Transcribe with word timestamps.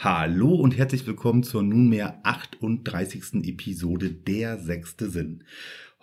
Hallo 0.00 0.54
und 0.54 0.78
herzlich 0.78 1.08
willkommen 1.08 1.42
zur 1.42 1.64
nunmehr 1.64 2.20
38. 2.22 3.44
Episode 3.48 4.12
Der 4.12 4.56
sechste 4.56 5.10
Sinn. 5.10 5.42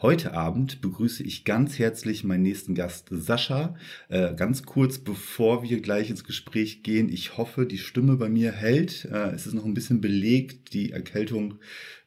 Heute 0.01 0.33
Abend 0.33 0.81
begrüße 0.81 1.23
ich 1.23 1.45
ganz 1.45 1.79
herzlich 1.79 2.25
meinen 2.25 2.41
nächsten 2.41 2.75
Gast 2.75 3.07
Sascha. 3.09 3.77
Äh, 4.09 4.35
ganz 4.35 4.63
kurz, 4.63 4.97
bevor 4.97 5.63
wir 5.63 5.79
gleich 5.79 6.09
ins 6.09 6.25
Gespräch 6.25 6.83
gehen, 6.83 7.07
ich 7.07 7.37
hoffe, 7.37 7.65
die 7.65 7.77
Stimme 7.77 8.17
bei 8.17 8.27
mir 8.27 8.51
hält. 8.51 9.05
Äh, 9.05 9.29
es 9.29 9.47
ist 9.47 9.53
noch 9.53 9.63
ein 9.63 9.73
bisschen 9.73 10.01
belegt, 10.01 10.73
die 10.73 10.91
Erkältung, 10.91 11.59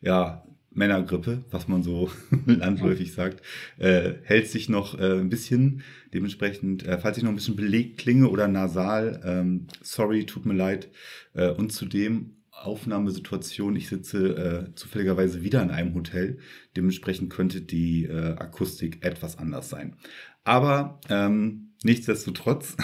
ja, 0.03 0.47
Männergrippe, 0.71 1.45
was 1.51 1.69
man 1.69 1.83
so 1.83 2.11
landläufig 2.47 3.13
sagt, 3.13 3.43
äh, 3.79 4.15
hält 4.23 4.49
sich 4.49 4.69
noch 4.69 4.99
äh, 4.99 5.19
ein 5.19 5.29
bisschen. 5.29 5.83
Dementsprechend, 6.13 6.87
äh, 6.87 6.99
falls 6.99 7.19
ich 7.19 7.25
noch 7.25 7.31
ein 7.31 7.37
bisschen 7.37 7.57
belegt 7.57 7.99
klinge 7.99 8.29
oder 8.29 8.49
nasal, 8.49 9.21
ähm, 9.25 9.67
sorry, 9.83 10.27
tut 10.27 10.47
mir 10.47 10.55
leid. 10.55 10.91
Äh, 11.35 11.51
und 11.51 11.73
zudem 11.73 12.37
Aufnahmesituation, 12.51 13.77
ich 13.77 13.89
sitze 13.89 14.69
äh, 14.71 14.75
zufälligerweise 14.75 15.43
wieder 15.43 15.63
in 15.63 15.71
einem 15.71 15.95
Hotel. 15.95 16.39
Dementsprechend 16.77 17.31
könnte 17.31 17.61
die 17.61 18.05
äh, 18.05 18.35
Akustik 18.37 19.05
etwas 19.05 19.39
anders 19.39 19.69
sein. 19.69 19.97
Aber 20.45 21.01
ähm, 21.09 21.68
Nichtsdestotrotz, 21.85 22.77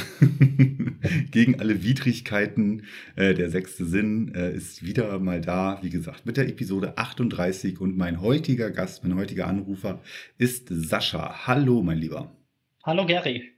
gegen 1.33 1.59
alle 1.59 1.83
Widrigkeiten, 1.83 2.85
äh, 3.17 3.35
der 3.35 3.51
sechste 3.51 3.85
Sinn 3.85 4.33
äh, 4.35 4.55
ist 4.55 4.85
wieder 4.85 5.19
mal 5.19 5.41
da, 5.41 5.81
wie 5.83 5.91
gesagt, 5.91 6.27
mit 6.27 6.37
der 6.37 6.49
Episode 6.49 6.97
38 6.97 7.81
und 7.81 7.97
mein 7.97 8.21
heutiger 8.21 8.71
Gast, 8.71 9.03
mein 9.03 9.17
heutiger 9.17 9.49
Anrufer 9.49 10.01
ist 10.39 10.69
Sascha. 10.71 11.47
Hallo, 11.49 11.83
mein 11.83 11.99
Lieber. 11.99 12.37
Hallo, 12.85 13.05
Gary. 13.05 13.51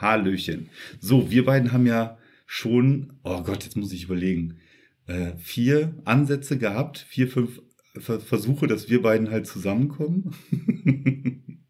Hallöchen. 0.00 0.70
So, 0.98 1.30
wir 1.30 1.44
beiden 1.44 1.72
haben 1.72 1.86
ja 1.86 2.16
schon, 2.46 3.12
oh 3.22 3.42
Gott, 3.42 3.64
jetzt 3.64 3.76
muss 3.76 3.92
ich 3.92 4.04
überlegen, 4.04 4.60
äh, 5.06 5.36
vier 5.36 5.94
Ansätze 6.06 6.56
gehabt, 6.56 6.98
vier, 6.98 7.28
fünf 7.28 7.60
Versuche, 7.96 8.66
dass 8.66 8.88
wir 8.88 9.02
beiden 9.02 9.30
halt 9.30 9.46
zusammenkommen. 9.46 10.34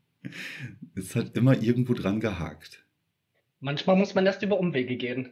es 0.95 1.17
hat 1.17 1.37
immer 1.37 1.61
irgendwo 1.61 1.93
dran 1.93 2.21
gehakt. 2.21 2.84
Manchmal 3.65 3.97
muss 3.97 4.15
man 4.15 4.27
erst 4.27 4.43
über 4.43 4.61
Umwege 4.61 4.95
gehen. 4.99 5.31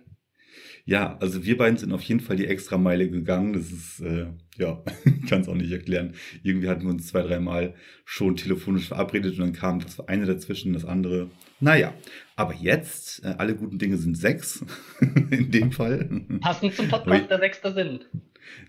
Ja, 0.86 1.18
also 1.20 1.44
wir 1.44 1.58
beiden 1.58 1.76
sind 1.76 1.92
auf 1.92 2.00
jeden 2.00 2.20
Fall 2.20 2.36
die 2.36 2.46
extra 2.46 2.78
Meile 2.78 3.10
gegangen. 3.10 3.52
Das 3.52 3.70
ist, 3.70 4.00
äh, 4.00 4.28
ja, 4.56 4.82
ich 5.04 5.28
kann 5.28 5.42
es 5.42 5.48
auch 5.48 5.54
nicht 5.54 5.70
erklären. 5.70 6.14
Irgendwie 6.42 6.70
hatten 6.70 6.84
wir 6.84 6.90
uns 6.90 7.08
zwei, 7.08 7.20
dreimal 7.20 7.74
schon 8.06 8.36
telefonisch 8.36 8.88
verabredet 8.88 9.34
und 9.34 9.40
dann 9.40 9.52
kam 9.52 9.80
das 9.80 10.00
eine 10.08 10.24
dazwischen, 10.24 10.72
das 10.72 10.86
andere. 10.86 11.28
Naja, 11.60 11.92
aber 12.34 12.54
jetzt, 12.54 13.22
äh, 13.22 13.34
alle 13.36 13.54
guten 13.54 13.78
Dinge 13.78 13.98
sind 13.98 14.16
sechs, 14.16 14.64
in 15.30 15.50
dem 15.50 15.70
Fall. 15.70 16.08
Passend 16.40 16.74
zum 16.74 16.88
Podcast 16.88 17.30
der 17.30 17.38
sechste 17.38 17.74
Sinn. 17.74 18.00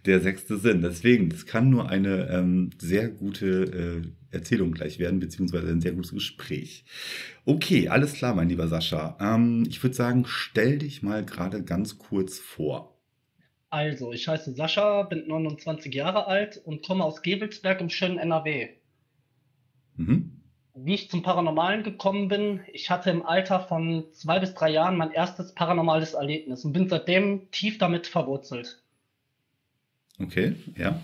Der 0.06 0.20
sechste 0.20 0.58
Sinn. 0.58 0.82
Deswegen, 0.82 1.30
das 1.30 1.46
kann 1.46 1.70
nur 1.70 1.90
eine 1.90 2.30
ähm, 2.30 2.72
sehr 2.78 3.10
gute 3.10 4.04
äh, 4.04 4.36
Erzählung 4.36 4.72
gleich 4.72 5.00
werden, 5.00 5.20
beziehungsweise 5.20 5.70
ein 5.70 5.82
sehr 5.82 5.94
gutes 5.94 6.12
Gespräch. 6.12 6.86
Okay, 7.46 7.90
alles 7.90 8.14
klar, 8.14 8.36
mein 8.36 8.50
lieber 8.50 8.68
Sascha. 8.68 9.18
Ähm, 9.20 9.66
ich 9.68 9.82
würde 9.84 9.96
sagen, 9.96 10.26
stell 10.28 10.80
dich 10.80 11.04
mal 11.04 11.24
gerade 11.26 11.64
ganz 11.64 11.98
kurz 11.98 12.40
vor. 12.40 12.98
Also, 13.70 14.14
ich 14.14 14.28
heiße 14.28 14.54
Sascha, 14.54 15.02
bin 15.04 15.28
29 15.28 15.94
Jahre 15.94 16.28
alt 16.28 16.62
und 16.64 16.86
komme 16.86 17.04
aus 17.04 17.24
Gebelsberg 17.24 17.82
im 17.82 17.90
schönen 17.90 18.20
NRW. 18.20 18.70
Mhm. 19.96 20.44
Wie 20.76 20.94
ich 20.94 21.10
zum 21.10 21.22
Paranormalen 21.24 21.84
gekommen 21.84 22.28
bin, 22.28 22.62
ich 22.72 22.90
hatte 22.90 23.12
im 23.12 23.26
Alter 23.26 23.60
von 23.60 24.06
zwei 24.14 24.40
bis 24.40 24.54
drei 24.54 24.72
Jahren 24.72 24.98
mein 24.98 25.12
erstes 25.12 25.54
paranormales 25.54 26.14
Erlebnis 26.14 26.66
und 26.66 26.74
bin 26.74 26.90
seitdem 26.90 27.50
tief 27.52 27.78
damit 27.78 28.08
verwurzelt. 28.08 28.83
Okay, 30.20 30.56
ja. 30.78 31.02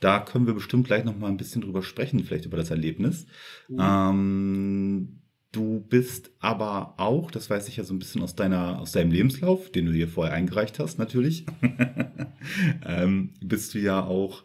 Da 0.00 0.20
können 0.20 0.46
wir 0.46 0.54
bestimmt 0.54 0.86
gleich 0.86 1.04
noch 1.04 1.16
mal 1.16 1.28
ein 1.28 1.36
bisschen 1.36 1.62
drüber 1.62 1.82
sprechen, 1.82 2.22
vielleicht 2.22 2.44
über 2.44 2.56
das 2.56 2.70
Erlebnis. 2.70 3.26
Mhm. 3.68 3.78
Ähm, 3.80 5.18
du 5.50 5.80
bist 5.80 6.30
aber 6.38 6.94
auch, 6.98 7.30
das 7.30 7.50
weiß 7.50 7.68
ich 7.68 7.76
ja 7.76 7.84
so 7.84 7.94
ein 7.94 7.98
bisschen 7.98 8.22
aus 8.22 8.36
deiner, 8.36 8.78
aus 8.78 8.92
deinem 8.92 9.10
Lebenslauf, 9.10 9.72
den 9.72 9.86
du 9.86 9.92
hier 9.92 10.08
vorher 10.08 10.34
eingereicht 10.34 10.78
hast, 10.78 10.98
natürlich, 10.98 11.46
ähm, 12.86 13.34
bist 13.40 13.74
du 13.74 13.80
ja 13.80 14.04
auch 14.04 14.44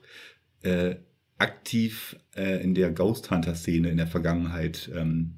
äh, 0.63 0.95
aktiv 1.37 2.15
äh, 2.35 2.63
in 2.63 2.73
der 2.73 2.91
Ghost 2.91 3.29
Hunter 3.29 3.53
Szene 3.53 3.89
in 3.89 3.97
der 3.97 4.07
Vergangenheit 4.07 4.89
ähm, 4.95 5.35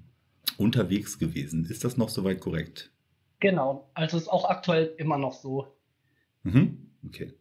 unterwegs 0.57 1.19
gewesen. 1.19 1.65
Ist 1.65 1.83
das 1.83 1.97
noch 1.97 2.09
soweit 2.09 2.39
korrekt? 2.39 2.91
Genau, 3.39 3.89
also 3.93 4.17
ist 4.17 4.29
auch 4.29 4.49
aktuell 4.49 4.93
immer 4.97 5.17
noch 5.17 5.33
so. 5.33 5.75
Mhm. 6.43 6.91
Okay. 7.05 7.33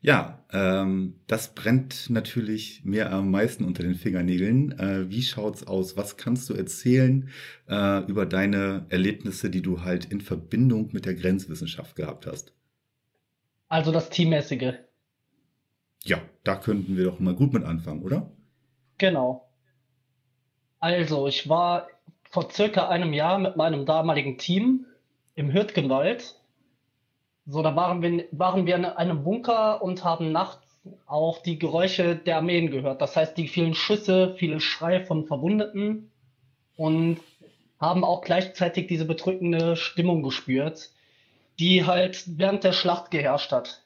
Ja, 0.00 0.44
ähm, 0.52 1.20
das 1.26 1.54
brennt 1.54 2.08
natürlich 2.08 2.84
mir 2.84 3.10
am 3.10 3.30
meisten 3.30 3.64
unter 3.64 3.82
den 3.82 3.96
Fingernägeln. 3.96 4.78
Äh, 4.78 5.10
wie 5.10 5.22
schaut's 5.22 5.66
aus? 5.66 5.96
Was 5.96 6.16
kannst 6.16 6.48
du 6.48 6.54
erzählen 6.54 7.30
äh, 7.68 8.04
über 8.06 8.24
deine 8.24 8.86
Erlebnisse, 8.90 9.50
die 9.50 9.62
du 9.62 9.82
halt 9.82 10.04
in 10.04 10.20
Verbindung 10.20 10.90
mit 10.92 11.04
der 11.04 11.14
Grenzwissenschaft 11.14 11.96
gehabt 11.96 12.26
hast? 12.26 12.52
Also 13.68 13.90
das 13.90 14.08
Teammäßige. 14.10 14.74
Ja, 16.04 16.22
da 16.44 16.54
könnten 16.54 16.96
wir 16.96 17.04
doch 17.04 17.18
mal 17.18 17.34
gut 17.34 17.52
mit 17.52 17.64
anfangen, 17.64 18.02
oder? 18.02 18.30
Genau. 18.98 19.50
Also, 20.80 21.26
ich 21.26 21.48
war 21.48 21.88
vor 22.30 22.50
circa 22.50 22.88
einem 22.88 23.12
Jahr 23.12 23.38
mit 23.38 23.56
meinem 23.56 23.84
damaligen 23.84 24.38
Team 24.38 24.86
im 25.34 25.52
Hürtgenwald 25.52 26.37
so, 27.48 27.62
da 27.62 27.74
waren 27.74 28.02
wir, 28.02 28.26
waren 28.30 28.66
wir 28.66 28.76
in 28.76 28.84
einem 28.84 29.24
Bunker 29.24 29.82
und 29.82 30.04
haben 30.04 30.32
nachts 30.32 30.78
auch 31.06 31.42
die 31.42 31.58
Geräusche 31.58 32.14
der 32.14 32.36
Armeen 32.36 32.70
gehört. 32.70 33.00
Das 33.00 33.16
heißt, 33.16 33.36
die 33.38 33.48
vielen 33.48 33.74
Schüsse, 33.74 34.34
viele 34.36 34.60
Schreie 34.60 35.04
von 35.04 35.26
Verwundeten 35.26 36.10
und 36.76 37.20
haben 37.80 38.04
auch 38.04 38.20
gleichzeitig 38.20 38.86
diese 38.86 39.06
bedrückende 39.06 39.76
Stimmung 39.76 40.22
gespürt, 40.22 40.90
die 41.58 41.86
halt 41.86 42.24
während 42.38 42.64
der 42.64 42.72
Schlacht 42.72 43.10
geherrscht 43.10 43.52
hat. 43.52 43.82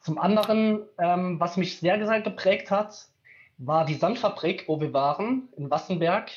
Zum 0.00 0.18
anderen, 0.18 0.82
ähm, 0.98 1.40
was 1.40 1.56
mich 1.56 1.80
sehr, 1.80 2.04
sehr 2.06 2.20
geprägt 2.20 2.70
hat, 2.70 3.08
war 3.58 3.84
die 3.84 3.94
Sandfabrik, 3.94 4.64
wo 4.68 4.80
wir 4.80 4.92
waren, 4.92 5.48
in 5.56 5.70
Wassenberg. 5.70 6.30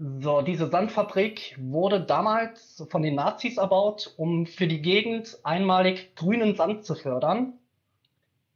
So, 0.00 0.42
diese 0.42 0.70
Sandfabrik 0.70 1.58
wurde 1.60 2.00
damals 2.00 2.86
von 2.88 3.02
den 3.02 3.16
Nazis 3.16 3.56
erbaut, 3.56 4.14
um 4.16 4.46
für 4.46 4.68
die 4.68 4.80
Gegend 4.80 5.38
einmalig 5.42 6.14
grünen 6.14 6.54
Sand 6.54 6.84
zu 6.84 6.94
fördern. 6.94 7.54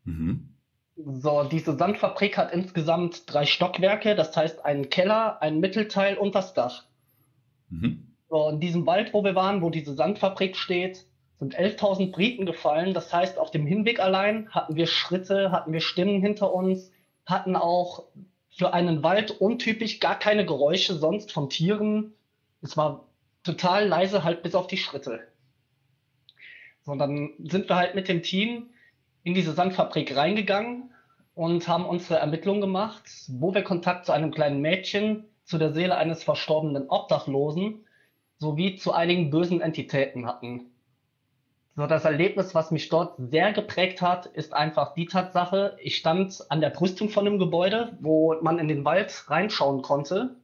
Mhm. 0.04 0.54
So, 0.94 1.42
diese 1.42 1.76
Sandfabrik 1.76 2.38
hat 2.38 2.52
insgesamt 2.52 3.24
drei 3.26 3.44
Stockwerke, 3.44 4.14
das 4.14 4.36
heißt 4.36 4.64
einen 4.64 4.88
Keller, 4.88 5.42
einen 5.42 5.58
Mittelteil 5.58 6.16
und 6.16 6.36
das 6.36 6.54
Dach. 6.54 6.84
Mhm. 7.70 8.14
So, 8.28 8.48
in 8.48 8.60
diesem 8.60 8.86
Wald, 8.86 9.12
wo 9.12 9.24
wir 9.24 9.34
waren, 9.34 9.62
wo 9.62 9.70
diese 9.70 9.94
Sandfabrik 9.94 10.56
steht, 10.56 11.06
sind 11.40 11.58
11.000 11.58 12.12
Briten 12.12 12.46
gefallen. 12.46 12.94
Das 12.94 13.12
heißt, 13.12 13.36
auf 13.36 13.50
dem 13.50 13.66
Hinweg 13.66 13.98
allein 13.98 14.48
hatten 14.50 14.76
wir 14.76 14.86
Schritte, 14.86 15.50
hatten 15.50 15.72
wir 15.72 15.80
Stimmen 15.80 16.20
hinter 16.20 16.54
uns, 16.54 16.92
hatten 17.26 17.56
auch 17.56 18.04
für 18.54 18.72
einen 18.72 19.02
Wald 19.02 19.30
untypisch, 19.30 20.00
gar 20.00 20.18
keine 20.18 20.44
Geräusche 20.44 20.94
sonst 20.94 21.32
von 21.32 21.48
Tieren. 21.48 22.12
Es 22.60 22.76
war 22.76 23.08
total 23.42 23.88
leise, 23.88 24.24
halt 24.24 24.42
bis 24.42 24.54
auf 24.54 24.66
die 24.66 24.76
Schritte. 24.76 25.20
So, 26.82 26.94
dann 26.94 27.32
sind 27.38 27.68
wir 27.68 27.76
halt 27.76 27.94
mit 27.94 28.08
dem 28.08 28.22
Team 28.22 28.70
in 29.22 29.34
diese 29.34 29.52
Sandfabrik 29.52 30.16
reingegangen 30.16 30.92
und 31.34 31.66
haben 31.68 31.86
unsere 31.86 32.18
Ermittlungen 32.18 32.60
gemacht, 32.60 33.04
wo 33.28 33.54
wir 33.54 33.62
Kontakt 33.62 34.06
zu 34.06 34.12
einem 34.12 34.32
kleinen 34.32 34.60
Mädchen, 34.60 35.24
zu 35.44 35.58
der 35.58 35.72
Seele 35.72 35.96
eines 35.96 36.22
verstorbenen 36.22 36.88
Obdachlosen 36.88 37.86
sowie 38.38 38.76
zu 38.76 38.92
einigen 38.92 39.30
bösen 39.30 39.60
Entitäten 39.60 40.26
hatten. 40.26 40.71
So, 41.74 41.86
das 41.86 42.04
Erlebnis, 42.04 42.54
was 42.54 42.70
mich 42.70 42.90
dort 42.90 43.14
sehr 43.18 43.52
geprägt 43.52 44.02
hat, 44.02 44.26
ist 44.26 44.52
einfach 44.52 44.92
die 44.92 45.06
Tatsache, 45.06 45.76
ich 45.80 45.96
stand 45.96 46.44
an 46.50 46.60
der 46.60 46.68
Brüstung 46.68 47.08
von 47.08 47.26
einem 47.26 47.38
Gebäude, 47.38 47.96
wo 48.00 48.34
man 48.42 48.58
in 48.58 48.68
den 48.68 48.84
Wald 48.84 49.24
reinschauen 49.28 49.80
konnte. 49.80 50.36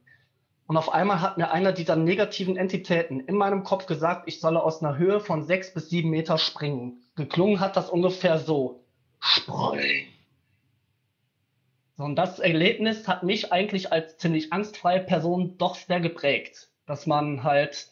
Und 0.65 0.77
auf 0.77 0.91
einmal 0.91 1.21
hat 1.21 1.37
mir 1.37 1.51
einer 1.51 1.71
dieser 1.71 1.95
negativen 1.95 2.57
Entitäten 2.57 3.19
in 3.19 3.35
meinem 3.35 3.63
Kopf 3.63 3.85
gesagt, 3.85 4.23
ich 4.27 4.39
solle 4.39 4.63
aus 4.63 4.81
einer 4.81 4.97
Höhe 4.97 5.19
von 5.19 5.43
sechs 5.43 5.71
bis 5.71 5.89
sieben 5.89 6.09
Meter 6.09 6.39
springen. 6.39 7.03
Geklungen 7.15 7.59
hat 7.59 7.75
das 7.75 7.91
ungefähr 7.91 8.39
so. 8.39 8.83
Spring. 9.19 10.07
So, 11.95 12.05
und 12.05 12.15
das 12.15 12.39
Erlebnis 12.39 13.07
hat 13.07 13.21
mich 13.21 13.51
eigentlich 13.51 13.91
als 13.91 14.17
ziemlich 14.17 14.51
angstfreie 14.51 15.01
Person 15.01 15.57
doch 15.59 15.75
sehr 15.75 15.99
geprägt, 15.99 16.69
dass 16.87 17.05
man 17.05 17.43
halt 17.43 17.89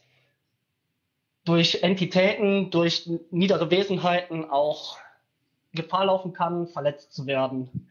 durch 1.47 1.81
Entitäten, 1.83 2.69
durch 2.71 3.09
niedere 3.31 3.71
Wesenheiten 3.71 4.45
auch 4.45 4.97
Gefahr 5.73 6.05
laufen 6.05 6.33
kann, 6.33 6.67
verletzt 6.67 7.13
zu 7.13 7.25
werden. 7.25 7.89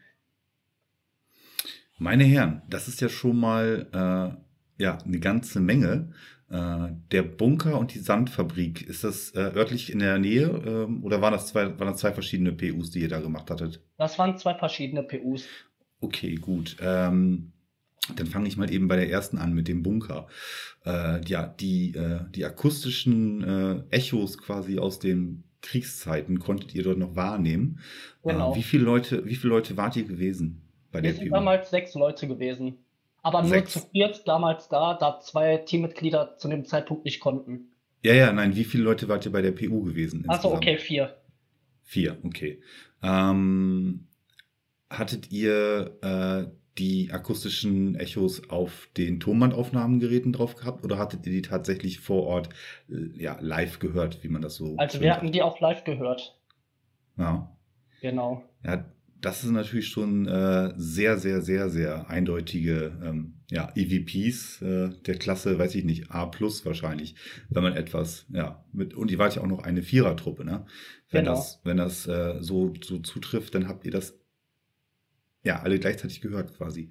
Meine 1.97 2.25
Herren, 2.25 2.61
das 2.69 2.87
ist 2.87 3.01
ja 3.01 3.09
schon 3.09 3.39
mal 3.39 3.87
äh, 3.91 4.83
ja 4.83 4.97
eine 5.03 5.19
ganze 5.19 5.59
Menge. 5.59 6.13
Äh, 6.49 6.89
der 7.11 7.23
Bunker 7.23 7.77
und 7.79 7.93
die 7.93 7.99
Sandfabrik, 7.99 8.87
ist 8.87 9.03
das 9.03 9.31
äh, 9.31 9.39
örtlich 9.39 9.91
in 9.91 9.99
der 9.99 10.17
Nähe 10.19 10.45
ähm, 10.65 11.03
oder 11.03 11.21
waren 11.21 11.33
das, 11.33 11.47
zwei, 11.47 11.77
waren 11.79 11.87
das 11.87 11.97
zwei 11.97 12.13
verschiedene 12.13 12.53
PUs, 12.53 12.91
die 12.91 12.99
ihr 12.99 13.09
da 13.09 13.19
gemacht 13.19 13.49
hattet? 13.49 13.81
Das 13.97 14.17
waren 14.19 14.37
zwei 14.37 14.53
verschiedene 14.53 15.03
PUs. 15.03 15.45
Okay, 15.99 16.35
gut. 16.35 16.77
Ähm, 16.79 17.51
dann 18.15 18.27
fange 18.27 18.47
ich 18.47 18.57
mal 18.57 18.71
eben 18.71 18.87
bei 18.87 18.95
der 18.95 19.09
ersten 19.09 19.37
an 19.37 19.53
mit 19.53 19.67
dem 19.67 19.83
Bunker. 19.83 20.27
Äh, 20.85 21.23
ja, 21.25 21.47
die, 21.47 21.93
äh, 21.93 22.19
die 22.33 22.45
akustischen 22.45 23.43
äh, 23.43 23.95
Echos 23.95 24.37
quasi 24.37 24.79
aus 24.79 24.99
den 24.99 25.43
Kriegszeiten 25.61 26.39
konntet 26.39 26.73
ihr 26.75 26.83
dort 26.83 26.97
noch 26.97 27.15
wahrnehmen. 27.15 27.79
Genau. 28.23 28.53
Äh, 28.53 28.57
wie 28.57 28.63
viele 28.63 28.83
Leute, 28.83 29.25
wie 29.25 29.35
viele 29.35 29.49
Leute 29.53 29.75
wart 29.77 29.95
ihr 29.95 30.05
gewesen 30.05 30.61
bei 30.91 30.99
Wir 30.99 31.09
der 31.09 31.19
sind 31.19 31.29
PU? 31.29 31.35
damals 31.35 31.69
sechs 31.69 31.93
Leute 31.95 32.27
gewesen. 32.27 32.77
Aber 33.23 33.41
nur 33.41 33.49
sechs. 33.49 33.73
zu 33.73 33.79
viert 33.91 34.27
damals 34.27 34.69
da, 34.69 34.93
da 34.93 35.19
zwei 35.19 35.57
Teammitglieder 35.57 36.37
zu 36.37 36.47
dem 36.47 36.63
Zeitpunkt 36.65 37.03
nicht 37.03 37.19
konnten. 37.19 37.71
Ja, 38.03 38.13
ja, 38.13 38.31
nein, 38.31 38.55
wie 38.55 38.63
viele 38.63 38.83
Leute 38.83 39.09
wart 39.09 39.25
ihr 39.25 39.31
bei 39.31 39.41
der 39.41 39.51
PU 39.51 39.83
gewesen? 39.83 40.23
Achso, 40.29 40.53
okay, 40.53 40.77
vier. 40.77 41.17
Vier, 41.83 42.17
okay. 42.23 42.61
Ähm, 43.03 44.07
hattet 44.89 45.31
ihr 45.31 45.97
äh, 46.01 46.45
die 46.77 47.11
akustischen 47.11 47.95
Echos 47.95 48.49
auf 48.49 48.89
den 48.97 49.19
Tonbandaufnahmegeräten 49.19 50.33
drauf 50.33 50.55
gehabt 50.55 50.83
oder 50.83 50.97
hattet 50.97 51.25
ihr 51.25 51.33
die 51.33 51.41
tatsächlich 51.41 51.99
vor 51.99 52.23
Ort 52.23 52.49
äh, 52.89 53.21
ja, 53.21 53.37
live 53.39 53.79
gehört, 53.79 54.23
wie 54.23 54.29
man 54.29 54.41
das 54.41 54.55
so. 54.55 54.75
Also 54.77 55.01
wir 55.01 55.13
hatten 55.13 55.31
die 55.31 55.41
auch 55.41 55.59
live 55.59 55.83
gehört. 55.83 56.39
Ja. 57.17 57.51
Genau. 58.01 58.43
Ja, 58.63 58.85
das 59.21 59.43
ist 59.43 59.49
natürlich 59.49 59.87
schon 59.87 60.27
äh, 60.27 60.73
sehr, 60.77 61.17
sehr, 61.17 61.41
sehr, 61.41 61.69
sehr 61.69 62.09
eindeutige 62.09 62.97
ähm, 63.03 63.39
ja, 63.49 63.71
EVPs 63.75 64.61
äh, 64.61 64.89
der 65.05 65.15
Klasse, 65.15 65.57
weiß 65.57 65.73
ich 65.75 65.85
nicht, 65.85 66.11
A 66.11 66.25
plus 66.27 66.65
wahrscheinlich, 66.65 67.15
wenn 67.49 67.63
man 67.63 67.73
etwas, 67.73 68.27
ja, 68.29 68.63
mit, 68.71 68.93
und 68.93 69.09
ihr 69.09 69.17
wart 69.17 69.35
ja 69.35 69.41
auch 69.41 69.47
noch 69.47 69.63
eine 69.63 69.81
Vierertruppe, 69.81 70.45
ne? 70.45 70.65
Wenn 71.09 71.23
genau. 71.23 71.35
das, 71.35 71.61
wenn 71.63 71.77
das 71.77 72.05
äh, 72.07 72.35
so, 72.41 72.73
so 72.83 72.99
zutrifft, 72.99 73.55
dann 73.55 73.67
habt 73.67 73.85
ihr 73.85 73.91
das 73.91 74.19
ja, 75.43 75.61
alle 75.61 75.79
gleichzeitig 75.79 76.21
gehört 76.21 76.55
quasi. 76.55 76.89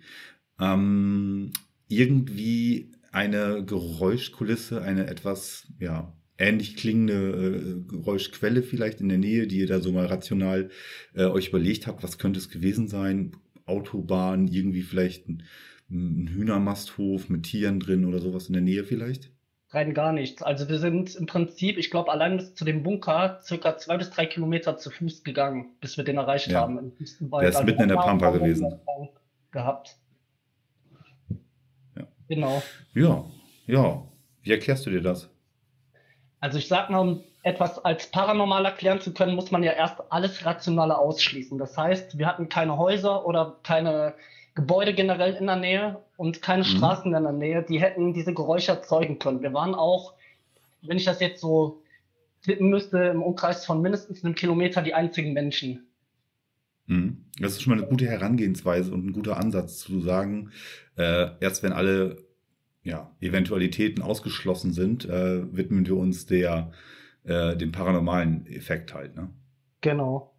Ähm, 0.60 1.52
irgendwie 1.88 2.92
eine 3.12 3.64
Geräuschkulisse, 3.64 4.82
eine 4.82 5.06
etwas, 5.06 5.72
ja, 5.78 6.16
ähnlich 6.38 6.76
klingende 6.76 7.14
äh, 7.14 7.80
Geräuschquelle 7.88 8.62
vielleicht 8.62 9.00
in 9.00 9.08
der 9.08 9.18
Nähe, 9.18 9.46
die 9.46 9.58
ihr 9.58 9.66
da 9.66 9.80
so 9.80 9.92
mal 9.92 10.06
rational 10.06 10.70
äh, 11.14 11.24
euch 11.24 11.48
überlegt 11.48 11.86
habt, 11.86 12.02
was 12.02 12.18
könnte 12.18 12.38
es 12.38 12.50
gewesen 12.50 12.88
sein? 12.88 13.32
Autobahn, 13.64 14.48
irgendwie 14.48 14.82
vielleicht 14.82 15.28
ein, 15.28 15.42
ein 15.90 16.28
Hühnermasthof 16.28 17.28
mit 17.28 17.44
Tieren 17.44 17.80
drin 17.80 18.04
oder 18.04 18.20
sowas 18.20 18.48
in 18.48 18.52
der 18.52 18.62
Nähe 18.62 18.84
vielleicht? 18.84 19.32
Rein 19.76 19.94
gar 19.94 20.12
nichts. 20.12 20.42
Also 20.42 20.68
wir 20.68 20.78
sind 20.78 21.14
im 21.14 21.26
Prinzip, 21.26 21.78
ich 21.78 21.90
glaube, 21.90 22.10
allein 22.10 22.38
bis 22.38 22.54
zu 22.54 22.64
dem 22.64 22.82
Bunker 22.82 23.40
circa 23.42 23.76
zwei 23.76 23.98
bis 23.98 24.10
drei 24.10 24.26
Kilometer 24.26 24.76
zu 24.78 24.90
Fuß 24.90 25.22
gegangen, 25.22 25.66
bis 25.80 25.96
wir 25.96 26.04
den 26.04 26.16
erreicht 26.16 26.48
ja. 26.48 26.60
haben. 26.60 26.92
Der 26.98 27.48
ist 27.48 27.56
also 27.56 27.64
mitten 27.64 27.82
in 27.82 27.88
der 27.88 27.96
Pampa 27.96 28.30
gewesen. 28.30 28.80
Gehabt. 29.52 29.96
Ja. 31.96 32.06
Genau. 32.28 32.62
Ja, 32.94 33.24
ja. 33.66 34.02
Wie 34.42 34.50
erklärst 34.50 34.86
du 34.86 34.90
dir 34.90 35.02
das? 35.02 35.28
Also 36.40 36.58
ich 36.58 36.68
sag 36.68 36.90
mal, 36.90 37.00
um 37.00 37.24
etwas 37.42 37.84
als 37.84 38.10
paranormal 38.10 38.64
erklären 38.64 39.00
zu 39.00 39.12
können, 39.12 39.34
muss 39.34 39.50
man 39.50 39.62
ja 39.62 39.72
erst 39.72 40.00
alles 40.10 40.44
Rationale 40.44 40.98
ausschließen. 40.98 41.58
Das 41.58 41.76
heißt, 41.78 42.18
wir 42.18 42.26
hatten 42.26 42.48
keine 42.48 42.76
Häuser 42.76 43.24
oder 43.26 43.56
keine 43.62 44.14
Gebäude 44.56 44.94
generell 44.94 45.34
in 45.34 45.46
der 45.46 45.56
Nähe 45.56 46.02
und 46.16 46.42
keine 46.42 46.62
mhm. 46.62 46.68
Straßen 46.68 47.14
in 47.14 47.22
der 47.22 47.32
Nähe, 47.32 47.62
die 47.62 47.80
hätten 47.80 48.14
diese 48.14 48.34
Geräusche 48.34 48.72
erzeugen 48.72 49.18
können. 49.20 49.42
Wir 49.42 49.52
waren 49.52 49.74
auch, 49.74 50.14
wenn 50.82 50.96
ich 50.96 51.04
das 51.04 51.20
jetzt 51.20 51.40
so 51.40 51.82
tippen 52.42 52.70
müsste, 52.70 52.98
im 52.98 53.22
Umkreis 53.22 53.66
von 53.66 53.82
mindestens 53.82 54.24
einem 54.24 54.34
Kilometer 54.34 54.82
die 54.82 54.94
einzigen 54.94 55.34
Menschen. 55.34 55.86
Mhm. 56.86 57.26
Das 57.38 57.52
ist 57.52 57.62
schon 57.62 57.74
mal 57.74 57.80
eine 57.80 57.90
gute 57.90 58.06
Herangehensweise 58.06 58.92
und 58.92 59.06
ein 59.06 59.12
guter 59.12 59.36
Ansatz 59.36 59.78
zu 59.78 60.00
sagen, 60.00 60.50
äh, 60.96 61.28
erst 61.40 61.62
wenn 61.62 61.72
alle 61.72 62.24
ja, 62.82 63.14
Eventualitäten 63.20 64.02
ausgeschlossen 64.02 64.72
sind, 64.72 65.04
äh, 65.04 65.54
widmen 65.54 65.86
wir 65.86 65.96
uns 65.96 66.24
der, 66.24 66.72
äh, 67.24 67.56
dem 67.56 67.72
paranormalen 67.72 68.46
Effekt 68.46 68.94
halt. 68.94 69.16
Ne? 69.16 69.28
Genau. 69.82 70.34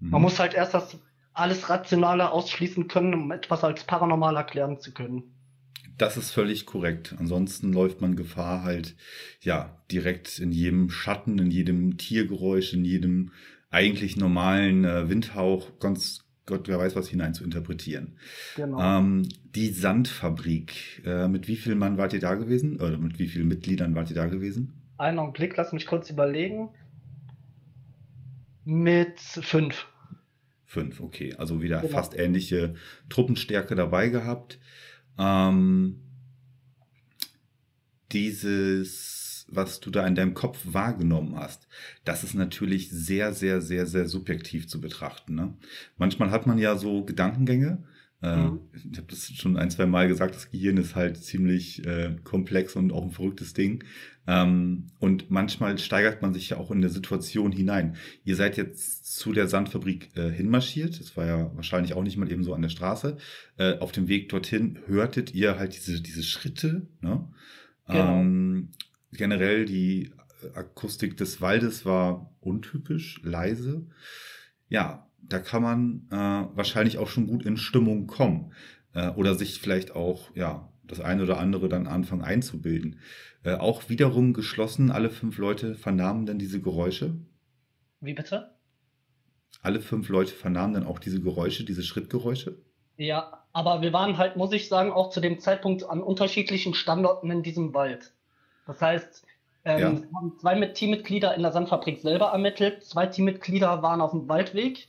Mhm. 0.00 0.10
Man 0.10 0.22
muss 0.22 0.38
halt 0.38 0.52
erst 0.52 0.74
das 0.74 0.98
alles 1.36 1.68
Rationale 1.68 2.30
ausschließen 2.30 2.88
können, 2.88 3.14
um 3.14 3.30
etwas 3.30 3.62
als 3.62 3.84
paranormal 3.84 4.36
erklären 4.36 4.80
zu 4.80 4.92
können. 4.92 5.22
Das 5.98 6.16
ist 6.16 6.30
völlig 6.30 6.66
korrekt. 6.66 7.14
Ansonsten 7.18 7.72
läuft 7.72 8.00
man 8.00 8.16
Gefahr 8.16 8.62
halt, 8.62 8.96
ja, 9.40 9.82
direkt 9.90 10.38
in 10.38 10.52
jedem 10.52 10.90
Schatten, 10.90 11.38
in 11.38 11.50
jedem 11.50 11.96
Tiergeräusch, 11.96 12.72
in 12.74 12.84
jedem 12.84 13.32
eigentlich 13.70 14.16
normalen 14.16 14.84
äh, 14.84 15.08
Windhauch, 15.08 15.78
ganz 15.78 16.22
Gott, 16.46 16.68
wer 16.68 16.78
weiß 16.78 16.94
was 16.94 17.08
hinein 17.08 17.34
zu 17.34 17.42
interpretieren. 17.42 18.16
Genau. 18.54 18.80
Ähm, 18.80 19.28
die 19.56 19.70
Sandfabrik, 19.70 21.02
äh, 21.04 21.26
mit 21.26 21.48
wie 21.48 21.56
vielen 21.56 21.78
Mann 21.78 21.98
wart 21.98 22.12
ihr 22.12 22.20
da 22.20 22.34
gewesen? 22.34 22.76
Oder 22.76 22.98
mit 22.98 23.18
wie 23.18 23.26
vielen 23.26 23.48
Mitgliedern 23.48 23.96
wart 23.96 24.10
ihr 24.10 24.16
da 24.16 24.26
gewesen? 24.26 24.72
Einen 24.96 25.18
Augenblick, 25.18 25.56
lass 25.56 25.72
mich 25.72 25.86
kurz 25.86 26.08
überlegen. 26.08 26.68
Mit 28.64 29.18
fünf. 29.18 29.86
Fünf, 30.66 31.00
okay. 31.00 31.34
Also 31.38 31.62
wieder 31.62 31.80
genau. 31.80 31.92
fast 31.92 32.18
ähnliche 32.18 32.74
Truppenstärke 33.08 33.76
dabei 33.76 34.08
gehabt. 34.08 34.58
Ähm, 35.16 36.02
dieses, 38.12 39.46
was 39.48 39.78
du 39.78 39.90
da 39.90 40.06
in 40.06 40.16
deinem 40.16 40.34
Kopf 40.34 40.58
wahrgenommen 40.64 41.36
hast, 41.36 41.68
das 42.04 42.24
ist 42.24 42.34
natürlich 42.34 42.90
sehr, 42.90 43.32
sehr, 43.32 43.60
sehr, 43.60 43.86
sehr 43.86 44.08
subjektiv 44.08 44.68
zu 44.68 44.80
betrachten. 44.80 45.36
Ne? 45.36 45.54
Manchmal 45.96 46.30
hat 46.30 46.46
man 46.46 46.58
ja 46.58 46.76
so 46.76 47.04
Gedankengänge, 47.04 47.84
mhm. 48.22 48.60
Ich 48.72 48.98
habe 48.98 49.08
das 49.08 49.30
schon 49.30 49.56
ein, 49.56 49.70
zwei 49.70 49.86
Mal 49.86 50.08
gesagt, 50.08 50.34
das 50.34 50.50
Gehirn 50.50 50.76
ist 50.78 50.94
halt 50.94 51.16
ziemlich 51.18 51.84
äh, 51.86 52.16
komplex 52.24 52.76
und 52.76 52.92
auch 52.92 53.02
ein 53.02 53.10
verrücktes 53.10 53.52
Ding. 53.52 53.84
Ähm, 54.26 54.86
und 54.98 55.30
manchmal 55.30 55.78
steigert 55.78 56.22
man 56.22 56.34
sich 56.34 56.50
ja 56.50 56.56
auch 56.56 56.70
in 56.70 56.78
eine 56.78 56.88
Situation 56.88 57.52
hinein. 57.52 57.96
Ihr 58.24 58.36
seid 58.36 58.56
jetzt 58.56 59.16
zu 59.16 59.32
der 59.32 59.48
Sandfabrik 59.48 60.16
äh, 60.16 60.30
hinmarschiert, 60.30 60.98
das 60.98 61.16
war 61.16 61.26
ja 61.26 61.50
wahrscheinlich 61.54 61.94
auch 61.94 62.02
nicht 62.02 62.16
mal 62.16 62.30
eben 62.30 62.42
so 62.42 62.54
an 62.54 62.62
der 62.62 62.68
Straße. 62.68 63.18
Äh, 63.56 63.78
auf 63.78 63.92
dem 63.92 64.08
Weg 64.08 64.28
dorthin 64.28 64.78
hörtet 64.86 65.34
ihr 65.34 65.58
halt 65.58 65.76
diese, 65.76 66.00
diese 66.00 66.22
Schritte. 66.22 66.88
Ne? 67.00 67.28
Genau. 67.86 68.20
Ähm, 68.20 68.70
generell 69.12 69.64
die 69.64 70.10
Akustik 70.54 71.16
des 71.16 71.40
Waldes 71.40 71.84
war 71.84 72.34
untypisch, 72.40 73.20
leise. 73.22 73.86
Ja, 74.68 75.08
da 75.28 75.38
kann 75.38 75.62
man 75.62 76.06
äh, 76.10 76.56
wahrscheinlich 76.56 76.98
auch 76.98 77.08
schon 77.08 77.26
gut 77.26 77.44
in 77.44 77.56
Stimmung 77.56 78.06
kommen 78.06 78.52
äh, 78.94 79.08
oder 79.10 79.34
sich 79.34 79.60
vielleicht 79.60 79.94
auch 79.94 80.34
ja 80.34 80.68
das 80.84 81.00
eine 81.00 81.22
oder 81.22 81.38
andere 81.38 81.68
dann 81.68 81.86
anfangen 81.86 82.22
einzubilden. 82.22 83.00
Äh, 83.42 83.54
auch 83.54 83.88
wiederum 83.88 84.32
geschlossen, 84.32 84.90
alle 84.90 85.10
fünf 85.10 85.38
Leute 85.38 85.74
vernahmen 85.74 86.26
dann 86.26 86.38
diese 86.38 86.60
Geräusche. 86.60 87.14
Wie 88.00 88.14
bitte? 88.14 88.54
Alle 89.62 89.80
fünf 89.80 90.08
Leute 90.08 90.32
vernahmen 90.32 90.74
dann 90.74 90.86
auch 90.86 90.98
diese 90.98 91.20
Geräusche, 91.20 91.64
diese 91.64 91.82
Schrittgeräusche. 91.82 92.58
Ja, 92.96 93.44
aber 93.52 93.82
wir 93.82 93.92
waren 93.92 94.16
halt, 94.16 94.36
muss 94.36 94.52
ich 94.52 94.68
sagen, 94.68 94.92
auch 94.92 95.10
zu 95.10 95.20
dem 95.20 95.40
Zeitpunkt 95.40 95.88
an 95.88 96.02
unterschiedlichen 96.02 96.74
Standorten 96.74 97.30
in 97.30 97.42
diesem 97.42 97.74
Wald. 97.74 98.12
Das 98.66 98.80
heißt, 98.80 99.26
ähm, 99.64 99.80
ja. 99.80 99.88
haben 100.14 100.38
zwei 100.38 100.66
Teammitglieder 100.66 101.34
in 101.34 101.42
der 101.42 101.52
Sandfabrik 101.52 102.00
selber 102.00 102.26
ermittelt, 102.26 102.84
zwei 102.84 103.06
Teammitglieder 103.06 103.82
waren 103.82 104.00
auf 104.00 104.12
dem 104.12 104.28
Waldweg 104.28 104.88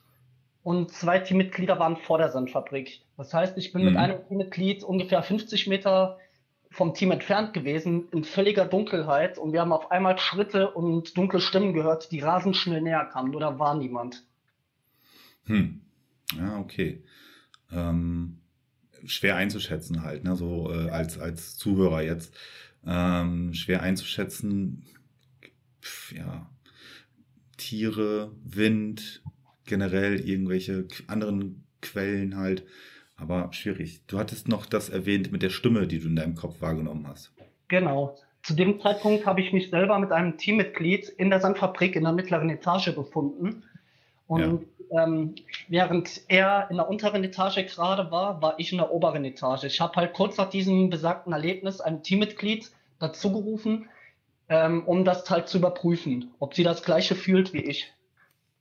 und 0.68 0.92
zwei 0.92 1.20
Teammitglieder 1.20 1.80
waren 1.80 1.96
vor 1.96 2.18
der 2.18 2.30
Sandfabrik. 2.30 3.00
Das 3.16 3.34
heißt, 3.34 3.58
ich 3.58 3.72
bin 3.72 3.84
mhm. 3.84 3.88
mit 3.88 3.98
einem 3.98 4.28
Teammitglied 4.28 4.84
ungefähr 4.84 5.24
50 5.24 5.68
Meter 5.68 6.20
vom 6.72 6.94
Team 6.94 7.12
entfernt 7.12 7.54
gewesen, 7.54 8.10
in 8.12 8.26
völliger 8.26 8.66
Dunkelheit 8.66 9.38
und 9.38 9.54
wir 9.54 9.62
haben 9.62 9.72
auf 9.72 9.92
einmal 9.92 10.20
Schritte 10.20 10.72
und 10.72 11.16
dunkle 11.16 11.40
Stimmen 11.40 11.72
gehört, 11.72 12.12
die 12.12 12.20
rasend 12.20 12.58
schnell 12.58 12.82
näher 12.82 13.06
kamen, 13.06 13.32
nur 13.32 13.40
da 13.40 13.58
war 13.58 13.76
niemand. 13.76 14.26
Hm. 15.46 15.84
Ja, 16.38 16.60
okay. 16.60 17.02
Ähm, 17.72 18.40
schwer 19.06 19.38
einzuschätzen 19.38 20.04
halt, 20.04 20.26
ne, 20.26 20.36
so 20.36 20.70
äh, 20.70 20.90
als, 20.90 21.18
als 21.18 21.56
Zuhörer 21.56 22.02
jetzt. 22.02 22.36
Ähm, 22.86 23.54
schwer 23.54 23.84
einzuschätzen, 23.84 24.84
Pff, 25.82 26.12
ja, 26.12 26.50
Tiere, 27.56 28.34
Wind, 28.44 29.24
generell 29.68 30.20
irgendwelche 30.20 30.88
anderen 31.08 31.64
Quellen 31.82 32.38
halt. 32.38 32.66
Aber 33.18 33.52
schwierig. 33.52 34.02
Du 34.08 34.20
hattest 34.20 34.48
noch 34.48 34.66
das 34.66 34.90
erwähnt 34.90 35.32
mit 35.32 35.42
der 35.42 35.50
Stimme, 35.50 35.88
die 35.88 36.00
du 36.00 36.08
in 36.08 36.16
deinem 36.16 36.36
Kopf 36.36 36.62
wahrgenommen 36.62 37.08
hast. 37.08 37.34
Genau. 37.68 38.18
Zu 38.44 38.54
dem 38.54 38.80
Zeitpunkt 38.80 39.26
habe 39.26 39.42
ich 39.42 39.52
mich 39.52 39.70
selber 39.70 40.00
mit 40.00 40.12
einem 40.12 40.38
Teammitglied 40.38 41.10
in 41.10 41.30
der 41.30 41.42
Sandfabrik 41.42 41.96
in 41.96 42.04
der 42.04 42.14
mittleren 42.14 42.50
Etage 42.50 42.94
befunden. 42.94 43.64
Und 44.28 44.66
ja. 44.92 45.04
ähm, 45.04 45.36
während 45.68 46.22
er 46.28 46.68
in 46.70 46.78
der 46.78 46.88
unteren 46.90 47.24
Etage 47.24 47.66
gerade 47.66 48.12
war, 48.12 48.42
war 48.42 48.60
ich 48.60 48.72
in 48.72 48.78
der 48.78 48.92
oberen 48.92 49.26
Etage. 49.26 49.64
Ich 49.66 49.82
habe 49.82 49.96
halt 49.96 50.14
kurz 50.14 50.38
nach 50.38 50.50
diesem 50.50 50.90
besagten 50.90 51.34
Erlebnis 51.34 51.82
ein 51.82 52.04
Teammitglied 52.04 52.72
dazu 53.00 53.32
gerufen, 53.32 53.90
ähm, 54.48 54.84
um 54.86 55.04
das 55.04 55.30
halt 55.30 55.50
zu 55.50 55.58
überprüfen, 55.58 56.32
ob 56.40 56.54
sie 56.54 56.64
das 56.64 56.84
gleiche 56.84 57.16
fühlt 57.16 57.52
wie 57.54 57.64
ich 57.64 57.92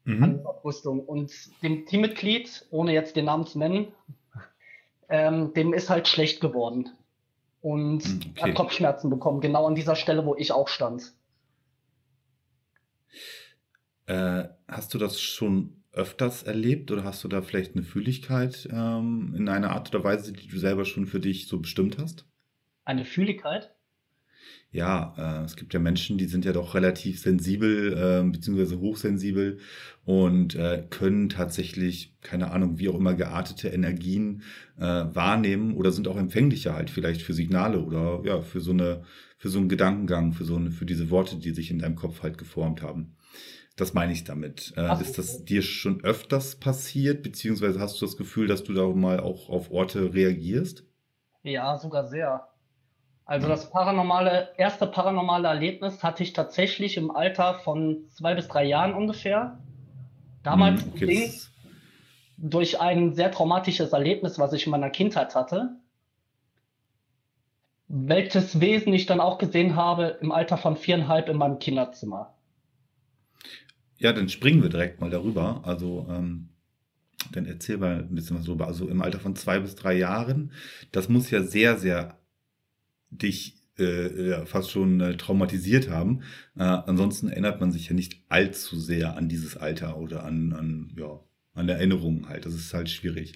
mhm. 0.07 0.23
an 0.23 0.37
der 0.39 0.47
Abrüstung. 0.47 1.01
Und 1.01 1.33
dem 1.63 1.85
Teammitglied, 1.85 2.67
ohne 2.71 2.93
jetzt 2.93 3.17
den 3.17 3.27
Namen 3.27 3.47
zu 3.47 3.59
nennen, 3.59 3.89
ähm, 5.09 5.53
dem 5.53 5.75
ist 5.75 5.91
halt 5.91 6.09
schlecht 6.09 6.41
geworden. 6.41 6.91
Und 7.61 8.07
mhm, 8.07 8.21
okay. 8.31 8.43
hat 8.43 8.55
Kopfschmerzen 8.55 9.11
bekommen, 9.11 9.41
genau 9.41 9.67
an 9.67 9.75
dieser 9.75 9.97
Stelle, 9.97 10.25
wo 10.25 10.35
ich 10.37 10.53
auch 10.53 10.69
stand. 10.69 11.13
Äh, 14.07 14.45
hast 14.69 14.95
du 14.95 14.99
das 14.99 15.21
schon 15.21 15.83
öfters 15.93 16.43
erlebt 16.43 16.91
oder 16.91 17.05
hast 17.05 17.25
du 17.25 17.29
da 17.29 17.43
vielleicht 17.43 17.75
eine 17.75 17.83
Fühligkeit 17.83 18.69
ähm, 18.71 19.35
in 19.37 19.49
einer 19.49 19.71
Art 19.71 19.93
oder 19.95 20.05
Weise, 20.05 20.33
die 20.33 20.47
du 20.47 20.59
selber 20.59 20.85
schon 20.85 21.07
für 21.07 21.21
dich 21.21 21.49
so 21.49 21.59
bestimmt 21.59 21.99
hast? 21.99 22.27
Eine 22.85 23.05
Fühligkeit? 23.05 23.75
Ja, 24.71 25.15
äh, 25.17 25.45
es 25.45 25.57
gibt 25.57 25.73
ja 25.75 25.81
Menschen, 25.81 26.19
die 26.19 26.27
sind 26.27 26.45
ja 26.45 26.53
doch 26.53 26.75
relativ 26.75 27.21
sensibel 27.21 27.95
äh, 27.95 28.31
beziehungsweise 28.31 28.79
hochsensibel 28.79 29.59
und 30.05 30.55
äh, 30.55 30.85
können 30.91 31.29
tatsächlich, 31.29 32.15
keine 32.21 32.51
Ahnung, 32.51 32.79
wie 32.79 32.89
auch 32.89 32.97
immer 32.97 33.15
geartete 33.15 33.69
Energien 33.69 34.43
äh, 34.77 34.83
wahrnehmen 34.83 35.75
oder 35.75 35.93
sind 35.93 36.09
auch 36.09 36.17
empfänglicher 36.17 36.75
halt 36.75 36.91
vielleicht 36.91 37.23
für 37.23 37.33
Signale 37.33 37.81
oder 37.81 38.21
ja 38.25 38.43
für 38.43 38.61
so 38.61 38.73
eine 38.73 39.05
für 39.39 39.49
so 39.49 39.59
einen 39.59 39.69
Gedankengang, 39.69 40.33
für 40.33 40.45
so 40.45 40.57
eine 40.57 40.71
für 40.71 40.87
diese 40.87 41.11
Worte, 41.11 41.37
die 41.37 41.53
sich 41.53 41.71
in 41.71 41.79
deinem 41.79 41.97
Kopf 41.97 42.23
halt 42.23 42.37
geformt 42.37 42.83
haben. 42.83 43.17
Das 43.77 43.93
meine 43.93 44.13
ich 44.13 44.25
damit. 44.25 44.73
Äh, 44.77 45.01
ist 45.01 45.19
das 45.19 45.45
dir 45.45 45.63
schon 45.63 46.03
öfters 46.03 46.57
passiert, 46.57 47.23
beziehungsweise 47.23 47.79
hast 47.79 48.01
du 48.01 48.07
das 48.07 48.17
Gefühl, 48.17 48.47
dass 48.47 48.65
du 48.65 48.73
da 48.73 48.87
mal 48.89 49.21
auch 49.21 49.51
auf 49.51 49.71
Orte 49.71 50.15
reagierst? 50.15 50.85
Ja, 51.43 51.77
sogar 51.79 52.09
sehr. 52.09 52.49
Also 53.27 53.49
das 53.49 53.71
paranormale, 53.71 54.51
erste 54.57 54.87
paranormale 54.87 55.49
Erlebnis 55.49 56.05
hatte 56.05 56.23
ich 56.23 56.33
tatsächlich 56.33 56.97
im 56.97 57.11
Alter 57.11 57.55
von 57.55 58.05
zwei 58.11 58.37
bis 58.37 58.47
drei 58.47 58.65
Jahren 58.65 58.95
ungefähr. 58.95 59.59
Damals 60.45 60.85
hm, 60.85 60.93
okay, 60.95 61.33
durch 62.37 62.81
ein 62.81 63.15
sehr 63.15 63.33
traumatisches 63.33 63.93
Erlebnis, 63.93 64.39
was 64.39 64.53
ich 64.53 64.67
in 64.67 64.71
meiner 64.71 64.91
Kindheit 64.91 65.35
hatte, 65.35 65.77
welches 67.89 68.61
Wesen 68.61 68.93
ich 68.93 69.07
dann 69.07 69.21
auch 69.21 69.39
gesehen 69.39 69.75
habe 69.75 70.19
im 70.21 70.31
Alter 70.31 70.57
von 70.57 70.77
viereinhalb 70.77 71.29
in 71.29 71.37
meinem 71.37 71.59
Kinderzimmer. 71.59 72.33
Ja, 73.99 74.13
dann 74.13 74.29
springen 74.29 74.63
wir 74.63 74.69
direkt 74.69 75.01
mal 75.01 75.11
darüber. 75.11 75.63
Also, 75.65 76.07
ähm, 76.09 76.51
dann 77.33 77.47
erzähl 77.47 77.79
mal 77.79 78.01
ein 78.01 78.15
bisschen 78.15 78.39
was 78.39 78.45
darüber. 78.45 78.69
Also 78.69 78.89
im 78.89 79.03
Alter 79.03 79.19
von 79.19 79.35
zwei 79.35 79.59
bis 79.59 79.75
drei 79.75 79.95
Jahren, 79.95 80.53
das 80.93 81.09
muss 81.09 81.31
ja 81.31 81.43
sehr, 81.43 81.77
sehr 81.77 82.16
dich 83.11 83.55
äh, 83.79 84.31
ja, 84.31 84.47
fast 84.47 84.71
schon 84.71 85.01
äh, 85.01 85.17
traumatisiert 85.17 85.91
haben. 85.91 86.23
Äh, 86.57 86.63
ansonsten 86.63 87.29
erinnert 87.29 87.61
man 87.61 87.73
sich 87.73 87.89
ja 87.89 87.95
nicht 87.95 88.23
allzu 88.29 88.79
sehr 88.79 89.17
an 89.17 89.29
dieses 89.29 89.57
Alter 89.57 89.99
oder 89.99 90.25
an, 90.25 90.53
an, 90.53 90.93
ja, 90.97 91.21
an 91.55 91.69
Erinnerungen 91.69 92.29
halt. 92.29 92.47
Das 92.47 92.55
ist 92.55 92.73
halt 92.75 92.89
schwierig. 92.89 93.35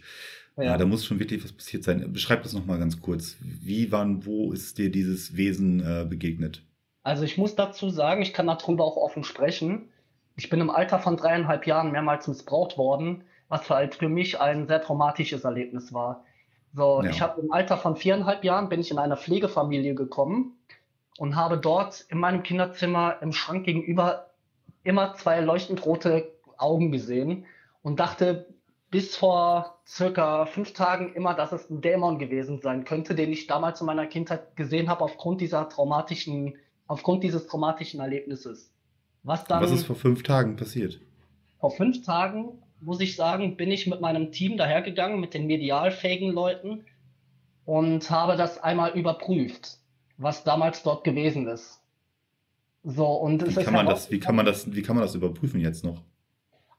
Ja. 0.56 0.76
da 0.76 0.84
muss 0.84 1.06
schon 1.06 1.20
wirklich 1.20 1.42
was 1.42 1.52
passiert 1.52 1.84
sein. 1.84 2.12
Beschreib 2.12 2.42
das 2.42 2.52
nochmal 2.52 2.78
ganz 2.78 3.00
kurz. 3.00 3.36
Wie, 3.40 3.92
wann, 3.92 4.26
wo 4.26 4.52
ist 4.52 4.76
dir 4.76 4.90
dieses 4.90 5.36
Wesen 5.36 5.80
äh, 5.80 6.04
begegnet? 6.04 6.62
Also 7.02 7.24
ich 7.24 7.38
muss 7.38 7.54
dazu 7.54 7.88
sagen, 7.88 8.20
ich 8.20 8.34
kann 8.34 8.46
darüber 8.46 8.84
auch 8.84 8.96
offen 8.96 9.24
sprechen. 9.24 9.88
Ich 10.36 10.50
bin 10.50 10.60
im 10.60 10.68
Alter 10.68 10.98
von 10.98 11.16
dreieinhalb 11.16 11.66
Jahren 11.66 11.92
mehrmals 11.92 12.28
missbraucht 12.28 12.76
worden, 12.76 13.24
was 13.48 13.70
halt 13.70 13.94
für 13.94 14.08
mich 14.08 14.38
ein 14.40 14.66
sehr 14.66 14.82
traumatisches 14.82 15.44
Erlebnis 15.44 15.92
war. 15.94 16.24
So, 16.74 17.02
ja. 17.02 17.10
ich 17.10 17.20
habe 17.20 17.40
im 17.40 17.52
Alter 17.52 17.76
von 17.76 17.96
viereinhalb 17.96 18.44
Jahren 18.44 18.68
bin 18.68 18.80
ich 18.80 18.90
in 18.90 18.98
einer 18.98 19.16
Pflegefamilie 19.16 19.94
gekommen 19.94 20.56
und 21.18 21.36
habe 21.36 21.58
dort 21.58 22.06
in 22.08 22.18
meinem 22.18 22.42
Kinderzimmer 22.42 23.16
im 23.20 23.32
Schrank 23.32 23.64
gegenüber 23.64 24.30
immer 24.84 25.14
zwei 25.14 25.40
leuchtend 25.40 25.84
rote 25.84 26.32
Augen 26.56 26.92
gesehen 26.92 27.46
und 27.82 28.00
dachte 28.00 28.46
bis 28.90 29.16
vor 29.16 29.78
circa 29.86 30.46
fünf 30.46 30.72
Tagen 30.72 31.12
immer, 31.14 31.34
dass 31.34 31.52
es 31.52 31.70
ein 31.70 31.80
Dämon 31.80 32.18
gewesen 32.18 32.60
sein 32.60 32.84
könnte, 32.84 33.14
den 33.14 33.32
ich 33.32 33.46
damals 33.46 33.80
in 33.80 33.86
meiner 33.86 34.06
Kindheit 34.06 34.56
gesehen 34.56 34.88
habe 34.88 35.04
aufgrund 35.04 35.40
dieser 35.40 35.68
traumatischen, 35.68 36.56
aufgrund 36.86 37.22
dieses 37.22 37.46
traumatischen 37.46 38.00
Erlebnisses. 38.00 38.72
Was 39.22 39.44
dann. 39.44 39.62
Was 39.62 39.70
ist 39.70 39.86
vor 39.86 39.96
fünf 39.96 40.22
Tagen 40.22 40.56
passiert? 40.56 41.00
Vor 41.60 41.70
fünf 41.70 42.02
Tagen, 42.04 42.62
muss 42.80 43.00
ich 43.00 43.16
sagen, 43.16 43.56
bin 43.56 43.70
ich 43.70 43.86
mit 43.86 44.00
meinem 44.00 44.32
Team 44.32 44.56
dahergegangen, 44.56 45.20
mit 45.20 45.34
den 45.34 45.46
medial 45.46 45.90
fähigen 45.90 46.30
Leuten 46.30 46.84
und 47.64 48.10
habe 48.10 48.36
das 48.36 48.62
einmal 48.62 48.98
überprüft, 48.98 49.78
was 50.16 50.44
damals 50.44 50.82
dort 50.82 51.04
gewesen 51.04 51.46
ist. 51.48 51.80
So, 52.82 53.06
und 53.06 53.46
wie 53.46 53.62
kann 53.62 53.74
man 53.74 53.86
das, 53.86 54.10
wie 54.10 54.20
kann 54.20 54.34
man 54.34 54.46
das, 54.46 54.74
wie 54.74 54.82
kann 54.82 54.96
man 54.96 55.04
das 55.04 55.14
überprüfen 55.14 55.60
jetzt 55.60 55.84
noch? 55.84 56.02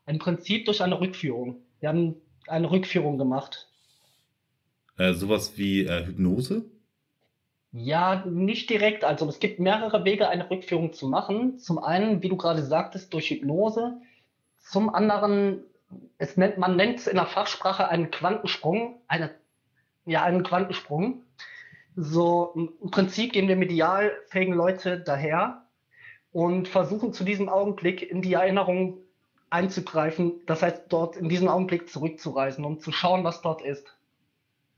Im 0.08 0.18
Prinzip 0.18 0.66
durch 0.66 0.82
eine 0.82 1.00
Rückführung. 1.00 1.58
Wir 1.80 1.90
haben 1.90 2.16
eine 2.48 2.72
Rückführung 2.72 3.18
gemacht. 3.18 3.70
Äh, 4.98 5.14
sowas 5.14 5.58
wie 5.58 5.86
äh, 5.86 6.06
Hypnose? 6.06 6.66
Ja, 7.72 8.26
nicht 8.26 8.70
direkt. 8.70 9.04
Also 9.04 9.28
es 9.30 9.40
gibt 9.40 9.60
mehrere 9.60 10.04
Wege, 10.04 10.28
eine 10.28 10.50
Rückführung 10.50 10.92
zu 10.92 11.08
machen. 11.08 11.60
Zum 11.60 11.80
einen, 11.80 12.22
wie 12.22 12.30
du 12.30 12.36
gerade 12.36 12.64
sagtest, 12.64 13.14
durch 13.14 13.30
Hypnose. 13.30 14.02
Zum 14.60 14.94
anderen, 14.94 15.64
es 16.18 16.38
nennt, 16.38 16.58
man 16.58 16.76
nennt 16.76 17.00
es 17.00 17.08
in 17.08 17.16
der 17.16 17.26
Fachsprache 17.26 17.88
einen 17.88 18.12
Quantensprung, 18.12 19.02
eine, 19.08 19.32
ja, 20.06 20.24
einen 20.24 20.44
Quantensprung. 20.44 21.24
So, 21.96 22.54
im 22.82 22.92
Prinzip 22.92 23.34
gehen 23.34 23.48
wir 23.48 23.56
medial 23.56 24.12
fähigen 24.28 24.54
Leute 24.54 25.00
daher 25.00 25.66
und 26.32 26.68
versuchen 26.68 27.14
zu 27.14 27.24
diesem 27.24 27.50
Augenblick 27.50 28.02
in 28.02 28.22
die 28.22 28.34
Erinnerung 28.34 29.00
einzugreifen. 29.50 30.42
Das 30.46 30.62
heißt, 30.62 30.86
dort 30.90 31.18
in 31.18 31.28
diesen 31.28 31.50
Augenblick 31.50 31.90
zurückzureisen, 31.90 32.64
um 32.64 32.80
zu 32.80 32.92
schauen, 32.92 33.24
was 33.24 33.42
dort 33.42 33.62
ist. 33.62 33.94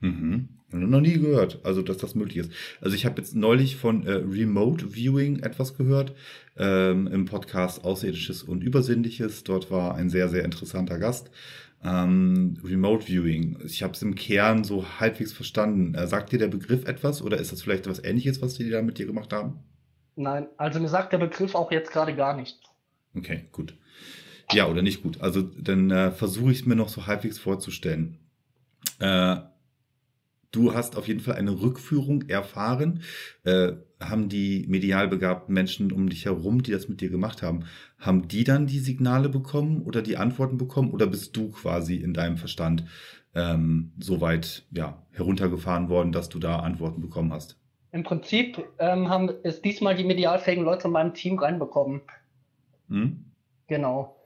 Mhm. 0.03 0.49
Noch 0.71 1.01
nie 1.01 1.13
gehört, 1.13 1.59
also 1.63 1.81
dass 1.81 1.97
das 1.97 2.15
möglich 2.15 2.37
ist. 2.37 2.51
Also 2.81 2.95
ich 2.95 3.05
habe 3.05 3.21
jetzt 3.21 3.35
neulich 3.35 3.75
von 3.75 4.05
äh, 4.05 4.11
Remote 4.11 4.93
Viewing 4.93 5.39
etwas 5.39 5.77
gehört 5.77 6.13
ähm, 6.57 7.07
im 7.07 7.25
Podcast 7.25 7.85
Außerirdisches 7.85 8.43
und 8.43 8.63
Übersinnliches. 8.63 9.43
Dort 9.43 9.71
war 9.71 9.95
ein 9.95 10.09
sehr, 10.09 10.29
sehr 10.29 10.43
interessanter 10.43 10.97
Gast. 10.97 11.29
Ähm, 11.83 12.57
Remote 12.63 13.05
Viewing. 13.05 13.59
Ich 13.63 13.83
habe 13.83 13.93
es 13.93 14.01
im 14.01 14.15
Kern 14.15 14.63
so 14.63 14.85
halbwegs 14.99 15.31
verstanden. 15.31 15.93
Äh, 15.95 16.07
sagt 16.07 16.31
dir 16.31 16.39
der 16.39 16.47
Begriff 16.47 16.85
etwas 16.85 17.21
oder 17.21 17.37
ist 17.37 17.51
das 17.51 17.61
vielleicht 17.61 17.85
etwas 17.85 18.03
Ähnliches, 18.03 18.41
was 18.41 18.55
die 18.55 18.69
da 18.69 18.81
mit 18.81 18.97
dir 18.97 19.05
gemacht 19.05 19.31
haben? 19.31 19.59
Nein, 20.15 20.47
also 20.57 20.79
mir 20.79 20.89
sagt 20.89 21.13
der 21.13 21.19
Begriff 21.19 21.55
auch 21.55 21.71
jetzt 21.71 21.91
gerade 21.91 22.15
gar 22.15 22.35
nichts. 22.35 22.59
Okay, 23.15 23.45
gut. 23.51 23.75
Ja, 24.51 24.67
oder 24.67 24.81
nicht 24.81 25.03
gut. 25.03 25.21
Also 25.21 25.43
dann 25.43 25.91
äh, 25.91 26.11
versuche 26.11 26.51
ich 26.51 26.61
es 26.61 26.65
mir 26.65 26.75
noch 26.75 26.89
so 26.89 27.07
halbwegs 27.07 27.37
vorzustellen. 27.37 28.17
Äh, 28.99 29.37
du 30.53 30.73
hast 30.73 30.95
auf 30.95 31.07
jeden 31.07 31.19
Fall 31.19 31.35
eine 31.35 31.61
Rückführung 31.61 32.29
erfahren. 32.29 33.01
Äh, 33.43 33.73
haben 33.99 34.29
die 34.29 34.65
medial 34.67 35.07
begabten 35.07 35.53
Menschen 35.53 35.91
um 35.91 36.09
dich 36.09 36.25
herum, 36.25 36.63
die 36.63 36.71
das 36.71 36.87
mit 36.87 37.01
dir 37.01 37.09
gemacht 37.09 37.41
haben, 37.41 37.65
haben 37.97 38.27
die 38.27 38.43
dann 38.43 38.67
die 38.67 38.79
Signale 38.79 39.29
bekommen 39.29 39.81
oder 39.81 40.01
die 40.01 40.17
Antworten 40.17 40.57
bekommen 40.57 40.91
oder 40.91 41.07
bist 41.07 41.35
du 41.35 41.51
quasi 41.51 41.95
in 41.95 42.13
deinem 42.13 42.37
Verstand 42.37 42.85
ähm, 43.33 43.93
so 43.99 44.21
weit 44.21 44.65
ja, 44.71 45.05
heruntergefahren 45.11 45.89
worden, 45.89 46.11
dass 46.11 46.29
du 46.29 46.39
da 46.39 46.57
Antworten 46.59 47.01
bekommen 47.01 47.33
hast? 47.33 47.57
Im 47.91 48.03
Prinzip 48.03 48.63
ähm, 48.79 49.09
haben 49.09 49.29
es 49.43 49.61
diesmal 49.61 49.95
die 49.95 50.03
medialfähigen 50.03 50.63
Leute 50.63 50.87
in 50.87 50.93
meinem 50.93 51.13
Team 51.13 51.37
reinbekommen. 51.37 52.01
Hm? 52.89 53.25
Genau. 53.67 54.17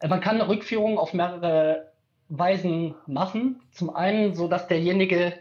Äh, 0.00 0.08
man 0.08 0.20
kann 0.20 0.40
eine 0.40 0.48
Rückführung 0.48 0.98
auf 0.98 1.14
mehrere 1.14 1.92
Weisen 2.28 2.94
machen. 3.06 3.60
Zum 3.72 3.94
einen, 3.94 4.34
so 4.34 4.48
dass 4.48 4.66
derjenige 4.66 5.34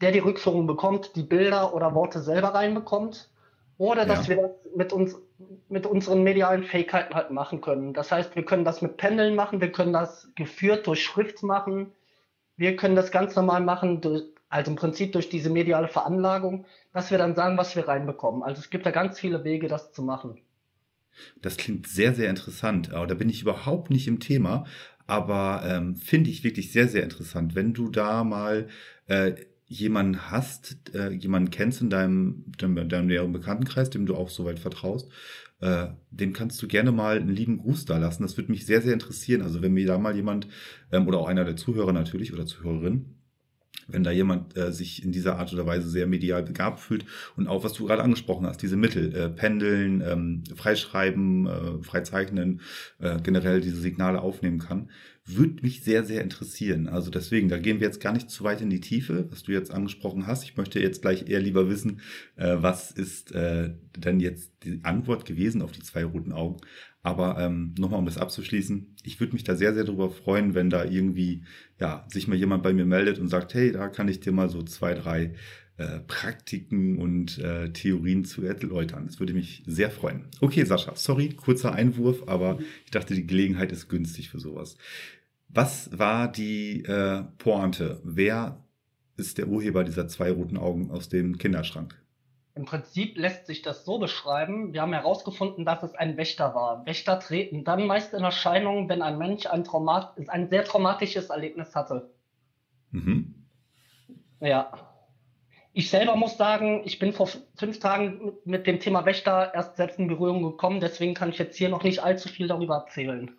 der 0.00 0.12
die 0.12 0.20
Rückführung 0.20 0.66
bekommt, 0.66 1.16
die 1.16 1.22
Bilder 1.22 1.74
oder 1.74 1.94
Worte 1.94 2.20
selber 2.20 2.48
reinbekommt. 2.48 3.30
Oder 3.78 4.06
dass 4.06 4.26
ja. 4.26 4.36
wir 4.36 4.42
das 4.42 4.50
mit 4.76 4.92
uns, 4.92 5.16
mit 5.68 5.86
unseren 5.86 6.24
medialen 6.24 6.64
Fähigkeiten 6.64 7.14
halt 7.14 7.30
machen 7.30 7.60
können. 7.60 7.94
Das 7.94 8.10
heißt, 8.10 8.34
wir 8.34 8.44
können 8.44 8.64
das 8.64 8.82
mit 8.82 8.96
Pendeln 8.96 9.36
machen, 9.36 9.60
wir 9.60 9.70
können 9.70 9.92
das 9.92 10.28
geführt 10.34 10.86
durch 10.88 11.02
Schrift 11.04 11.44
machen, 11.44 11.92
wir 12.56 12.74
können 12.74 12.96
das 12.96 13.12
ganz 13.12 13.36
normal 13.36 13.60
machen, 13.60 14.00
durch, 14.00 14.24
also 14.48 14.72
im 14.72 14.76
Prinzip 14.76 15.12
durch 15.12 15.28
diese 15.28 15.48
mediale 15.48 15.86
Veranlagung, 15.86 16.66
dass 16.92 17.12
wir 17.12 17.18
dann 17.18 17.36
sagen, 17.36 17.56
was 17.56 17.76
wir 17.76 17.86
reinbekommen. 17.86 18.42
Also 18.42 18.60
es 18.60 18.70
gibt 18.70 18.84
da 18.84 18.90
ganz 18.90 19.20
viele 19.20 19.44
Wege, 19.44 19.68
das 19.68 19.92
zu 19.92 20.02
machen. 20.02 20.40
Das 21.40 21.56
klingt 21.56 21.86
sehr, 21.86 22.14
sehr 22.14 22.30
interessant. 22.30 22.92
Aber 22.92 23.06
da 23.06 23.14
bin 23.14 23.28
ich 23.28 23.42
überhaupt 23.42 23.90
nicht 23.90 24.08
im 24.08 24.18
Thema. 24.18 24.66
aber 25.06 25.62
ähm, 25.64 25.96
finde 25.96 26.30
ich 26.30 26.44
wirklich 26.44 26.70
sehr, 26.70 26.86
sehr 26.86 27.02
interessant. 27.02 27.54
Wenn 27.54 27.72
du 27.72 27.88
da 27.90 28.24
mal 28.24 28.68
äh, 29.06 29.32
jemanden 29.68 30.30
hast, 30.30 30.94
äh, 30.94 31.10
jemanden 31.10 31.50
kennst 31.50 31.80
in 31.82 31.90
deinem, 31.90 32.44
deinem, 32.58 32.88
deinem 32.88 33.06
näheren 33.06 33.32
Bekanntenkreis, 33.32 33.90
dem 33.90 34.06
du 34.06 34.16
auch 34.16 34.30
soweit 34.30 34.58
vertraust, 34.58 35.10
äh, 35.60 35.88
dem 36.10 36.32
kannst 36.32 36.60
du 36.62 36.68
gerne 36.68 36.90
mal 36.90 37.18
einen 37.18 37.28
lieben 37.28 37.58
Gruß 37.58 37.84
da 37.84 37.98
lassen. 37.98 38.22
Das 38.22 38.36
würde 38.36 38.50
mich 38.50 38.64
sehr, 38.64 38.80
sehr 38.80 38.94
interessieren. 38.94 39.42
Also 39.42 39.60
wenn 39.60 39.74
mir 39.74 39.86
da 39.86 39.98
mal 39.98 40.16
jemand 40.16 40.48
ähm, 40.90 41.06
oder 41.06 41.18
auch 41.18 41.28
einer 41.28 41.44
der 41.44 41.56
Zuhörer 41.56 41.92
natürlich 41.92 42.32
oder 42.32 42.46
Zuhörerin 42.46 43.18
wenn 43.88 44.04
da 44.04 44.10
jemand 44.10 44.56
äh, 44.56 44.72
sich 44.72 45.02
in 45.04 45.12
dieser 45.12 45.38
Art 45.38 45.52
oder 45.52 45.66
Weise 45.66 45.88
sehr 45.88 46.06
medial 46.06 46.42
begabt 46.42 46.80
fühlt 46.80 47.06
und 47.36 47.48
auch 47.48 47.64
was 47.64 47.72
du 47.72 47.86
gerade 47.86 48.02
angesprochen 48.02 48.46
hast, 48.46 48.62
diese 48.62 48.76
Mittel, 48.76 49.14
äh, 49.14 49.28
Pendeln, 49.30 50.02
ähm, 50.06 50.44
Freischreiben, 50.54 51.46
äh, 51.46 51.82
Freizeichnen, 51.82 52.60
äh, 53.00 53.18
generell 53.22 53.60
diese 53.60 53.80
Signale 53.80 54.20
aufnehmen 54.20 54.58
kann, 54.58 54.90
würde 55.36 55.62
mich 55.62 55.82
sehr, 55.82 56.04
sehr 56.04 56.22
interessieren. 56.22 56.88
Also 56.88 57.10
deswegen, 57.10 57.48
da 57.48 57.58
gehen 57.58 57.80
wir 57.80 57.86
jetzt 57.86 58.00
gar 58.00 58.12
nicht 58.12 58.30
zu 58.30 58.44
weit 58.44 58.60
in 58.60 58.70
die 58.70 58.80
Tiefe, 58.80 59.26
was 59.30 59.42
du 59.42 59.52
jetzt 59.52 59.70
angesprochen 59.70 60.26
hast. 60.26 60.44
Ich 60.44 60.56
möchte 60.56 60.80
jetzt 60.80 61.02
gleich 61.02 61.28
eher 61.28 61.40
lieber 61.40 61.68
wissen, 61.68 62.00
äh, 62.36 62.56
was 62.58 62.90
ist 62.90 63.32
äh, 63.32 63.70
denn 63.96 64.20
jetzt 64.20 64.52
die 64.64 64.80
Antwort 64.82 65.24
gewesen 65.24 65.62
auf 65.62 65.72
die 65.72 65.82
zwei 65.82 66.04
roten 66.04 66.32
Augen. 66.32 66.58
Aber 67.02 67.38
ähm, 67.38 67.74
nochmal, 67.78 68.00
um 68.00 68.06
das 68.06 68.18
abzuschließen, 68.18 68.96
ich 69.04 69.20
würde 69.20 69.32
mich 69.32 69.44
da 69.44 69.54
sehr, 69.54 69.72
sehr 69.72 69.84
darüber 69.84 70.10
freuen, 70.10 70.54
wenn 70.54 70.68
da 70.68 70.84
irgendwie, 70.84 71.44
ja, 71.80 72.04
sich 72.08 72.26
mal 72.26 72.36
jemand 72.36 72.62
bei 72.62 72.72
mir 72.72 72.86
meldet 72.86 73.18
und 73.18 73.28
sagt, 73.28 73.54
hey, 73.54 73.72
da 73.72 73.88
kann 73.88 74.08
ich 74.08 74.20
dir 74.20 74.32
mal 74.32 74.48
so 74.48 74.62
zwei, 74.62 74.94
drei 74.94 75.34
äh, 75.78 76.00
Praktiken 76.00 76.98
und 76.98 77.38
äh, 77.38 77.72
Theorien 77.72 78.24
zu 78.24 78.42
erläutern. 78.42 79.06
Das 79.06 79.20
würde 79.20 79.32
mich 79.32 79.62
sehr 79.64 79.92
freuen. 79.92 80.24
Okay, 80.40 80.64
Sascha, 80.64 80.96
sorry, 80.96 81.28
kurzer 81.30 81.72
Einwurf, 81.72 82.24
aber 82.26 82.58
ich 82.84 82.90
dachte, 82.90 83.14
die 83.14 83.26
Gelegenheit 83.26 83.70
ist 83.70 83.88
günstig 83.88 84.28
für 84.28 84.40
sowas. 84.40 84.76
Was 85.48 85.98
war 85.98 86.28
die 86.28 86.84
äh, 86.84 87.24
Pointe? 87.38 88.00
Wer 88.04 88.62
ist 89.16 89.38
der 89.38 89.48
Urheber 89.48 89.82
dieser 89.82 90.06
zwei 90.06 90.30
roten 90.30 90.58
Augen 90.58 90.90
aus 90.90 91.08
dem 91.08 91.38
Kinderschrank? 91.38 92.00
Im 92.54 92.64
Prinzip 92.64 93.16
lässt 93.16 93.46
sich 93.46 93.62
das 93.62 93.84
so 93.84 93.98
beschreiben. 93.98 94.72
Wir 94.72 94.82
haben 94.82 94.92
herausgefunden, 94.92 95.64
dass 95.64 95.82
es 95.82 95.94
ein 95.94 96.16
Wächter 96.16 96.54
war. 96.54 96.84
Wächter 96.86 97.20
treten 97.20 97.64
dann 97.64 97.86
meist 97.86 98.12
in 98.14 98.24
Erscheinung, 98.24 98.88
wenn 98.88 99.00
ein 99.00 99.16
Mensch 99.16 99.46
ein, 99.46 99.64
Traumat 99.64 100.16
ein 100.28 100.48
sehr 100.48 100.64
traumatisches 100.64 101.30
Erlebnis 101.30 101.74
hatte. 101.74 102.10
Mhm. 102.90 103.46
Ja. 104.40 104.72
Ich 105.72 105.90
selber 105.90 106.16
muss 106.16 106.36
sagen, 106.36 106.82
ich 106.84 106.98
bin 106.98 107.12
vor 107.12 107.28
fünf 107.54 107.78
Tagen 107.78 108.32
mit 108.44 108.66
dem 108.66 108.80
Thema 108.80 109.04
Wächter 109.06 109.54
erst 109.54 109.76
selbst 109.76 110.00
in 110.00 110.08
Berührung 110.08 110.42
gekommen, 110.42 110.80
deswegen 110.80 111.14
kann 111.14 111.28
ich 111.28 111.38
jetzt 111.38 111.56
hier 111.56 111.68
noch 111.68 111.84
nicht 111.84 112.02
allzu 112.02 112.28
viel 112.28 112.48
darüber 112.48 112.78
erzählen. 112.78 113.30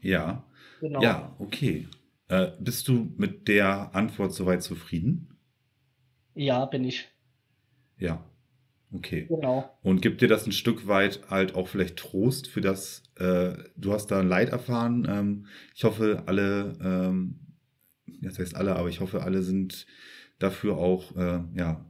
Ja. 0.00 0.44
Genau. 0.84 1.00
Ja, 1.00 1.34
okay. 1.38 1.88
Äh, 2.28 2.50
bist 2.60 2.88
du 2.88 3.10
mit 3.16 3.48
der 3.48 3.94
Antwort 3.94 4.34
soweit 4.34 4.62
zufrieden? 4.62 5.38
Ja, 6.34 6.66
bin 6.66 6.84
ich. 6.84 7.08
Ja. 7.96 8.22
Okay. 8.92 9.24
Genau. 9.30 9.78
Und 9.82 10.02
gibt 10.02 10.20
dir 10.20 10.28
das 10.28 10.44
ein 10.44 10.52
Stück 10.52 10.86
weit 10.86 11.22
halt 11.30 11.54
auch 11.54 11.68
vielleicht 11.68 11.96
Trost 11.96 12.48
für 12.48 12.60
das, 12.60 13.02
äh, 13.16 13.54
du 13.76 13.94
hast 13.94 14.08
da 14.08 14.20
Leid 14.20 14.50
erfahren. 14.50 15.06
Ähm, 15.08 15.46
ich 15.74 15.84
hoffe, 15.84 16.24
alle, 16.26 16.74
ähm, 16.82 17.40
das 18.20 18.38
heißt 18.38 18.54
alle, 18.54 18.76
aber 18.76 18.90
ich 18.90 19.00
hoffe, 19.00 19.22
alle 19.22 19.40
sind 19.42 19.86
dafür 20.38 20.76
auch, 20.76 21.16
äh, 21.16 21.40
ja, 21.54 21.82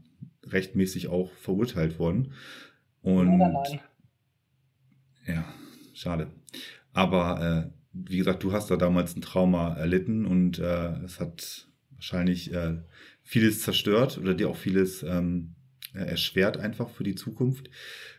rechtmäßig 0.47 1.09
auch 1.09 1.33
verurteilt 1.33 1.99
worden. 1.99 2.33
Und 3.03 3.39
nein, 3.39 3.55
nein. 3.55 3.81
ja, 5.27 5.45
schade. 5.95 6.29
Aber 6.93 7.73
äh, 7.73 7.74
wie 7.95 8.19
gesagt, 8.19 8.43
du 8.43 8.53
hast 8.53 8.71
da 8.71 8.77
damals 8.77 9.17
ein 9.17 9.23
Trauma 9.23 9.75
erlitten 9.75 10.27
und 10.27 10.59
äh, 10.59 10.93
es 11.05 11.21
hat 11.21 11.69
wahrscheinlich 11.95 12.53
äh, 12.53 12.79
vieles 13.23 13.63
zerstört 13.63 14.19
oder 14.19 14.35
dir 14.35 14.51
auch 14.51 14.57
vieles 14.57 15.03
ähm, 15.03 15.55
äh, 15.95 16.01
erschwert 16.01 16.59
einfach 16.59 16.91
für 16.91 17.05
die 17.05 17.15
Zukunft. 17.15 17.71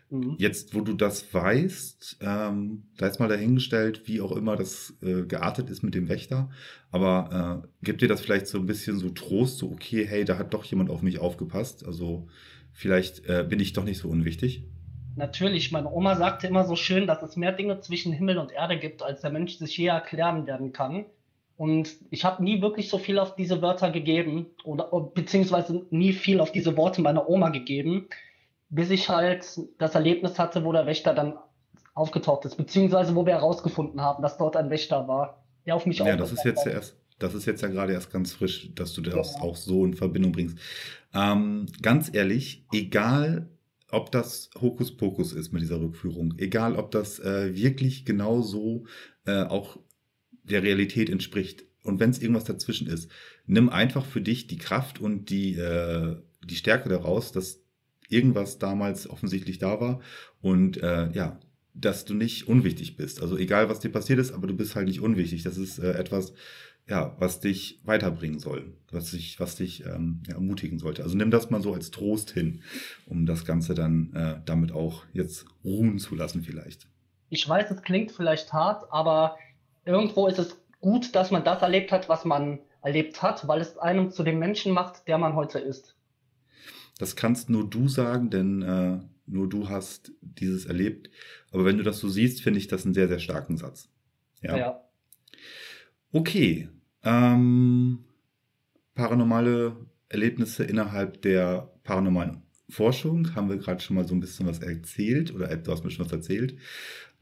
Mhm. 0.08 0.36
Jetzt, 0.38 0.74
wo 0.74 0.80
du 0.80 0.94
das 0.94 1.32
weißt, 1.34 2.18
ähm, 2.20 2.84
da 2.96 3.06
ist 3.06 3.20
mal 3.20 3.28
dahingestellt, 3.28 4.02
wie 4.06 4.20
auch 4.20 4.32
immer 4.32 4.56
das 4.56 4.94
äh, 5.02 5.22
geartet 5.22 5.68
ist 5.68 5.82
mit 5.82 5.94
dem 5.94 6.08
Wächter. 6.08 6.50
Aber 6.90 7.62
äh, 7.64 7.84
gibt 7.84 8.02
dir 8.02 8.08
das 8.08 8.20
vielleicht 8.20 8.46
so 8.46 8.58
ein 8.58 8.66
bisschen 8.66 8.98
so 8.98 9.10
Trost, 9.10 9.58
so 9.58 9.70
okay, 9.70 10.06
hey, 10.06 10.24
da 10.24 10.38
hat 10.38 10.54
doch 10.54 10.64
jemand 10.64 10.90
auf 10.90 11.02
mich 11.02 11.18
aufgepasst. 11.18 11.84
Also 11.84 12.28
vielleicht 12.72 13.26
äh, 13.28 13.44
bin 13.48 13.60
ich 13.60 13.72
doch 13.72 13.84
nicht 13.84 13.98
so 13.98 14.08
unwichtig. 14.08 14.64
Natürlich, 15.16 15.72
meine 15.72 15.90
Oma 15.90 16.14
sagte 16.14 16.46
immer 16.46 16.64
so 16.64 16.76
schön, 16.76 17.06
dass 17.06 17.22
es 17.22 17.36
mehr 17.36 17.52
Dinge 17.52 17.80
zwischen 17.80 18.12
Himmel 18.12 18.36
und 18.36 18.52
Erde 18.52 18.78
gibt, 18.78 19.02
als 19.02 19.22
der 19.22 19.30
Mensch 19.30 19.56
sich 19.56 19.76
je 19.76 19.86
erklären 19.86 20.46
werden 20.46 20.72
kann. 20.72 21.06
Und 21.56 21.96
ich 22.10 22.24
habe 22.24 22.44
nie 22.44 22.60
wirklich 22.60 22.90
so 22.90 22.98
viel 22.98 23.18
auf 23.18 23.34
diese 23.34 23.62
Wörter 23.62 23.90
gegeben 23.90 24.46
oder 24.62 24.90
beziehungsweise 25.14 25.86
nie 25.88 26.12
viel 26.12 26.40
auf 26.40 26.52
diese 26.52 26.76
Worte 26.76 27.00
meiner 27.00 27.30
Oma 27.30 27.48
gegeben, 27.48 28.08
bis 28.68 28.90
ich 28.90 29.08
halt 29.08 29.46
das 29.78 29.94
Erlebnis 29.94 30.38
hatte, 30.38 30.64
wo 30.64 30.72
der 30.72 30.84
Wächter 30.84 31.14
dann 31.14 31.38
aufgetaucht 31.94 32.44
ist, 32.44 32.56
beziehungsweise 32.56 33.16
wo 33.16 33.24
wir 33.24 33.32
herausgefunden 33.32 34.02
haben, 34.02 34.22
dass 34.22 34.36
dort 34.36 34.54
ein 34.54 34.68
Wächter 34.68 35.08
war, 35.08 35.42
der 35.64 35.76
auf 35.76 35.86
mich 35.86 35.98
Ja, 35.98 36.16
das 36.16 36.32
ist 36.32 36.44
jetzt 36.44 36.66
erst, 36.66 36.94
das 37.18 37.32
ist 37.32 37.46
jetzt 37.46 37.62
ja 37.62 37.68
gerade 37.68 37.94
erst 37.94 38.12
ganz 38.12 38.34
frisch, 38.34 38.70
dass 38.74 38.92
du 38.92 39.00
das 39.00 39.36
ja. 39.36 39.40
auch 39.40 39.56
so 39.56 39.86
in 39.86 39.94
Verbindung 39.94 40.32
bringst. 40.32 40.58
Ähm, 41.14 41.66
ganz 41.80 42.14
ehrlich, 42.14 42.66
egal 42.70 43.48
ob 43.90 44.10
das 44.10 44.50
Hokuspokus 44.60 45.32
ist 45.32 45.52
mit 45.52 45.62
dieser 45.62 45.80
Rückführung, 45.80 46.34
egal 46.38 46.76
ob 46.76 46.90
das 46.90 47.18
äh, 47.20 47.54
wirklich 47.54 48.04
genau 48.04 48.42
so 48.42 48.84
äh, 49.26 49.42
auch 49.42 49.78
der 50.42 50.62
Realität 50.62 51.10
entspricht. 51.10 51.64
Und 51.82 52.00
wenn 52.00 52.10
es 52.10 52.20
irgendwas 52.20 52.44
dazwischen 52.44 52.88
ist, 52.88 53.10
nimm 53.46 53.68
einfach 53.68 54.04
für 54.04 54.20
dich 54.20 54.48
die 54.48 54.58
Kraft 54.58 55.00
und 55.00 55.30
die, 55.30 55.54
äh, 55.54 56.16
die 56.44 56.56
Stärke 56.56 56.88
daraus, 56.88 57.30
dass 57.32 57.60
irgendwas 58.08 58.58
damals 58.58 59.08
offensichtlich 59.08 59.58
da 59.58 59.80
war 59.80 60.00
und 60.40 60.82
äh, 60.82 61.10
ja, 61.12 61.38
dass 61.74 62.04
du 62.04 62.14
nicht 62.14 62.48
unwichtig 62.48 62.96
bist. 62.96 63.20
Also 63.20 63.36
egal, 63.36 63.68
was 63.68 63.80
dir 63.80 63.90
passiert 63.90 64.18
ist, 64.18 64.32
aber 64.32 64.46
du 64.46 64.54
bist 64.54 64.74
halt 64.74 64.88
nicht 64.88 65.00
unwichtig. 65.00 65.42
Das 65.42 65.58
ist 65.58 65.78
äh, 65.78 65.92
etwas, 65.92 66.32
ja, 66.88 67.16
was 67.18 67.40
dich 67.40 67.80
weiterbringen 67.84 68.38
soll, 68.38 68.72
was 68.92 69.10
dich, 69.10 69.40
was 69.40 69.56
dich 69.56 69.84
ähm, 69.84 70.22
ja, 70.28 70.34
ermutigen 70.34 70.78
sollte. 70.78 71.02
Also 71.02 71.16
nimm 71.16 71.30
das 71.30 71.50
mal 71.50 71.60
so 71.60 71.74
als 71.74 71.90
Trost 71.90 72.30
hin, 72.30 72.62
um 73.06 73.26
das 73.26 73.44
Ganze 73.44 73.74
dann 73.74 74.12
äh, 74.14 74.40
damit 74.44 74.72
auch 74.72 75.04
jetzt 75.12 75.46
ruhen 75.64 75.98
zu 75.98 76.14
lassen 76.14 76.42
vielleicht. 76.42 76.86
Ich 77.28 77.48
weiß, 77.48 77.70
es 77.72 77.82
klingt 77.82 78.12
vielleicht 78.12 78.52
hart, 78.52 78.84
aber 78.92 79.36
irgendwo 79.84 80.28
ist 80.28 80.38
es 80.38 80.56
gut, 80.80 81.14
dass 81.16 81.32
man 81.32 81.42
das 81.42 81.62
erlebt 81.62 81.90
hat, 81.90 82.08
was 82.08 82.24
man 82.24 82.60
erlebt 82.82 83.20
hat, 83.20 83.48
weil 83.48 83.60
es 83.60 83.76
einem 83.78 84.12
zu 84.12 84.22
dem 84.22 84.38
Menschen 84.38 84.72
macht, 84.72 85.08
der 85.08 85.18
man 85.18 85.34
heute 85.34 85.58
ist. 85.58 85.96
Das 86.98 87.16
kannst 87.16 87.50
nur 87.50 87.68
du 87.68 87.88
sagen, 87.88 88.30
denn 88.30 88.62
äh, 88.62 89.00
nur 89.26 89.48
du 89.48 89.68
hast 89.68 90.12
dieses 90.20 90.66
erlebt. 90.66 91.10
Aber 91.50 91.64
wenn 91.64 91.78
du 91.78 91.82
das 91.82 91.98
so 91.98 92.08
siehst, 92.08 92.42
finde 92.42 92.60
ich 92.60 92.68
das 92.68 92.84
einen 92.84 92.94
sehr, 92.94 93.08
sehr 93.08 93.18
starken 93.18 93.56
Satz. 93.56 93.88
Ja. 94.40 94.56
ja. 94.56 94.80
Okay. 96.12 96.68
Ähm, 97.06 98.00
paranormale 98.94 99.76
Erlebnisse 100.08 100.64
innerhalb 100.64 101.22
der 101.22 101.70
paranormalen 101.84 102.42
Forschung 102.68 103.34
haben 103.36 103.48
wir 103.48 103.58
gerade 103.58 103.80
schon 103.80 103.94
mal 103.94 104.06
so 104.06 104.14
ein 104.14 104.20
bisschen 104.20 104.46
was 104.46 104.58
erzählt 104.58 105.32
oder 105.32 105.54
du 105.56 105.70
hast 105.70 105.84
mir 105.84 105.90
schon 105.90 106.04
was 106.04 106.12
erzählt. 106.12 106.58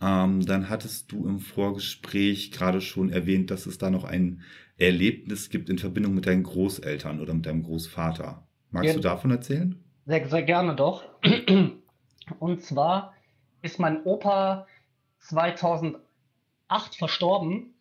Ähm, 0.01 0.45
dann 0.47 0.71
hattest 0.71 1.13
du 1.13 1.27
im 1.27 1.39
Vorgespräch 1.39 2.51
gerade 2.51 2.81
schon 2.81 3.11
erwähnt, 3.11 3.51
dass 3.51 3.67
es 3.67 3.77
da 3.77 3.91
noch 3.91 4.05
ein 4.05 4.43
Erlebnis 4.79 5.51
gibt 5.51 5.69
in 5.69 5.79
Verbindung 5.79 6.15
mit 6.15 6.27
deinen 6.27 6.43
Großeltern 6.43 7.21
oder 7.21 7.35
mit 7.35 7.47
deinem 7.47 7.63
Großvater. 7.63 8.47
Magst 8.71 8.89
ja, 8.89 8.95
du 8.95 9.01
davon 9.01 9.31
erzählen? 9.31 9.85
Sehr, 10.07 10.29
sehr 10.29 10.43
gerne 10.43 10.75
doch. 10.75 11.05
Und 12.39 12.63
zwar 12.63 13.15
ist 13.61 13.79
mein 13.79 14.03
Opa 14.05 14.67
2008 15.21 16.01
verstorben. 16.97 17.74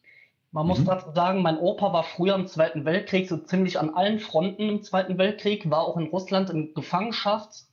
Man 0.54 0.66
muss 0.66 0.80
mhm. 0.80 0.86
dazu 0.86 1.12
sagen, 1.12 1.42
mein 1.42 1.58
Opa 1.58 1.92
war 1.92 2.04
früher 2.04 2.36
im 2.36 2.48
Zweiten 2.48 2.86
Weltkrieg 2.86 3.28
so 3.28 3.38
ziemlich 3.38 3.78
an 3.78 3.94
allen 3.94 4.20
Fronten 4.20 4.70
im 4.70 4.84
Zweiten 4.84 5.18
Weltkrieg, 5.18 5.70
war 5.70 5.82
auch 5.82 5.98
in 5.98 6.08
Russland 6.08 6.50
in 6.50 6.74
Gefangenschaft. 6.74 7.66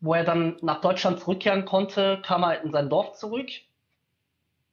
Wo 0.00 0.14
er 0.14 0.22
dann 0.22 0.58
nach 0.62 0.80
Deutschland 0.80 1.18
zurückkehren 1.18 1.64
konnte, 1.64 2.22
kam 2.22 2.44
er 2.44 2.62
in 2.62 2.70
sein 2.70 2.88
Dorf 2.88 3.14
zurück 3.14 3.48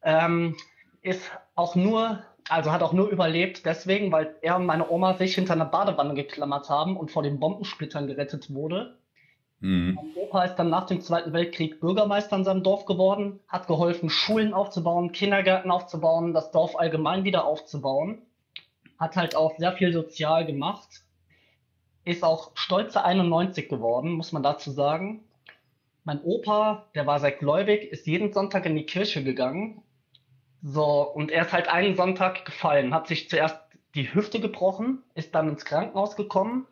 ähm, 0.06 0.56
ist 1.02 1.30
auch 1.56 1.74
nur, 1.74 2.22
also 2.48 2.72
hat 2.72 2.82
auch 2.82 2.92
nur 2.92 3.08
überlebt 3.08 3.66
deswegen, 3.66 4.12
weil 4.12 4.36
er 4.40 4.56
und 4.56 4.64
meine 4.64 4.88
Oma 4.88 5.14
sich 5.14 5.34
hinter 5.34 5.54
einer 5.54 5.66
Badewanne 5.66 6.14
geklammert 6.14 6.70
haben 6.70 6.96
und 6.96 7.10
vor 7.10 7.24
den 7.24 7.40
Bombensplittern 7.40 8.06
gerettet 8.06 8.54
wurde. 8.54 8.96
Mhm. 9.60 9.94
Mein 9.94 10.14
Opa 10.16 10.44
ist 10.44 10.56
dann 10.56 10.70
nach 10.70 10.86
dem 10.86 11.00
Zweiten 11.00 11.32
Weltkrieg 11.32 11.80
Bürgermeister 11.80 12.36
in 12.36 12.44
seinem 12.44 12.62
Dorf 12.62 12.84
geworden, 12.86 13.40
hat 13.48 13.66
geholfen, 13.66 14.10
Schulen 14.10 14.54
aufzubauen, 14.54 15.12
Kindergärten 15.12 15.70
aufzubauen, 15.70 16.32
das 16.34 16.50
Dorf 16.50 16.76
allgemein 16.76 17.24
wieder 17.24 17.44
aufzubauen. 17.46 18.22
Hat 18.98 19.16
halt 19.16 19.36
auch 19.36 19.56
sehr 19.58 19.72
viel 19.72 19.92
sozial 19.92 20.46
gemacht. 20.46 21.02
Ist 22.04 22.24
auch 22.24 22.52
stolze 22.54 23.04
91 23.04 23.68
geworden, 23.68 24.12
muss 24.12 24.32
man 24.32 24.42
dazu 24.42 24.70
sagen. 24.70 25.24
Mein 26.04 26.22
Opa, 26.22 26.86
der 26.94 27.06
war 27.06 27.18
sehr 27.20 27.32
gläubig, 27.32 27.90
ist 27.92 28.06
jeden 28.06 28.32
Sonntag 28.32 28.64
in 28.66 28.76
die 28.76 28.86
Kirche 28.86 29.24
gegangen 29.24 29.82
So, 30.62 31.02
und 31.02 31.30
er 31.30 31.46
ist 31.46 31.52
halt 31.52 31.68
einen 31.68 31.96
Sonntag 31.96 32.44
gefallen, 32.44 32.94
hat 32.94 33.08
sich 33.08 33.28
zuerst 33.30 33.58
die 33.94 34.12
Hüfte 34.14 34.40
gebrochen, 34.40 35.02
ist 35.14 35.34
dann 35.34 35.48
ins 35.48 35.64
Krankenhaus 35.64 36.16
gekommen, 36.16 36.66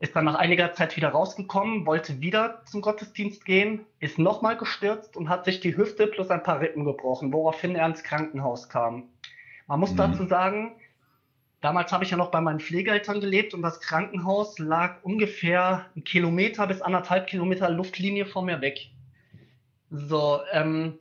ist 0.00 0.14
dann 0.14 0.26
nach 0.26 0.36
einiger 0.36 0.72
Zeit 0.74 0.96
wieder 0.96 1.08
rausgekommen, 1.08 1.84
wollte 1.84 2.20
wieder 2.20 2.62
zum 2.66 2.82
Gottesdienst 2.82 3.44
gehen, 3.44 3.84
ist 3.98 4.18
nochmal 4.18 4.56
gestürzt 4.56 5.16
und 5.16 5.28
hat 5.28 5.44
sich 5.44 5.60
die 5.60 5.76
Hüfte 5.76 6.06
plus 6.06 6.30
ein 6.30 6.42
paar 6.42 6.60
Rippen 6.60 6.84
gebrochen, 6.84 7.32
woraufhin 7.32 7.74
er 7.74 7.86
ins 7.86 8.04
Krankenhaus 8.04 8.68
kam. 8.68 9.08
Man 9.66 9.80
muss 9.80 9.92
mhm. 9.92 9.96
dazu 9.96 10.26
sagen, 10.26 10.76
damals 11.60 11.92
habe 11.92 12.04
ich 12.04 12.10
ja 12.10 12.16
noch 12.16 12.30
bei 12.30 12.40
meinen 12.40 12.60
Pflegeeltern 12.60 13.20
gelebt 13.20 13.54
und 13.54 13.62
das 13.62 13.80
Krankenhaus 13.80 14.58
lag 14.60 15.02
ungefähr 15.02 15.86
einen 15.94 16.04
Kilometer 16.04 16.66
bis 16.68 16.80
anderthalb 16.80 17.26
Kilometer 17.26 17.68
Luftlinie 17.68 18.24
von 18.24 18.44
mir 18.46 18.60
weg. 18.60 18.90
So, 19.90 20.40
ähm, 20.52 20.98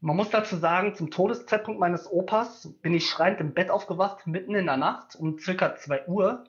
man 0.00 0.16
muss 0.16 0.30
dazu 0.30 0.56
sagen, 0.56 0.96
zum 0.96 1.10
Todeszeitpunkt 1.10 1.78
meines 1.78 2.10
Opas 2.10 2.72
bin 2.82 2.92
ich 2.92 3.08
schreiend 3.08 3.40
im 3.40 3.54
Bett 3.54 3.70
aufgewacht, 3.70 4.26
mitten 4.26 4.56
in 4.56 4.66
der 4.66 4.76
Nacht 4.76 5.14
um 5.14 5.38
circa 5.38 5.76
zwei 5.76 6.04
Uhr. 6.08 6.44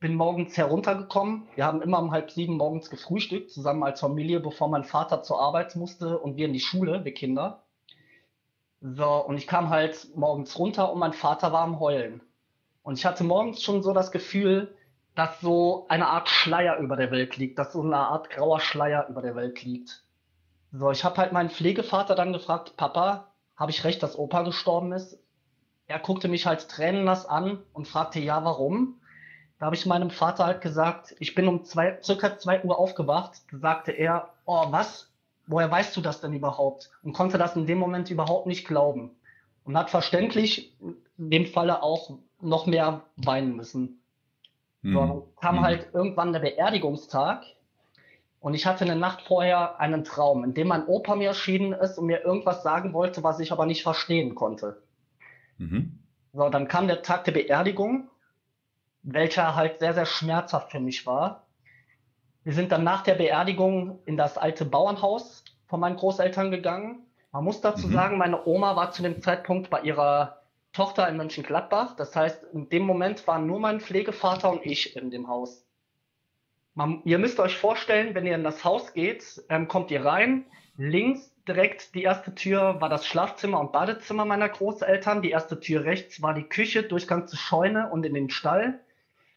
Bin 0.00 0.14
morgens 0.14 0.56
heruntergekommen. 0.56 1.48
Wir 1.56 1.64
haben 1.64 1.82
immer 1.82 1.98
um 1.98 2.12
halb 2.12 2.30
sieben 2.30 2.56
morgens 2.56 2.88
gefrühstückt, 2.88 3.50
zusammen 3.50 3.82
als 3.82 3.98
Familie, 3.98 4.38
bevor 4.38 4.68
mein 4.68 4.84
Vater 4.84 5.24
zur 5.24 5.40
Arbeit 5.40 5.74
musste 5.74 6.20
und 6.20 6.36
wir 6.36 6.46
in 6.46 6.52
die 6.52 6.60
Schule, 6.60 7.04
wir 7.04 7.12
Kinder. 7.12 7.64
So, 8.80 9.08
und 9.26 9.38
ich 9.38 9.48
kam 9.48 9.70
halt 9.70 10.14
morgens 10.14 10.56
runter 10.56 10.92
und 10.92 11.00
mein 11.00 11.14
Vater 11.14 11.52
war 11.52 11.62
am 11.62 11.80
Heulen. 11.80 12.20
Und 12.84 12.96
ich 12.96 13.04
hatte 13.04 13.24
morgens 13.24 13.60
schon 13.60 13.82
so 13.82 13.92
das 13.92 14.12
Gefühl, 14.12 14.72
dass 15.16 15.40
so 15.40 15.86
eine 15.88 16.06
Art 16.06 16.28
Schleier 16.28 16.78
über 16.78 16.94
der 16.94 17.10
Welt 17.10 17.36
liegt, 17.36 17.58
dass 17.58 17.72
so 17.72 17.82
eine 17.82 17.96
Art 17.96 18.30
grauer 18.30 18.60
Schleier 18.60 19.08
über 19.08 19.20
der 19.20 19.34
Welt 19.34 19.64
liegt. 19.64 20.04
So, 20.70 20.92
ich 20.92 21.02
habe 21.02 21.16
halt 21.16 21.32
meinen 21.32 21.50
Pflegevater 21.50 22.14
dann 22.14 22.32
gefragt, 22.32 22.76
Papa, 22.76 23.32
habe 23.56 23.72
ich 23.72 23.82
recht, 23.82 24.00
dass 24.04 24.16
Opa 24.16 24.42
gestorben 24.42 24.92
ist? 24.92 25.18
Er 25.88 25.98
guckte 25.98 26.28
mich 26.28 26.46
halt 26.46 26.68
tränennass 26.68 27.26
an 27.26 27.64
und 27.72 27.88
fragte, 27.88 28.20
ja, 28.20 28.44
warum? 28.44 29.00
Da 29.58 29.66
habe 29.66 29.76
ich 29.76 29.86
meinem 29.86 30.10
Vater 30.10 30.46
halt 30.46 30.60
gesagt, 30.60 31.16
ich 31.18 31.34
bin 31.34 31.48
um 31.48 31.64
zwei, 31.64 31.98
circa 32.02 32.38
zwei 32.38 32.62
Uhr 32.62 32.78
aufgewacht. 32.78 33.42
Da 33.50 33.58
sagte 33.58 33.92
er, 33.92 34.30
oh, 34.44 34.66
was? 34.70 35.10
Woher 35.46 35.70
weißt 35.70 35.96
du 35.96 36.00
das 36.00 36.20
denn 36.20 36.32
überhaupt? 36.32 36.90
Und 37.02 37.12
konnte 37.12 37.38
das 37.38 37.56
in 37.56 37.66
dem 37.66 37.78
Moment 37.78 38.10
überhaupt 38.10 38.46
nicht 38.46 38.66
glauben. 38.66 39.10
Und 39.64 39.76
hat 39.76 39.90
verständlich 39.90 40.74
in 41.18 41.30
dem 41.30 41.46
Falle 41.46 41.82
auch 41.82 42.18
noch 42.40 42.66
mehr 42.66 43.02
weinen 43.16 43.56
müssen. 43.56 44.00
Mhm. 44.82 44.92
So, 44.92 45.00
dann 45.00 45.22
kam 45.40 45.56
mhm. 45.56 45.60
halt 45.62 45.88
irgendwann 45.92 46.32
der 46.32 46.40
Beerdigungstag 46.40 47.42
und 48.40 48.54
ich 48.54 48.66
hatte 48.66 48.84
eine 48.84 48.96
Nacht 48.96 49.22
vorher 49.22 49.80
einen 49.80 50.04
Traum, 50.04 50.44
in 50.44 50.54
dem 50.54 50.68
mein 50.68 50.86
Opa 50.86 51.16
mir 51.16 51.28
erschienen 51.28 51.72
ist 51.72 51.98
und 51.98 52.06
mir 52.06 52.24
irgendwas 52.24 52.62
sagen 52.62 52.92
wollte, 52.92 53.24
was 53.24 53.40
ich 53.40 53.50
aber 53.50 53.66
nicht 53.66 53.82
verstehen 53.82 54.34
konnte. 54.34 54.80
Mhm. 55.58 55.98
So, 56.32 56.48
dann 56.48 56.68
kam 56.68 56.86
der 56.86 57.02
Tag 57.02 57.24
der 57.24 57.32
Beerdigung, 57.32 58.08
welcher 59.02 59.54
halt 59.54 59.80
sehr, 59.80 59.94
sehr 59.94 60.06
schmerzhaft 60.06 60.70
für 60.70 60.80
mich 60.80 61.06
war. 61.06 61.46
Wir 62.44 62.52
sind 62.52 62.72
dann 62.72 62.84
nach 62.84 63.02
der 63.02 63.14
Beerdigung 63.14 64.00
in 64.06 64.16
das 64.16 64.38
alte 64.38 64.64
Bauernhaus 64.64 65.44
von 65.66 65.80
meinen 65.80 65.96
Großeltern 65.96 66.50
gegangen. 66.50 67.06
Man 67.30 67.44
muss 67.44 67.60
dazu 67.60 67.88
mhm. 67.88 67.92
sagen, 67.92 68.18
meine 68.18 68.46
Oma 68.46 68.74
war 68.76 68.90
zu 68.90 69.02
dem 69.02 69.20
Zeitpunkt 69.20 69.70
bei 69.70 69.82
ihrer 69.82 70.42
Tochter 70.72 71.08
in 71.08 71.16
Mönchengladbach. 71.16 71.96
Das 71.96 72.16
heißt, 72.16 72.44
in 72.52 72.68
dem 72.68 72.84
Moment 72.84 73.26
waren 73.26 73.46
nur 73.46 73.60
mein 73.60 73.80
Pflegevater 73.80 74.50
und 74.50 74.64
ich 74.64 74.96
in 74.96 75.10
dem 75.10 75.28
Haus. 75.28 75.66
Man, 76.74 77.02
ihr 77.04 77.18
müsst 77.18 77.40
euch 77.40 77.56
vorstellen, 77.56 78.14
wenn 78.14 78.26
ihr 78.26 78.34
in 78.34 78.44
das 78.44 78.64
Haus 78.64 78.92
geht, 78.92 79.42
ähm, 79.48 79.68
kommt 79.68 79.90
ihr 79.90 80.04
rein. 80.04 80.46
Links 80.76 81.34
direkt 81.48 81.94
die 81.94 82.02
erste 82.02 82.34
Tür 82.34 82.80
war 82.80 82.88
das 82.88 83.06
Schlafzimmer 83.06 83.58
und 83.58 83.72
Badezimmer 83.72 84.24
meiner 84.24 84.48
Großeltern. 84.48 85.22
Die 85.22 85.30
erste 85.30 85.58
Tür 85.58 85.84
rechts 85.84 86.22
war 86.22 86.34
die 86.34 86.44
Küche, 86.44 86.84
Durchgang 86.84 87.26
zur 87.26 87.38
Scheune 87.38 87.90
und 87.90 88.06
in 88.06 88.14
den 88.14 88.30
Stall. 88.30 88.80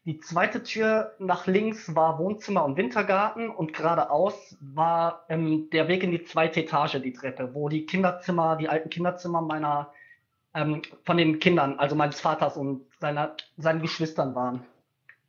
Die 0.04 0.18
zweite 0.18 0.64
Tür 0.64 1.14
nach 1.20 1.46
links 1.46 1.94
war 1.94 2.18
Wohnzimmer 2.18 2.64
und 2.64 2.76
Wintergarten 2.76 3.50
und 3.50 3.72
geradeaus 3.72 4.56
war 4.60 5.24
ähm, 5.28 5.70
der 5.70 5.86
Weg 5.86 6.02
in 6.02 6.10
die 6.10 6.24
zweite 6.24 6.60
Etage, 6.60 7.00
die 7.00 7.12
Treppe, 7.12 7.54
wo 7.54 7.68
die 7.68 7.86
Kinderzimmer, 7.86 8.56
die 8.56 8.68
alten 8.68 8.90
Kinderzimmer 8.90 9.42
meiner, 9.42 9.92
ähm, 10.54 10.82
von 11.04 11.16
den 11.16 11.38
Kindern, 11.38 11.78
also 11.78 11.94
meines 11.94 12.20
Vaters 12.20 12.56
und 12.56 12.84
seiner, 12.98 13.36
seinen 13.56 13.80
Geschwistern 13.80 14.34
waren. 14.34 14.64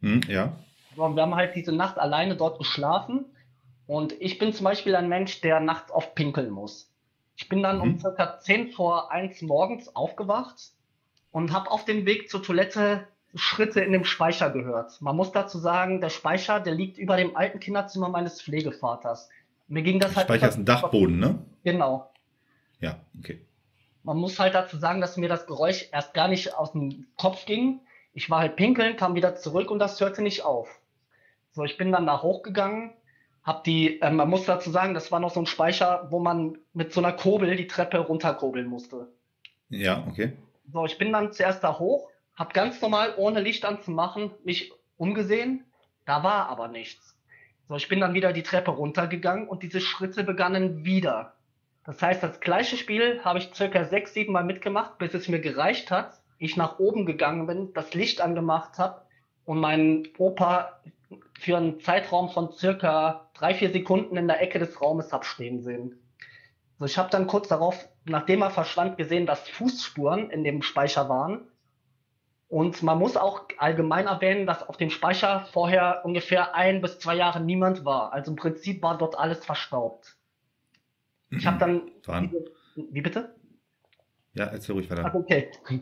Hm, 0.02 0.22
ja. 0.28 0.54
Wir 0.96 1.04
haben 1.04 1.36
halt 1.36 1.56
diese 1.56 1.72
Nacht 1.72 2.00
alleine 2.00 2.36
dort 2.36 2.58
geschlafen. 2.58 3.26
Und 3.86 4.14
ich 4.22 4.40
bin 4.40 4.54
zum 4.54 4.64
Beispiel 4.64 4.96
ein 4.96 5.10
Mensch, 5.10 5.42
der 5.42 5.60
nachts 5.60 5.92
oft 5.92 6.16
pinkeln 6.16 6.50
muss. 6.50 6.90
Ich 7.36 7.48
bin 7.50 7.62
dann 7.62 7.78
mhm. 7.78 7.82
um 7.82 8.00
circa 8.00 8.40
10 8.40 8.72
vor 8.72 9.12
1 9.12 9.42
morgens 9.44 9.96
aufgewacht 9.96 10.72
und 11.32 11.52
habe 11.52 11.70
auf 11.70 11.86
dem 11.86 12.06
Weg 12.06 12.30
zur 12.30 12.42
Toilette 12.42 13.08
Schritte 13.36 13.82
in 13.82 13.92
dem 13.92 14.06
Speicher 14.06 14.50
gehört. 14.50 15.02
Man 15.02 15.16
muss 15.16 15.32
dazu 15.32 15.58
sagen, 15.58 16.02
der 16.02 16.10
Speicher, 16.10 16.60
der 16.60 16.74
liegt 16.74 16.98
über 16.98 17.18
dem 17.18 17.36
alten 17.36 17.60
Kinderzimmer 17.60 18.10
meines 18.10 18.42
Pflegevaters. 18.42 19.30
Mir 19.68 19.82
ging 19.82 20.00
das 20.00 20.16
halt. 20.16 20.28
Speicher 20.28 20.50
ist 20.50 20.58
ein 20.58 20.66
Dachboden, 20.66 21.20
ne? 21.20 21.40
Genau. 21.64 22.12
Ja, 22.80 23.00
okay. 23.18 23.42
Man 24.04 24.18
muss 24.18 24.38
halt 24.38 24.54
dazu 24.54 24.78
sagen, 24.78 25.02
dass 25.02 25.18
mir 25.18 25.30
das 25.30 25.48
Geräusch 25.48 25.88
erst 25.92 26.14
gar 26.14 26.28
nicht 26.28 26.56
aus 26.56 26.74
dem 26.74 27.08
Kopf 27.18 27.46
ging. 27.46 27.80
Ich 28.14 28.30
war 28.30 28.40
halt 28.40 28.56
pinkeln, 28.56 28.98
kam 28.98 29.16
wieder 29.16 29.36
zurück 29.36 29.72
und 29.72 29.80
das 29.80 30.00
hörte 30.00 30.22
nicht 30.22 30.44
auf. 30.44 30.80
So, 31.54 31.64
ich 31.64 31.78
bin 31.78 31.92
dann 31.92 32.06
da 32.06 32.22
hochgegangen, 32.22 32.92
hab 33.44 33.64
die, 33.64 34.02
äh, 34.02 34.12
man 34.12 34.30
muss 34.30 34.46
dazu 34.46 34.70
sagen, 34.70 34.94
das 34.94 35.12
war 35.12 35.20
noch 35.20 35.32
so 35.32 35.40
ein 35.40 35.46
Speicher, 35.46 36.08
wo 36.10 36.20
man 36.20 36.58
mit 36.74 36.94
so 36.94 37.00
einer 37.00 37.14
Kurbel 37.14 37.56
die 37.56 37.68
Treppe 37.68 38.00
runterkurbeln 38.00 38.68
musste. 38.68 39.08
Ja, 39.70 40.04
okay. 40.08 40.34
So, 40.72 40.86
ich 40.86 40.98
bin 40.98 41.12
dann 41.12 41.32
zuerst 41.32 41.64
da 41.64 41.80
hoch, 41.80 42.10
hab 42.36 42.54
ganz 42.54 42.82
normal, 42.82 43.14
ohne 43.18 43.42
Licht 43.42 43.66
anzumachen, 43.66 44.32
mich 44.44 44.72
umgesehen, 44.98 45.66
da 46.06 46.24
war 46.24 46.50
aber 46.50 46.68
nichts. 46.68 47.18
So, 47.68 47.76
ich 47.76 47.88
bin 47.88 48.00
dann 48.00 48.14
wieder 48.14 48.34
die 48.34 48.44
Treppe 48.44 48.72
runtergegangen 48.72 49.48
und 49.48 49.64
diese 49.64 49.82
Schritte 49.82 50.24
begannen 50.24 50.84
wieder. 50.84 51.34
Das 51.86 52.02
heißt, 52.02 52.24
das 52.24 52.40
gleiche 52.40 52.78
Spiel 52.78 53.22
habe 53.24 53.40
ich 53.40 53.54
circa 53.54 53.86
sechs, 53.86 54.14
sieben 54.14 54.34
Mal 54.34 54.44
mitgemacht, 54.44 54.98
bis 54.98 55.14
es 55.14 55.28
mir 55.28 55.40
gereicht 55.40 55.92
hat, 55.92 56.22
ich 56.38 56.58
nach 56.58 56.80
oben 56.80 57.06
gegangen 57.06 57.48
bin, 57.48 57.74
das 57.74 57.94
Licht 57.94 58.22
angemacht 58.22 58.78
habe 58.78 59.02
und 59.46 59.60
meinen 59.60 60.08
Opa 60.18 60.80
für 61.40 61.58
einen 61.58 61.80
Zeitraum 61.80 62.30
von 62.30 62.52
circa 62.52 63.30
drei, 63.34 63.54
vier 63.54 63.72
Sekunden 63.72 64.18
in 64.18 64.28
der 64.28 64.42
Ecke 64.42 64.60
des 64.60 64.82
Raumes 64.82 65.12
abstehen 65.14 65.62
sehen. 65.62 66.00
Also 66.80 66.92
ich 66.92 66.98
habe 66.98 67.10
dann 67.10 67.28
kurz 67.28 67.48
darauf, 67.48 67.88
nachdem 68.06 68.42
er 68.42 68.50
verschwand, 68.50 68.98
gesehen, 68.98 69.26
dass 69.26 69.48
Fußspuren 69.50 70.30
in 70.32 70.44
dem 70.44 70.62
Speicher 70.62 71.08
waren. 71.08 71.48
Und 72.54 72.84
man 72.84 73.00
muss 73.00 73.18
auch 73.18 73.48
allgemein 73.58 74.06
erwähnen, 74.06 74.46
dass 74.46 74.62
auf 74.62 74.78
dem 74.78 74.92
Speicher 74.92 75.48
vorher 75.52 76.02
ungefähr 76.04 76.54
ein 76.54 76.82
bis 76.82 77.00
zwei 77.00 77.16
Jahre 77.16 77.40
niemand 77.40 77.84
war. 77.84 78.14
Also 78.14 78.30
im 78.30 78.38
Prinzip 78.38 78.84
war 78.84 78.96
dort 78.96 79.18
alles 79.18 79.44
verstaubt. 79.44 80.16
Ich 81.32 81.48
habe 81.48 81.58
dann. 81.58 81.90
Diese, 82.06 82.52
wie 82.92 83.02
bitte? 83.02 83.36
Ja, 84.34 84.46
erzähl 84.46 84.76
ruhig 84.76 84.90
weiter. 84.92 85.06
Ach, 85.08 85.16
okay. 85.16 85.52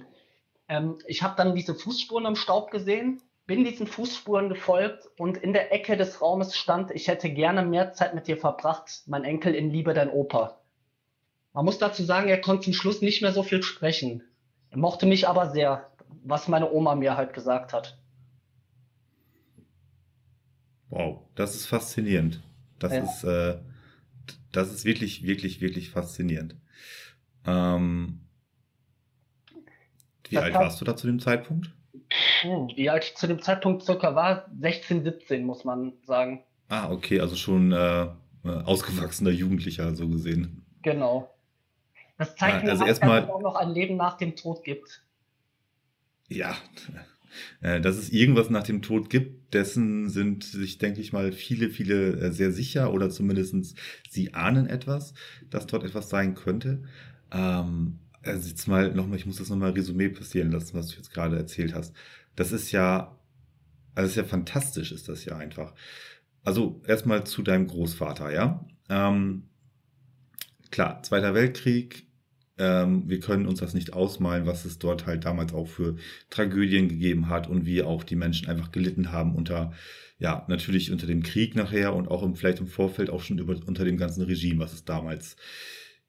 Ähm, 0.69 0.99
ich 1.05 1.21
habe 1.21 1.33
dann 1.35 1.53
diese 1.53 1.75
Fußspuren 1.75 2.25
im 2.25 2.37
Staub 2.37 2.71
gesehen 2.71 3.21
bin 3.45 3.65
diesen 3.65 3.87
Fußspuren 3.87 4.47
gefolgt 4.47 5.09
und 5.17 5.35
in 5.35 5.51
der 5.51 5.73
Ecke 5.73 5.97
des 5.97 6.21
Raumes 6.21 6.55
stand, 6.55 6.91
ich 6.91 7.09
hätte 7.09 7.29
gerne 7.29 7.65
mehr 7.65 7.91
Zeit 7.91 8.15
mit 8.15 8.27
dir 8.27 8.37
verbracht, 8.37 9.03
mein 9.07 9.25
Enkel 9.25 9.53
in 9.53 9.69
Liebe 9.69 9.93
dein 9.93 10.09
Opa. 10.09 10.61
Man 11.51 11.65
muss 11.65 11.77
dazu 11.77 12.03
sagen, 12.03 12.29
er 12.29 12.39
konnte 12.39 12.63
zum 12.63 12.73
Schluss 12.73 13.01
nicht 13.01 13.21
mehr 13.21 13.33
so 13.33 13.43
viel 13.43 13.61
sprechen. 13.61 14.23
Er 14.69 14.77
mochte 14.77 15.05
mich 15.05 15.27
aber 15.27 15.49
sehr, 15.49 15.90
was 16.23 16.47
meine 16.47 16.71
Oma 16.71 16.95
mir 16.95 17.17
halt 17.17 17.33
gesagt 17.33 17.73
hat. 17.73 17.97
Wow, 20.89 21.21
das 21.35 21.55
ist 21.55 21.67
faszinierend. 21.67 22.41
Das 22.79 22.93
ja. 22.93 23.03
ist, 23.03 23.23
äh, 23.23 23.59
das 24.51 24.71
ist 24.71 24.85
wirklich, 24.85 25.23
wirklich, 25.23 25.61
wirklich 25.61 25.89
faszinierend. 25.89 26.55
Ähm, 27.45 28.21
wie 30.27 30.35
das 30.35 30.43
alt 30.43 30.53
warst 30.55 30.81
du 30.81 30.85
da 30.85 30.95
zu 30.95 31.07
dem 31.07 31.19
Zeitpunkt? 31.19 31.71
wie 32.75 32.89
alt 32.89 33.05
ich 33.05 33.15
zu 33.15 33.27
dem 33.27 33.41
Zeitpunkt 33.41 33.83
circa 33.83 34.15
war, 34.15 34.49
16, 34.59 35.03
17, 35.03 35.45
muss 35.45 35.63
man 35.63 35.93
sagen. 36.03 36.43
Ah, 36.67 36.91
okay, 36.91 37.21
also 37.21 37.35
schon 37.35 37.71
äh, 37.71 38.07
ausgewachsener 38.43 39.29
Jugendlicher, 39.29 39.95
so 39.95 40.07
gesehen. 40.09 40.65
Genau. 40.81 41.33
Das 42.17 42.35
zeigt 42.35 42.63
ja, 42.63 42.71
also 42.71 42.83
mir, 42.83 42.89
dass 42.89 42.99
es 42.99 43.29
auch 43.29 43.41
noch 43.41 43.55
ein 43.55 43.69
Leben 43.69 43.97
nach 43.97 44.17
dem 44.17 44.35
Tod 44.35 44.63
gibt. 44.63 45.03
Ja, 46.31 46.55
äh, 47.59 47.81
dass 47.81 47.97
es 47.97 48.09
irgendwas 48.09 48.49
nach 48.49 48.63
dem 48.63 48.81
Tod 48.81 49.09
gibt, 49.09 49.53
dessen 49.53 50.09
sind 50.09 50.45
sich, 50.45 50.77
denke 50.77 51.01
ich 51.01 51.11
mal, 51.11 51.33
viele, 51.33 51.69
viele 51.69 52.13
äh, 52.19 52.31
sehr 52.31 52.53
sicher 52.53 52.93
oder 52.93 53.09
zumindestens 53.09 53.75
sie 54.09 54.33
ahnen 54.33 54.67
etwas, 54.67 55.13
dass 55.49 55.67
dort 55.67 55.83
etwas 55.83 56.09
sein 56.09 56.33
könnte. 56.35 56.83
Ähm, 57.31 57.99
also 58.23 58.47
jetzt 58.47 58.67
mal 58.67 58.93
nochmal, 58.93 59.17
ich 59.17 59.25
muss 59.25 59.37
das 59.37 59.49
nochmal 59.49 59.71
Resümee 59.71 60.07
passieren 60.07 60.51
lassen, 60.51 60.77
was 60.77 60.87
du 60.87 60.95
jetzt 60.95 61.13
gerade 61.13 61.35
erzählt 61.35 61.73
hast. 61.73 61.93
Das 62.37 62.53
ist 62.53 62.71
ja, 62.71 63.17
also 63.93 64.09
ist 64.09 64.15
ja 64.15 64.23
fantastisch, 64.23 64.93
ist 64.93 65.09
das 65.09 65.25
ja 65.25 65.35
einfach. 65.35 65.73
Also 66.43 66.81
erstmal 66.87 67.25
zu 67.25 67.43
deinem 67.43 67.67
Großvater, 67.67 68.31
ja. 68.31 68.65
Ähm, 68.89 69.43
klar, 70.71 71.03
Zweiter 71.03 71.33
Weltkrieg, 71.33 72.07
ähm, 72.57 73.03
wir 73.07 73.19
können 73.19 73.45
uns 73.45 73.59
das 73.59 73.73
nicht 73.73 73.93
ausmalen, 73.93 74.45
was 74.45 74.65
es 74.65 74.79
dort 74.79 75.05
halt 75.05 75.25
damals 75.25 75.53
auch 75.53 75.67
für 75.67 75.95
Tragödien 76.29 76.89
gegeben 76.89 77.29
hat 77.29 77.47
und 77.47 77.65
wie 77.65 77.83
auch 77.83 78.03
die 78.03 78.15
Menschen 78.15 78.49
einfach 78.49 78.71
gelitten 78.71 79.11
haben 79.11 79.35
unter, 79.35 79.73
ja, 80.19 80.45
natürlich 80.47 80.91
unter 80.91 81.07
dem 81.07 81.23
Krieg 81.23 81.55
nachher 81.55 81.95
und 81.95 82.09
auch 82.09 82.23
im, 82.23 82.35
vielleicht 82.35 82.59
im 82.59 82.67
Vorfeld 82.67 83.09
auch 83.09 83.21
schon 83.21 83.39
über, 83.39 83.55
unter 83.65 83.85
dem 83.85 83.97
ganzen 83.97 84.23
Regime, 84.23 84.59
was 84.59 84.73
es 84.73 84.85
damals, 84.85 85.35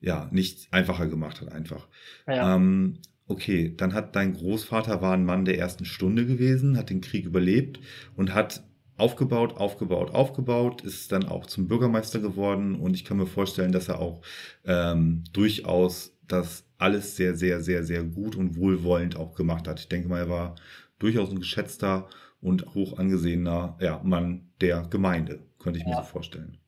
ja, 0.00 0.28
nicht 0.32 0.72
einfacher 0.72 1.06
gemacht 1.06 1.40
hat 1.40 1.52
einfach. 1.52 1.86
Ja. 2.26 2.56
Ähm, 2.56 2.98
okay, 3.28 3.72
dann 3.76 3.94
hat 3.94 4.16
dein 4.16 4.34
Großvater 4.34 5.00
war 5.00 5.14
ein 5.14 5.24
Mann 5.24 5.44
der 5.44 5.58
ersten 5.58 5.84
Stunde 5.84 6.26
gewesen, 6.26 6.76
hat 6.76 6.90
den 6.90 7.00
Krieg 7.00 7.24
überlebt 7.24 7.80
und 8.16 8.34
hat 8.34 8.62
aufgebaut, 8.96 9.56
aufgebaut, 9.56 10.12
aufgebaut, 10.12 10.82
ist 10.82 11.12
dann 11.12 11.24
auch 11.24 11.46
zum 11.46 11.66
Bürgermeister 11.66 12.20
geworden 12.20 12.74
und 12.74 12.94
ich 12.94 13.04
kann 13.04 13.16
mir 13.16 13.26
vorstellen, 13.26 13.72
dass 13.72 13.88
er 13.88 14.00
auch 14.00 14.22
ähm, 14.64 15.24
durchaus 15.32 16.11
das 16.28 16.64
alles 16.78 17.16
sehr, 17.16 17.36
sehr, 17.36 17.60
sehr, 17.62 17.84
sehr 17.84 18.02
gut 18.04 18.36
und 18.36 18.56
wohlwollend 18.56 19.16
auch 19.16 19.34
gemacht 19.34 19.68
hat. 19.68 19.80
Ich 19.80 19.88
denke 19.88 20.08
mal, 20.08 20.20
er 20.20 20.28
war 20.28 20.54
durchaus 20.98 21.30
ein 21.30 21.38
geschätzter 21.38 22.08
und 22.40 22.74
hoch 22.74 22.98
angesehener 22.98 23.76
ja, 23.80 24.00
Mann 24.02 24.50
der 24.60 24.82
Gemeinde, 24.90 25.40
könnte 25.58 25.78
ich 25.78 25.86
mir 25.86 25.96
so 25.96 26.02
vorstellen. 26.02 26.58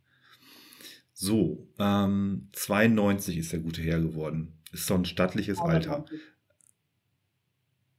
So, 1.13 1.69
ähm, 1.79 2.49
92 2.53 3.39
ist 3.39 3.53
der 3.53 3.61
gute 3.61 3.83
Herr 3.83 4.01
geworden. 4.01 4.59
Ist 4.73 4.87
so 4.87 4.95
ein 4.95 5.05
stattliches 5.05 5.59
Aber 5.59 5.71
Alter. 5.71 6.05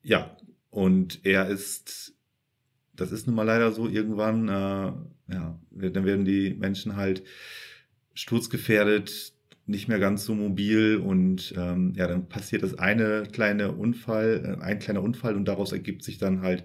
Ja, 0.03 0.37
und 0.69 1.25
er 1.25 1.47
ist, 1.47 2.13
das 2.93 3.11
ist 3.11 3.27
nun 3.27 3.35
mal 3.35 3.43
leider 3.43 3.71
so, 3.71 3.87
irgendwann, 3.87 4.49
äh, 4.49 5.33
ja, 5.33 5.59
dann 5.71 6.05
werden 6.05 6.25
die 6.25 6.53
Menschen 6.53 6.97
halt 6.97 7.23
sturzgefährdet, 8.13 9.33
nicht 9.67 9.87
mehr 9.87 9.99
ganz 9.99 10.25
so 10.25 10.35
mobil 10.35 10.97
und 10.97 11.53
ähm, 11.57 11.93
ja, 11.95 12.07
dann 12.07 12.29
passiert 12.29 12.61
das 12.63 12.77
eine 12.77 13.23
kleine 13.31 13.71
Unfall, 13.71 14.57
äh, 14.59 14.63
ein 14.63 14.79
kleiner 14.79 15.01
Unfall 15.01 15.35
und 15.35 15.45
daraus 15.45 15.71
ergibt 15.71 16.03
sich 16.03 16.17
dann 16.17 16.41
halt 16.41 16.63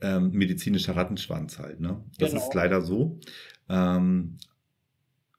ähm, 0.00 0.30
medizinischer 0.30 0.96
Rattenschwanz 0.96 1.58
halt. 1.58 1.80
Ne? 1.80 2.02
Das 2.18 2.30
genau. 2.30 2.42
ist 2.42 2.54
leider 2.54 2.80
so. 2.80 3.20
Ähm, 3.68 4.38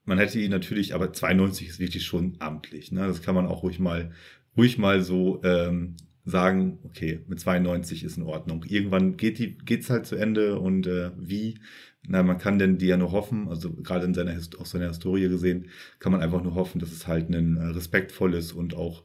man 0.06 0.18
hätte 0.18 0.40
ihn 0.40 0.52
natürlich, 0.52 0.94
aber 0.94 1.14
92 1.14 1.68
ist 1.68 1.80
wirklich 1.80 2.06
schon 2.06 2.36
amtlich. 2.40 2.92
Ne? 2.92 3.08
Das 3.08 3.22
kann 3.22 3.36
man 3.36 3.48
auch 3.48 3.64
ruhig 3.64 3.80
mal, 3.80 4.12
ruhig 4.56 4.78
mal 4.78 5.02
so 5.02 5.42
ähm, 5.44 5.96
sagen, 6.30 6.80
okay, 6.84 7.22
mit 7.28 7.40
92 7.40 8.04
ist 8.04 8.18
in 8.18 8.24
Ordnung. 8.24 8.64
Irgendwann 8.68 9.18
geht 9.18 9.40
die, 9.40 9.58
geht's 9.58 9.90
halt 9.90 10.06
zu 10.06 10.16
Ende 10.16 10.60
und 10.60 10.88
äh, 10.88 11.12
wie, 11.18 11.60
na, 12.08 12.24
man 12.24 12.38
kann 12.38 12.60
denn 12.60 12.78
die 12.78 12.88
ja 12.88 12.98
nur 12.98 13.12
hoffen, 13.12 13.48
also 13.50 13.72
gerade 13.72 14.06
in 14.06 14.14
seiner, 14.14 14.36
aus 14.58 14.72
seiner 14.72 14.88
Historie 14.88 15.28
gesehen, 15.28 15.70
kann 16.00 16.12
man 16.12 16.22
einfach 16.22 16.42
nur 16.42 16.56
hoffen, 16.56 16.80
dass 16.80 16.92
es 16.92 17.08
halt 17.08 17.30
ein 17.30 17.58
äh, 17.58 17.66
respektvolles 17.66 18.52
und 18.52 18.76
auch 18.76 19.04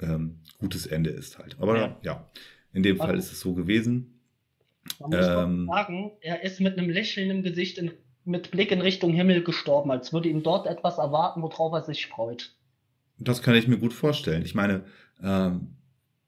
ähm, 0.00 0.40
gutes 0.58 0.86
Ende 0.86 1.10
ist 1.10 1.38
halt. 1.38 1.56
Aber 1.60 1.78
ja, 1.78 1.98
ja 2.02 2.30
in 2.72 2.82
dem 2.82 2.96
Fall 2.96 3.18
ist 3.18 3.32
es 3.32 3.40
so 3.40 3.54
gewesen. 3.54 4.20
Man 4.98 5.10
muss 5.10 5.26
ähm, 5.26 5.66
sagen, 5.66 6.12
er 6.20 6.42
ist 6.42 6.60
mit 6.60 6.78
einem 6.78 6.90
Lächeln 6.90 7.30
im 7.30 7.42
Gesicht 7.42 7.78
in, 7.78 7.92
mit 8.24 8.50
Blick 8.50 8.70
in 8.70 8.80
Richtung 8.80 9.12
Himmel 9.12 9.42
gestorben, 9.42 9.90
als 9.90 10.12
würde 10.12 10.28
ihm 10.28 10.42
dort 10.42 10.66
etwas 10.66 10.98
erwarten, 10.98 11.42
worauf 11.42 11.72
er 11.72 11.82
sich 11.82 12.06
freut. 12.06 12.54
Das 13.18 13.42
kann 13.42 13.54
ich 13.54 13.68
mir 13.68 13.78
gut 13.78 13.92
vorstellen. 13.92 14.44
Ich 14.44 14.54
meine, 14.54 14.84
ähm, 15.22 15.76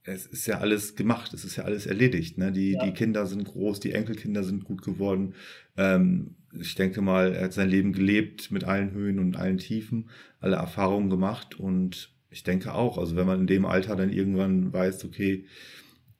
es 0.04 0.26
ist 0.26 0.46
ja 0.46 0.58
alles 0.58 0.96
gemacht, 0.96 1.32
es 1.32 1.44
ist 1.44 1.56
ja 1.56 1.64
alles 1.64 1.86
erledigt. 1.86 2.38
Ne? 2.38 2.52
Die, 2.52 2.72
ja. 2.72 2.84
die 2.84 2.92
Kinder 2.92 3.26
sind 3.26 3.44
groß, 3.44 3.80
die 3.80 3.92
Enkelkinder 3.92 4.42
sind 4.42 4.64
gut 4.64 4.82
geworden. 4.82 5.34
Ähm, 5.76 6.34
ich 6.58 6.74
denke 6.74 7.00
mal, 7.00 7.34
er 7.34 7.44
hat 7.44 7.52
sein 7.52 7.70
Leben 7.70 7.92
gelebt 7.92 8.50
mit 8.50 8.64
allen 8.64 8.90
Höhen 8.92 9.18
und 9.18 9.36
allen 9.36 9.58
Tiefen, 9.58 10.10
alle 10.40 10.56
Erfahrungen 10.56 11.08
gemacht 11.08 11.58
und 11.58 12.10
ich 12.30 12.42
denke 12.42 12.74
auch, 12.74 12.98
also 12.98 13.14
wenn 13.14 13.26
man 13.26 13.40
in 13.40 13.46
dem 13.46 13.66
Alter 13.66 13.94
dann 13.94 14.10
irgendwann 14.10 14.72
weiß, 14.72 15.04
okay, 15.04 15.46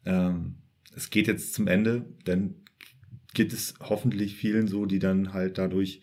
ähm, 0.05 0.57
es 0.95 1.11
geht 1.11 1.27
jetzt 1.27 1.55
zum 1.55 1.67
Ende, 1.67 2.05
dann 2.25 2.55
geht 3.35 3.53
es 3.53 3.75
hoffentlich 3.81 4.37
vielen 4.37 4.69
so, 4.69 4.85
die 4.85 4.99
dann 4.99 5.33
halt 5.33 5.57
dadurch 5.57 6.03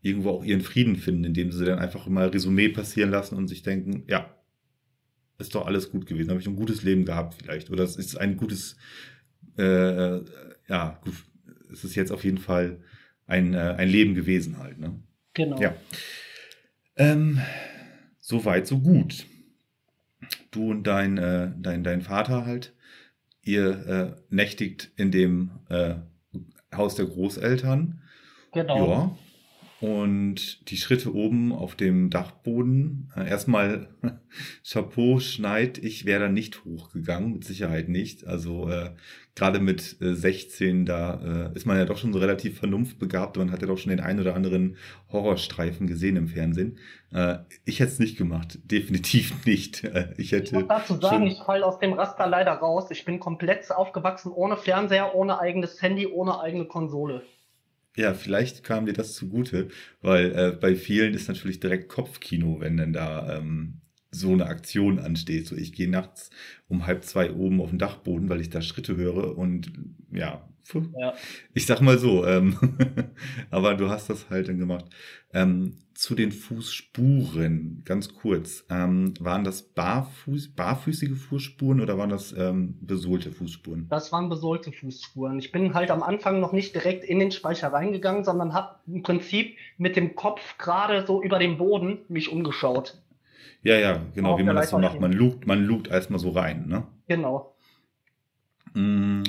irgendwo 0.00 0.30
auch 0.30 0.44
ihren 0.44 0.62
Frieden 0.62 0.96
finden, 0.96 1.24
indem 1.24 1.52
sie 1.52 1.64
dann 1.64 1.78
einfach 1.78 2.06
mal 2.06 2.28
Resümee 2.28 2.70
passieren 2.70 3.10
lassen 3.10 3.36
und 3.36 3.48
sich 3.48 3.62
denken, 3.62 4.04
ja, 4.06 4.34
ist 5.38 5.54
doch 5.54 5.66
alles 5.66 5.90
gut 5.90 6.06
gewesen, 6.06 6.30
habe 6.30 6.40
ich 6.40 6.46
ein 6.46 6.56
gutes 6.56 6.82
Leben 6.82 7.04
gehabt 7.04 7.34
vielleicht. 7.34 7.70
Oder 7.70 7.84
es 7.84 7.96
ist 7.96 8.16
ein 8.16 8.36
gutes, 8.36 8.76
äh, 9.58 10.20
ja, 10.68 11.00
es 11.72 11.84
ist 11.84 11.94
jetzt 11.94 12.12
auf 12.12 12.24
jeden 12.24 12.38
Fall 12.38 12.80
ein, 13.26 13.54
äh, 13.54 13.74
ein 13.76 13.88
Leben 13.88 14.14
gewesen 14.14 14.58
halt. 14.58 14.78
Ne? 14.78 15.00
Genau. 15.34 15.60
Ja. 15.60 15.74
Ähm, 16.96 17.40
so 18.20 18.44
weit, 18.44 18.66
so 18.66 18.78
gut. 18.78 19.26
Du 20.50 20.70
und 20.70 20.84
dein, 20.84 21.18
äh, 21.18 21.50
dein, 21.58 21.84
dein 21.84 22.02
Vater 22.02 22.46
halt, 22.46 22.74
ihr 23.42 23.86
äh, 23.86 24.22
nächtigt 24.30 24.92
in 24.96 25.10
dem 25.10 25.50
äh, 25.68 25.96
Haus 26.74 26.94
der 26.94 27.06
Großeltern. 27.06 28.00
Genau. 28.52 28.88
Ja. 28.88 29.18
Und 29.84 30.70
die 30.70 30.78
Schritte 30.78 31.14
oben 31.14 31.52
auf 31.52 31.74
dem 31.74 32.08
Dachboden, 32.08 33.12
äh, 33.14 33.28
erstmal 33.28 33.88
Chapeau, 34.66 35.20
Schneid, 35.20 35.76
ich 35.76 36.06
wäre 36.06 36.20
da 36.20 36.28
nicht 36.30 36.64
hochgegangen, 36.64 37.34
mit 37.34 37.44
Sicherheit 37.44 37.90
nicht. 37.90 38.26
Also 38.26 38.70
äh, 38.70 38.92
gerade 39.34 39.60
mit 39.60 40.00
äh, 40.00 40.14
16, 40.14 40.86
da 40.86 41.50
äh, 41.52 41.54
ist 41.54 41.66
man 41.66 41.76
ja 41.76 41.84
doch 41.84 41.98
schon 41.98 42.14
so 42.14 42.18
relativ 42.18 42.60
vernunftbegabt. 42.60 43.36
Man 43.36 43.52
hat 43.52 43.60
ja 43.60 43.66
doch 43.66 43.76
schon 43.76 43.90
den 43.90 44.00
einen 44.00 44.20
oder 44.20 44.34
anderen 44.34 44.78
Horrorstreifen 45.12 45.86
gesehen 45.86 46.16
im 46.16 46.28
Fernsehen. 46.28 46.78
Äh, 47.12 47.40
ich 47.66 47.80
hätte 47.80 47.92
es 47.92 47.98
nicht 47.98 48.16
gemacht, 48.16 48.58
definitiv 48.70 49.44
nicht. 49.44 49.84
Äh, 49.84 50.14
ich 50.16 50.32
hätte. 50.32 50.46
Ich 50.46 50.52
muss 50.52 50.68
dazu 50.68 50.98
sagen, 50.98 51.26
ich 51.26 51.42
falle 51.44 51.66
aus 51.66 51.78
dem 51.78 51.92
Raster 51.92 52.26
leider 52.26 52.52
raus. 52.52 52.90
Ich 52.90 53.04
bin 53.04 53.20
komplett 53.20 53.70
aufgewachsen 53.70 54.32
ohne 54.32 54.56
Fernseher, 54.56 55.14
ohne 55.14 55.40
eigenes 55.40 55.82
Handy, 55.82 56.06
ohne 56.06 56.40
eigene 56.40 56.64
Konsole. 56.64 57.22
Ja, 57.96 58.12
vielleicht 58.14 58.64
kam 58.64 58.86
dir 58.86 58.92
das 58.92 59.14
zugute, 59.14 59.68
weil 60.00 60.32
äh, 60.32 60.56
bei 60.60 60.74
vielen 60.74 61.14
ist 61.14 61.28
natürlich 61.28 61.60
direkt 61.60 61.88
Kopfkino, 61.88 62.58
wenn 62.60 62.76
dann 62.76 62.92
da 62.92 63.36
ähm, 63.38 63.82
so 64.10 64.32
eine 64.32 64.46
Aktion 64.46 64.98
ansteht. 64.98 65.46
So, 65.46 65.56
ich 65.56 65.72
gehe 65.72 65.88
nachts 65.88 66.30
um 66.66 66.86
halb 66.86 67.04
zwei 67.04 67.32
oben 67.32 67.60
auf 67.60 67.70
den 67.70 67.78
Dachboden, 67.78 68.28
weil 68.28 68.40
ich 68.40 68.50
da 68.50 68.62
Schritte 68.62 68.96
höre 68.96 69.38
und 69.38 69.72
ja, 70.12 70.48
ja. 70.98 71.14
ich 71.52 71.66
sag 71.66 71.80
mal 71.80 71.98
so, 71.98 72.26
ähm, 72.26 72.56
aber 73.50 73.74
du 73.74 73.88
hast 73.88 74.10
das 74.10 74.30
halt 74.30 74.48
dann 74.48 74.58
gemacht. 74.58 74.86
Ähm, 75.32 75.78
zu 75.94 76.14
den 76.14 76.32
Fußspuren, 76.32 77.82
ganz 77.84 78.14
kurz, 78.14 78.64
ähm, 78.68 79.14
waren 79.20 79.44
das 79.44 79.62
barfuß, 79.62 80.54
barfüßige 80.54 81.16
Fußspuren 81.16 81.80
oder 81.80 81.96
waren 81.98 82.10
das 82.10 82.32
ähm, 82.32 82.76
besohlte 82.80 83.30
Fußspuren? 83.30 83.88
Das 83.88 84.10
waren 84.10 84.28
besohlte 84.28 84.72
Fußspuren. 84.72 85.38
Ich 85.38 85.52
bin 85.52 85.74
halt 85.74 85.90
am 85.90 86.02
Anfang 86.02 86.40
noch 86.40 86.52
nicht 86.52 86.74
direkt 86.74 87.04
in 87.04 87.20
den 87.20 87.30
Speicher 87.30 87.72
reingegangen, 87.72 88.24
sondern 88.24 88.54
habe 88.54 88.76
im 88.86 89.02
Prinzip 89.02 89.56
mit 89.78 89.96
dem 89.96 90.16
Kopf 90.16 90.58
gerade 90.58 91.06
so 91.06 91.22
über 91.22 91.38
dem 91.38 91.58
Boden 91.58 91.98
mich 92.08 92.30
umgeschaut. 92.30 92.98
Ja, 93.62 93.76
ja, 93.78 94.02
genau, 94.14 94.38
wie 94.38 94.42
man 94.42 94.56
das 94.56 94.70
so 94.70 94.78
macht. 94.78 95.00
Man 95.00 95.12
lugt, 95.12 95.46
man 95.46 95.64
lugt 95.64 95.88
erstmal 95.88 96.18
so 96.18 96.30
rein, 96.30 96.66
ne? 96.66 96.86
Genau. 97.08 97.54
Mm, 98.74 99.22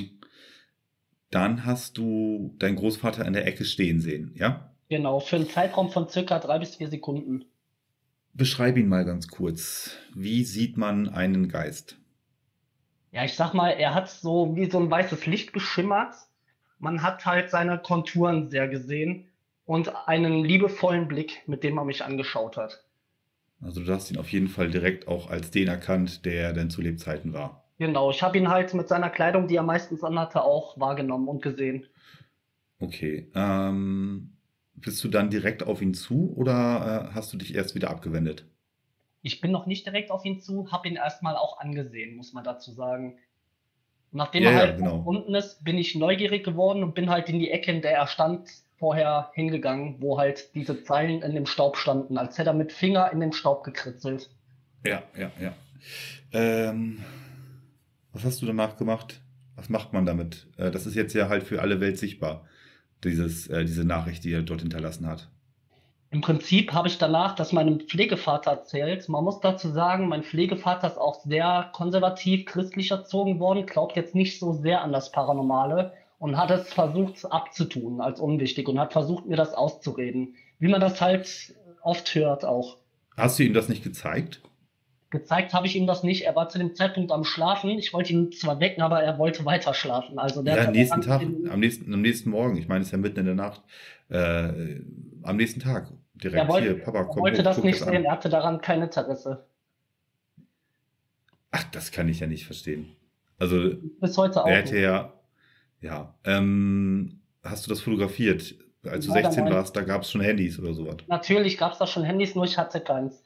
dann 1.36 1.66
hast 1.66 1.98
du 1.98 2.54
deinen 2.58 2.76
Großvater 2.76 3.26
in 3.26 3.34
der 3.34 3.46
Ecke 3.46 3.66
stehen 3.66 4.00
sehen, 4.00 4.32
ja? 4.34 4.70
Genau, 4.88 5.20
für 5.20 5.36
einen 5.36 5.50
Zeitraum 5.50 5.90
von 5.90 6.08
circa 6.08 6.38
drei 6.38 6.58
bis 6.58 6.76
vier 6.76 6.88
Sekunden. 6.88 7.44
Beschreib 8.32 8.78
ihn 8.78 8.88
mal 8.88 9.04
ganz 9.04 9.28
kurz. 9.28 9.90
Wie 10.14 10.44
sieht 10.44 10.78
man 10.78 11.10
einen 11.10 11.48
Geist? 11.48 11.98
Ja, 13.12 13.22
ich 13.24 13.34
sag 13.34 13.52
mal, 13.52 13.68
er 13.68 13.92
hat 13.92 14.08
so 14.08 14.56
wie 14.56 14.70
so 14.70 14.78
ein 14.78 14.90
weißes 14.90 15.26
Licht 15.26 15.52
geschimmert. 15.52 16.14
Man 16.78 17.02
hat 17.02 17.26
halt 17.26 17.50
seine 17.50 17.78
Konturen 17.78 18.48
sehr 18.48 18.66
gesehen 18.68 19.26
und 19.66 20.08
einen 20.08 20.42
liebevollen 20.42 21.06
Blick, 21.06 21.42
mit 21.46 21.64
dem 21.64 21.76
er 21.76 21.84
mich 21.84 22.02
angeschaut 22.02 22.56
hat. 22.56 22.82
Also 23.60 23.84
du 23.84 23.92
hast 23.92 24.10
ihn 24.10 24.16
auf 24.16 24.32
jeden 24.32 24.48
Fall 24.48 24.70
direkt 24.70 25.06
auch 25.06 25.28
als 25.28 25.50
den 25.50 25.68
erkannt, 25.68 26.24
der 26.24 26.54
denn 26.54 26.70
zu 26.70 26.80
Lebzeiten 26.80 27.34
war. 27.34 27.65
Genau, 27.78 28.10
ich 28.10 28.22
habe 28.22 28.38
ihn 28.38 28.48
halt 28.48 28.72
mit 28.74 28.88
seiner 28.88 29.10
Kleidung, 29.10 29.48
die 29.48 29.56
er 29.56 29.62
meistens 29.62 30.02
anhatte, 30.02 30.42
auch 30.42 30.78
wahrgenommen 30.78 31.28
und 31.28 31.42
gesehen. 31.42 31.86
Okay. 32.80 33.30
Ähm, 33.34 34.36
bist 34.74 35.02
du 35.04 35.08
dann 35.08 35.30
direkt 35.30 35.62
auf 35.62 35.82
ihn 35.82 35.94
zu 35.94 36.32
oder 36.36 37.10
äh, 37.10 37.14
hast 37.14 37.32
du 37.32 37.36
dich 37.36 37.54
erst 37.54 37.74
wieder 37.74 37.90
abgewendet? 37.90 38.46
Ich 39.22 39.40
bin 39.40 39.50
noch 39.50 39.66
nicht 39.66 39.86
direkt 39.86 40.10
auf 40.10 40.24
ihn 40.24 40.40
zu, 40.40 40.70
habe 40.70 40.88
ihn 40.88 40.96
erstmal 40.96 41.36
auch 41.36 41.58
angesehen, 41.58 42.16
muss 42.16 42.32
man 42.32 42.44
dazu 42.44 42.72
sagen. 42.72 43.18
Nachdem 44.12 44.44
ja, 44.44 44.50
er 44.50 44.56
halt 44.56 44.70
ja, 44.70 44.76
genau. 44.76 45.02
unten 45.04 45.34
ist, 45.34 45.64
bin 45.64 45.76
ich 45.76 45.94
neugierig 45.94 46.44
geworden 46.44 46.82
und 46.82 46.94
bin 46.94 47.10
halt 47.10 47.28
in 47.28 47.38
die 47.38 47.50
Ecke, 47.50 47.72
in 47.72 47.82
der 47.82 47.92
er 47.92 48.06
stand, 48.06 48.48
vorher 48.78 49.30
hingegangen, 49.34 49.96
wo 50.00 50.18
halt 50.18 50.54
diese 50.54 50.82
Zeilen 50.82 51.22
in 51.22 51.34
dem 51.34 51.46
Staub 51.46 51.76
standen, 51.76 52.18
als 52.18 52.38
hätte 52.38 52.50
er 52.50 52.54
mit 52.54 52.72
Finger 52.72 53.10
in 53.10 53.20
den 53.20 53.32
Staub 53.32 53.64
gekritzelt. 53.64 54.30
Ja, 54.84 55.02
ja, 55.18 55.30
ja. 55.40 55.54
Ähm, 56.32 57.04
was 58.16 58.24
hast 58.24 58.42
du 58.42 58.46
danach 58.46 58.76
gemacht? 58.76 59.20
Was 59.54 59.68
macht 59.68 59.92
man 59.92 60.06
damit? 60.06 60.46
Äh, 60.56 60.70
das 60.70 60.86
ist 60.86 60.94
jetzt 60.94 61.14
ja 61.14 61.28
halt 61.28 61.42
für 61.42 61.62
alle 61.62 61.80
Welt 61.80 61.98
sichtbar, 61.98 62.44
dieses, 63.04 63.46
äh, 63.48 63.64
diese 63.64 63.84
Nachricht, 63.84 64.24
die 64.24 64.32
er 64.32 64.42
dort 64.42 64.62
hinterlassen 64.62 65.06
hat. 65.06 65.28
Im 66.10 66.20
Prinzip 66.20 66.72
habe 66.72 66.88
ich 66.88 66.98
danach 66.98 67.34
das 67.34 67.52
meinem 67.52 67.80
Pflegevater 67.80 68.52
erzählt. 68.52 69.08
Man 69.08 69.24
muss 69.24 69.40
dazu 69.40 69.70
sagen, 69.70 70.08
mein 70.08 70.22
Pflegevater 70.22 70.86
ist 70.86 70.98
auch 70.98 71.20
sehr 71.24 71.70
konservativ 71.72 72.46
christlich 72.46 72.90
erzogen 72.90 73.38
worden, 73.38 73.66
glaubt 73.66 73.96
jetzt 73.96 74.14
nicht 74.14 74.38
so 74.38 74.52
sehr 74.52 74.82
an 74.82 74.92
das 74.92 75.12
Paranormale 75.12 75.92
und 76.18 76.36
hat 76.36 76.50
es 76.50 76.72
versucht 76.72 77.24
abzutun 77.30 78.00
als 78.00 78.20
unwichtig 78.20 78.68
und 78.68 78.78
hat 78.78 78.92
versucht, 78.92 79.26
mir 79.26 79.36
das 79.36 79.52
auszureden. 79.52 80.36
Wie 80.58 80.68
man 80.68 80.80
das 80.80 81.00
halt 81.00 81.54
oft 81.82 82.14
hört 82.14 82.44
auch. 82.44 82.78
Hast 83.16 83.38
du 83.38 83.42
ihm 83.42 83.52
das 83.52 83.68
nicht 83.68 83.82
gezeigt? 83.82 84.40
Gezeigt 85.10 85.54
habe 85.54 85.66
ich 85.66 85.76
ihm 85.76 85.86
das 85.86 86.02
nicht. 86.02 86.24
Er 86.24 86.34
war 86.34 86.48
zu 86.48 86.58
dem 86.58 86.74
Zeitpunkt 86.74 87.12
am 87.12 87.24
Schlafen. 87.24 87.70
Ich 87.70 87.92
wollte 87.92 88.12
ihn 88.12 88.32
zwar 88.32 88.58
wecken, 88.58 88.82
aber 88.82 89.02
er 89.02 89.18
wollte 89.18 89.44
weiter 89.44 89.72
schlafen. 89.72 90.18
Also 90.18 90.42
der 90.42 90.56
ja, 90.56 90.64
am 90.66 90.72
nächsten 90.72 91.00
Tag, 91.00 91.22
am 91.22 91.60
nächsten, 91.60 91.94
am 91.94 92.02
nächsten 92.02 92.30
Morgen. 92.30 92.56
Ich 92.56 92.66
meine, 92.66 92.80
es 92.80 92.88
ist 92.88 92.92
ja 92.92 92.98
mitten 92.98 93.20
in 93.20 93.26
der 93.26 93.34
Nacht. 93.36 93.62
Äh, 94.08 94.80
am 95.22 95.36
nächsten 95.36 95.60
Tag 95.60 95.92
direkt 96.14 96.42
er 96.42 96.48
wollte, 96.48 96.74
hier, 96.74 96.82
Papa, 96.82 97.04
komm 97.04 97.18
er 97.18 97.22
wollte 97.22 97.38
hoch, 97.38 97.44
das 97.44 97.62
nicht 97.62 97.78
sehen. 97.78 98.04
Er 98.04 98.12
hatte 98.12 98.28
daran 98.28 98.60
kein 98.60 98.82
Interesse. 98.82 99.46
Ach, 101.52 101.64
das 101.70 101.92
kann 101.92 102.08
ich 102.08 102.20
ja 102.20 102.26
nicht 102.26 102.44
verstehen. 102.44 102.96
Also, 103.38 103.74
Bis 104.00 104.16
heute 104.18 104.42
auch. 104.42 104.48
er 104.48 104.56
hätte 104.56 104.74
nicht. 104.74 104.82
ja, 104.82 105.12
ja, 105.80 106.14
ähm, 106.24 107.20
hast 107.42 107.66
du 107.66 107.70
das 107.70 107.80
fotografiert? 107.80 108.56
Als 108.84 109.06
du 109.06 109.12
Leider 109.12 109.30
16 109.30 109.44
nein. 109.44 109.52
warst, 109.52 109.76
da 109.76 109.82
gab 109.82 110.02
es 110.02 110.10
schon 110.10 110.20
Handys 110.20 110.58
oder 110.58 110.74
sowas. 110.74 110.96
Natürlich 111.06 111.58
gab 111.58 111.72
es 111.72 111.78
da 111.78 111.86
schon 111.86 112.04
Handys, 112.04 112.34
nur 112.34 112.44
ich 112.44 112.56
hatte 112.58 112.80
keins. 112.80 113.22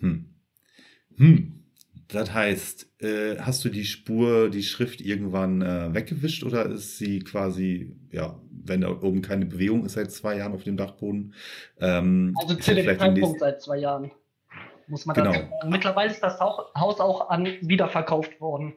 Hm. 0.00 0.34
Hm. 1.18 1.54
Das 2.10 2.32
heißt, 2.32 3.02
äh, 3.02 3.36
hast 3.38 3.62
du 3.66 3.68
die 3.68 3.84
Spur, 3.84 4.48
die 4.48 4.62
Schrift 4.62 5.02
irgendwann 5.02 5.60
äh, 5.60 5.92
weggewischt 5.92 6.42
oder 6.42 6.64
ist 6.66 6.96
sie 6.96 7.18
quasi, 7.18 7.94
ja, 8.10 8.40
wenn 8.50 8.80
da 8.80 8.88
oben 8.90 9.20
keine 9.20 9.44
Bewegung 9.44 9.84
ist 9.84 9.92
seit 9.92 10.10
zwei 10.10 10.38
Jahren 10.38 10.54
auf 10.54 10.64
dem 10.64 10.78
Dachboden? 10.78 11.34
Ähm, 11.80 12.34
Also 12.40 12.54
zu 12.54 12.74
dem 12.74 12.84
vielleicht 12.84 13.00
Zeitpunkt 13.00 13.40
seit 13.40 13.60
zwei 13.60 13.76
Jahren. 13.78 14.10
Muss 14.86 15.04
man 15.04 15.14
Genau. 15.16 15.32
dazu 15.32 15.50
sagen. 15.50 15.70
Mittlerweile 15.70 16.10
ist 16.10 16.22
das 16.22 16.40
Hau- 16.40 16.64
Haus 16.74 16.98
auch 16.98 17.28
an 17.28 17.44
wiederverkauft 17.60 18.40
worden. 18.40 18.72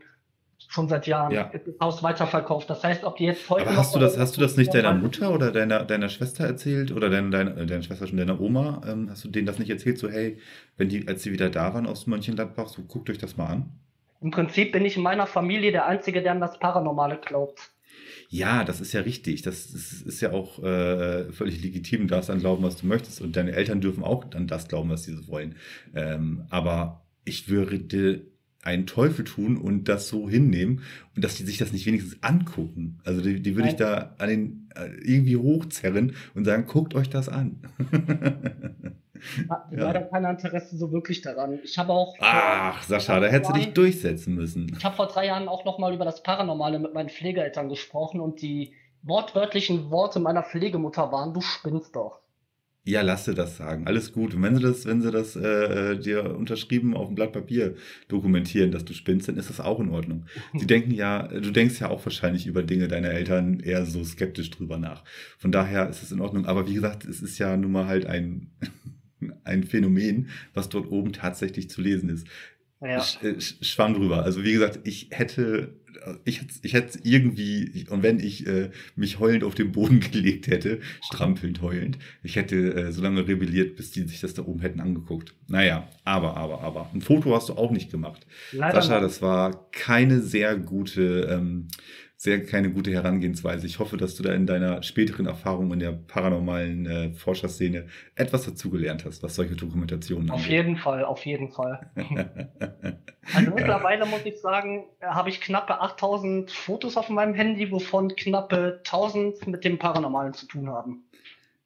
Schon 0.68 0.88
seit 0.88 1.08
Jahren. 1.08 1.32
Ja. 1.32 1.44
Ist 1.44 1.68
das 1.68 1.76
Haus 1.82 2.04
weiterverkauft. 2.04 2.70
Das 2.70 2.84
heißt, 2.84 3.04
ob 3.04 3.18
die 3.18 3.26
jetzt 3.26 3.50
heute. 3.50 3.68
Aber 3.68 3.78
hast 3.78 3.96
du 3.96 4.00
das, 4.00 4.18
hast 4.18 4.38
du 4.38 4.42
das 4.42 4.58
nicht 4.58 4.74
deiner 4.74 4.94
Mutter 4.94 5.34
oder 5.34 5.52
deiner, 5.52 5.84
deiner 5.84 6.10
Schwester 6.10 6.46
erzählt 6.46 6.92
oder 6.92 7.10
deiner, 7.10 7.30
deiner, 7.30 7.58
äh, 7.58 7.66
deiner 7.66 7.84
Schwester 7.84 8.08
schon 8.08 8.18
deiner 8.18 8.40
Oma? 8.40 8.82
Ähm, 8.88 9.08
hast 9.10 9.24
du 9.24 9.30
denen 9.30 9.46
das 9.46 9.60
nicht 9.60 9.70
erzählt? 9.70 9.98
So, 9.98 10.10
hey, 10.10 10.38
wenn 10.78 10.90
die, 10.90 11.08
als 11.08 11.24
sie 11.24 11.32
wieder 11.32 11.50
da 11.50 11.74
waren 11.74 11.88
aus 11.88 12.08
Mönchengladbach, 12.08 12.68
so 12.68 12.84
guckt 12.84 13.10
euch 13.10 13.18
das 13.18 13.38
mal 13.38 13.48
an. 13.48 13.70
Im 14.22 14.32
Prinzip 14.32 14.72
bin 14.72 14.86
ich 14.86 14.98
in 14.98 15.04
meiner 15.04 15.28
Familie 15.28 15.72
der 15.72 15.88
Einzige, 15.88 16.22
der 16.22 16.34
an 16.34 16.40
das 16.40 16.60
Paranormale 16.60 17.18
glaubt. 17.18 17.72
Ja, 18.30 18.64
das 18.64 18.80
ist 18.80 18.94
ja 18.94 19.02
richtig. 19.02 19.42
Das 19.42 19.66
ist, 19.66 20.04
ist 20.04 20.22
ja 20.22 20.32
auch 20.32 20.64
äh, 20.64 21.32
völlig 21.34 21.62
legitim. 21.62 22.02
Du 22.02 22.16
darfst 22.16 22.30
an 22.30 22.40
glauben, 22.40 22.64
was 22.64 22.78
du 22.78 22.88
möchtest. 22.88 23.20
Und 23.20 23.36
deine 23.36 23.52
Eltern 23.52 23.82
dürfen 23.82 24.04
auch 24.04 24.24
an 24.34 24.48
das 24.48 24.70
glauben, 24.70 24.90
was 24.90 25.04
sie 25.04 25.14
so 25.14 25.28
wollen. 25.28 25.56
Ähm, 25.94 26.46
aber 26.50 27.04
ich 27.26 27.50
würde 27.50 28.22
einen 28.64 28.86
Teufel 28.86 29.26
tun 29.26 29.58
und 29.58 29.86
das 29.86 30.08
so 30.08 30.30
hinnehmen 30.30 30.82
und 31.16 31.24
dass 31.24 31.36
die 31.36 31.44
sich 31.44 31.58
das 31.58 31.72
nicht 31.72 31.86
wenigstens 31.86 32.22
angucken. 32.22 33.00
Also 33.04 33.22
die, 33.22 33.42
die 33.42 33.56
würde 33.56 33.70
ich 33.70 33.76
da 33.76 34.16
an 34.18 34.30
den 34.30 34.70
äh, 34.76 34.90
irgendwie 35.04 35.38
hochzerren 35.38 36.16
und 36.36 36.46
sagen, 36.46 36.66
guckt 36.68 36.96
euch 36.96 37.10
das 37.10 37.30
an. 37.30 37.62
Ja. 39.48 39.68
leider 39.70 40.02
kein 40.02 40.26
Interesse 40.26 40.76
so 40.78 40.92
wirklich 40.92 41.22
daran. 41.22 41.60
Ich 41.64 41.78
habe 41.78 41.94
auch. 41.94 42.16
Ach, 42.20 42.82
Sascha, 42.82 43.20
da 43.20 43.28
hättest 43.28 43.52
du 43.52 43.54
dich 43.54 43.74
durchsetzen 43.74 44.34
müssen. 44.34 44.76
Ich 44.76 44.84
habe 44.84 44.96
vor 44.96 45.06
drei 45.06 45.28
Jahren 45.28 45.48
auch 45.48 45.64
nochmal 45.64 45.94
über 45.94 46.06
das 46.06 46.24
Paranormale 46.24 46.80
mit 46.80 46.96
meinen 46.96 47.10
Pflegeeltern 47.10 47.70
gesprochen 47.70 48.20
und 48.20 48.42
die 48.42 48.74
wortwörtlichen 49.04 49.92
Worte 49.92 50.20
meiner 50.20 50.44
Pflegemutter 50.44 51.12
waren, 51.12 51.34
du 51.34 51.42
spinnst 51.42 51.96
doch. 51.96 52.22
Ja, 52.84 53.02
lass 53.04 53.26
dir 53.26 53.36
das 53.36 53.58
sagen. 53.58 53.86
Alles 53.86 54.12
gut. 54.12 54.34
Und 54.34 54.42
wenn 54.42 54.56
sie 54.56 54.62
das, 54.62 54.86
wenn 54.88 55.02
sie 55.02 55.12
das 55.12 55.36
äh, 55.36 55.98
dir 56.00 56.36
unterschrieben 56.36 56.96
auf 56.96 57.08
dem 57.10 57.16
Blatt 57.16 57.32
Papier 57.32 57.76
dokumentieren, 58.08 58.72
dass 58.72 58.86
du 58.86 58.94
spinnst, 58.94 59.28
dann 59.28 59.38
ist 59.38 59.52
das 59.52 59.60
auch 59.60 59.80
in 59.80 59.90
Ordnung. 59.90 60.26
Sie 60.58 60.66
denken 60.66 60.90
ja, 60.92 61.28
du 61.28 61.52
denkst 61.52 61.80
ja 61.80 61.90
auch 61.90 62.04
wahrscheinlich 62.04 62.48
über 62.48 62.64
Dinge 62.64 62.88
deiner 62.88 63.10
Eltern 63.12 63.60
eher 63.60 63.86
so 63.86 64.04
skeptisch 64.04 64.50
drüber 64.50 64.78
nach. 64.80 65.04
Von 65.38 65.52
daher 65.52 65.90
ist 65.90 66.02
es 66.02 66.12
in 66.12 66.22
Ordnung. 66.22 66.48
Aber 66.48 66.68
wie 66.68 66.74
gesagt, 66.74 67.06
es 67.06 67.22
ist 67.22 67.38
ja 67.38 67.56
nun 67.56 67.72
mal 67.72 67.86
halt 67.86 68.08
ein, 68.08 68.50
ein 69.44 69.64
Phänomen, 69.64 70.30
was 70.56 70.70
dort 70.70 70.90
oben 70.92 71.14
tatsächlich 71.14 71.70
zu 71.70 71.82
lesen 71.82 72.10
ist. 72.10 72.26
Ja. 72.82 73.00
Sch, 73.00 73.22
äh, 73.22 73.34
sch- 73.34 73.64
schwamm 73.64 73.94
drüber. 73.94 74.24
Also 74.24 74.44
wie 74.44 74.54
gesagt, 74.54 74.80
ich 74.86 75.10
hätte, 75.12 75.76
ich, 76.26 76.42
hätte- 76.42 76.54
ich 76.64 76.74
hätte 76.74 77.00
irgendwie, 77.04 77.86
und 77.90 78.04
wenn 78.04 78.20
ich 78.20 78.48
äh, 78.48 78.70
mich 78.96 79.20
heulend 79.20 79.44
auf 79.44 79.56
den 79.56 79.72
Boden 79.72 80.00
gelegt 80.12 80.48
hätte, 80.48 80.80
strampelnd 81.06 81.62
heulend, 81.62 81.98
ich 82.24 82.36
hätte 82.36 82.74
äh, 82.74 82.92
so 82.92 83.02
lange 83.02 83.28
rebelliert, 83.28 83.76
bis 83.76 83.92
die 83.92 84.02
sich 84.04 84.20
das 84.22 84.34
da 84.34 84.44
oben 84.44 84.62
hätten 84.62 84.80
angeguckt. 84.80 85.34
Naja, 85.48 85.88
aber, 86.04 86.38
aber, 86.38 86.62
aber. 86.62 86.90
Ein 86.94 87.02
Foto 87.02 87.36
hast 87.36 87.50
du 87.50 87.54
auch 87.54 87.72
nicht 87.72 87.92
gemacht. 87.92 88.26
Leider 88.52 88.82
Sascha, 88.82 89.00
das 89.00 89.22
war 89.22 89.70
keine 89.72 90.22
sehr 90.22 90.58
gute, 90.58 91.28
ähm, 91.32 91.68
sehr 92.22 92.46
keine 92.46 92.70
gute 92.70 92.92
Herangehensweise. 92.92 93.66
Ich 93.66 93.80
hoffe, 93.80 93.98
dass 93.98 94.14
du 94.14 94.22
da 94.22 94.32
in 94.32 94.46
deiner 94.46 94.84
späteren 94.84 95.26
Erfahrung 95.26 95.74
in 95.74 95.80
der 95.80 95.92
paranormalen 95.92 96.86
äh, 96.86 97.14
Forscherszene 97.14 97.88
etwas 98.14 98.46
dazugelernt 98.46 99.06
hast, 99.06 99.24
was 99.24 99.34
solche 99.34 99.56
Dokumentationen 99.56 100.30
Auf 100.30 100.42
angeht. 100.42 100.52
jeden 100.52 100.78
Fall, 100.78 101.04
auf 101.04 101.26
jeden 101.26 101.50
Fall. 101.50 101.90
Also 103.34 103.52
mittlerweile 103.52 104.06
muss 104.08 104.26
ich 104.26 104.42
sagen, 104.42 104.84
habe 105.00 105.30
ich 105.30 105.40
knappe 105.40 105.80
8000 105.80 106.52
Fotos 106.52 106.98
auf 106.98 107.08
meinem 107.10 107.36
Handy, 107.36 107.72
wovon 107.72 108.16
knappe 108.16 108.82
1000 108.84 109.48
mit 109.48 109.64
dem 109.64 109.78
Paranormalen 109.78 110.34
zu 110.34 110.48
tun 110.48 110.70
haben. 110.70 111.04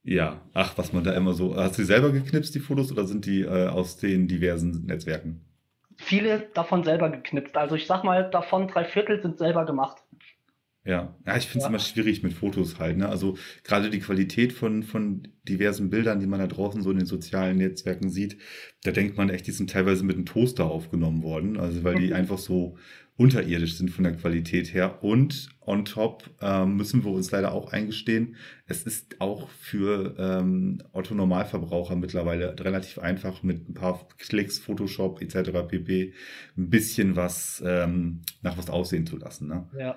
Ja, 0.04 0.42
ach, 0.54 0.78
was 0.78 0.92
man 0.94 1.06
da 1.06 1.14
immer 1.14 1.34
so. 1.34 1.56
Hast 1.56 1.78
du 1.78 1.82
die 1.82 1.88
selber 1.88 2.12
geknipst, 2.12 2.54
die 2.54 2.60
Fotos, 2.60 2.92
oder 2.92 3.06
sind 3.06 3.26
die 3.26 3.42
äh, 3.42 3.68
aus 3.68 3.98
den 3.98 4.28
diversen 4.28 4.86
Netzwerken? 4.86 5.46
Viele 5.96 6.50
davon 6.54 6.84
selber 6.84 7.10
geknipst. 7.10 7.56
Also 7.56 7.76
ich 7.76 7.88
sag 7.88 8.04
mal, 8.04 8.30
davon 8.30 8.68
drei 8.68 8.84
Viertel 8.84 9.22
sind 9.22 9.38
selber 9.38 9.66
gemacht. 9.66 10.04
Ja, 10.86 11.16
ja 11.26 11.36
ich 11.38 11.46
finde 11.48 11.60
es 11.60 11.64
Ja. 11.64 11.70
immer 11.70 11.80
schwierig 11.80 12.22
mit 12.24 12.34
Fotos 12.34 12.80
halt. 12.80 12.98
Ne? 12.98 13.10
Also 13.10 13.38
gerade 13.64 13.90
die 13.90 14.00
Qualität 14.00 14.54
von, 14.54 14.84
von 14.84 15.28
diversen 15.50 15.90
Bildern, 15.90 16.20
die 16.20 16.28
man 16.28 16.40
da 16.40 16.48
draußen 16.48 16.82
so 16.84 16.92
in 16.92 16.98
den 16.98 17.06
sozialen 17.08 17.58
Netzwerken 17.58 18.10
sieht, 18.10 18.38
da 18.84 18.92
denkt 18.92 19.18
man 19.18 19.30
echt, 19.30 19.48
die 19.48 19.52
sind 19.52 19.70
teilweise 19.72 20.04
mit 20.04 20.16
einem 20.16 20.26
Toaster 20.26 20.66
aufgenommen 20.66 21.24
worden. 21.24 21.58
Also 21.58 21.84
weil 21.84 21.96
die 21.96 22.08
Mhm. 22.10 22.14
einfach 22.14 22.38
so 22.38 22.78
unterirdisch 23.18 23.78
sind 23.78 23.90
von 23.92 24.04
der 24.04 24.14
Qualität 24.14 24.74
her. 24.74 25.02
Und 25.02 25.50
on 25.62 25.86
top 25.86 26.30
ähm, 26.42 26.76
müssen 26.76 27.04
wir 27.06 27.12
uns 27.12 27.32
leider 27.32 27.54
auch 27.54 27.72
eingestehen, 27.72 28.36
es 28.68 28.84
ist 28.84 29.22
auch 29.22 29.50
für 29.50 30.16
ähm, 30.20 30.84
Otto 30.92 31.16
Normalverbraucher 31.16 31.96
mittlerweile 31.96 32.56
relativ 32.60 33.00
einfach 33.00 33.42
mit 33.42 33.70
ein 33.70 33.74
paar 33.74 34.06
Klicks, 34.18 34.60
Photoshop 34.60 35.22
etc. 35.22 35.52
pp. 35.68 36.14
ein 36.58 36.70
bisschen 36.70 37.16
was 37.16 37.64
ähm, 37.66 38.22
nach 38.42 38.58
was 38.58 38.70
aussehen 38.70 39.06
zu 39.08 39.18
lassen. 39.18 39.48
Ne? 39.48 39.68
Ja. 39.80 39.96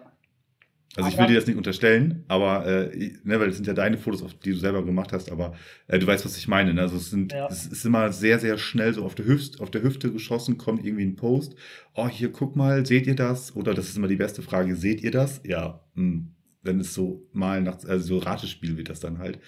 Also 0.96 1.08
ich 1.10 1.14
Aber- 1.16 1.24
will 1.24 1.34
dir 1.34 1.38
das 1.40 1.46
nicht 1.46 1.56
unterstellen, 1.56 2.24
aber 2.28 2.66
äh, 2.66 3.12
ne, 3.22 3.38
weil 3.38 3.46
das 3.48 3.56
sind 3.56 3.66
ja 3.66 3.74
deine 3.74 3.98
Fotos, 3.98 4.22
auf 4.22 4.34
die 4.34 4.50
du 4.52 4.56
selber 4.56 4.84
gemacht 4.84 5.12
hast, 5.12 5.30
aber 5.30 5.54
äh, 5.86 5.98
du 5.98 6.06
weißt, 6.06 6.24
was 6.24 6.36
ich 6.38 6.48
meine. 6.48 6.74
Ne? 6.74 6.80
Also 6.80 6.96
es 6.96 7.10
sind, 7.10 7.32
Ja. 7.32 7.46
es 7.48 7.66
ist 7.66 7.84
immer 7.84 8.10
sehr, 8.12 8.38
sehr 8.40 8.58
schnell 8.58 8.92
so 8.94 9.04
auf 9.04 9.14
der 9.14 9.26
Hüfte, 9.26 9.60
auf 9.62 9.70
der 9.70 9.82
Hüfte 9.82 10.10
geschossen, 10.10 10.56
kommt 10.58 10.84
irgendwie 10.84 11.04
ein 11.04 11.14
Post. 11.14 11.54
Oh, 11.94 12.08
hier 12.08 12.32
guck 12.32 12.56
mal, 12.56 12.84
seht 12.86 13.06
ihr 13.06 13.14
das? 13.14 13.54
Oder 13.54 13.74
das 13.74 13.88
ist 13.90 13.96
immer 13.96 14.08
die 14.08 14.16
beste 14.16 14.42
Frage, 14.42 14.74
seht 14.76 15.02
ihr 15.02 15.10
das? 15.12 15.40
Ja, 15.44 15.84
hm, 15.94 16.32
wenn 16.62 16.80
es 16.80 16.94
so 16.94 17.28
mal 17.32 17.60
nach, 17.62 17.84
also 17.84 18.16
so 18.16 18.18
Ratespiel 18.18 18.76
wird 18.76 18.88
das 18.88 18.98
dann 19.00 19.18
halt. 19.18 19.38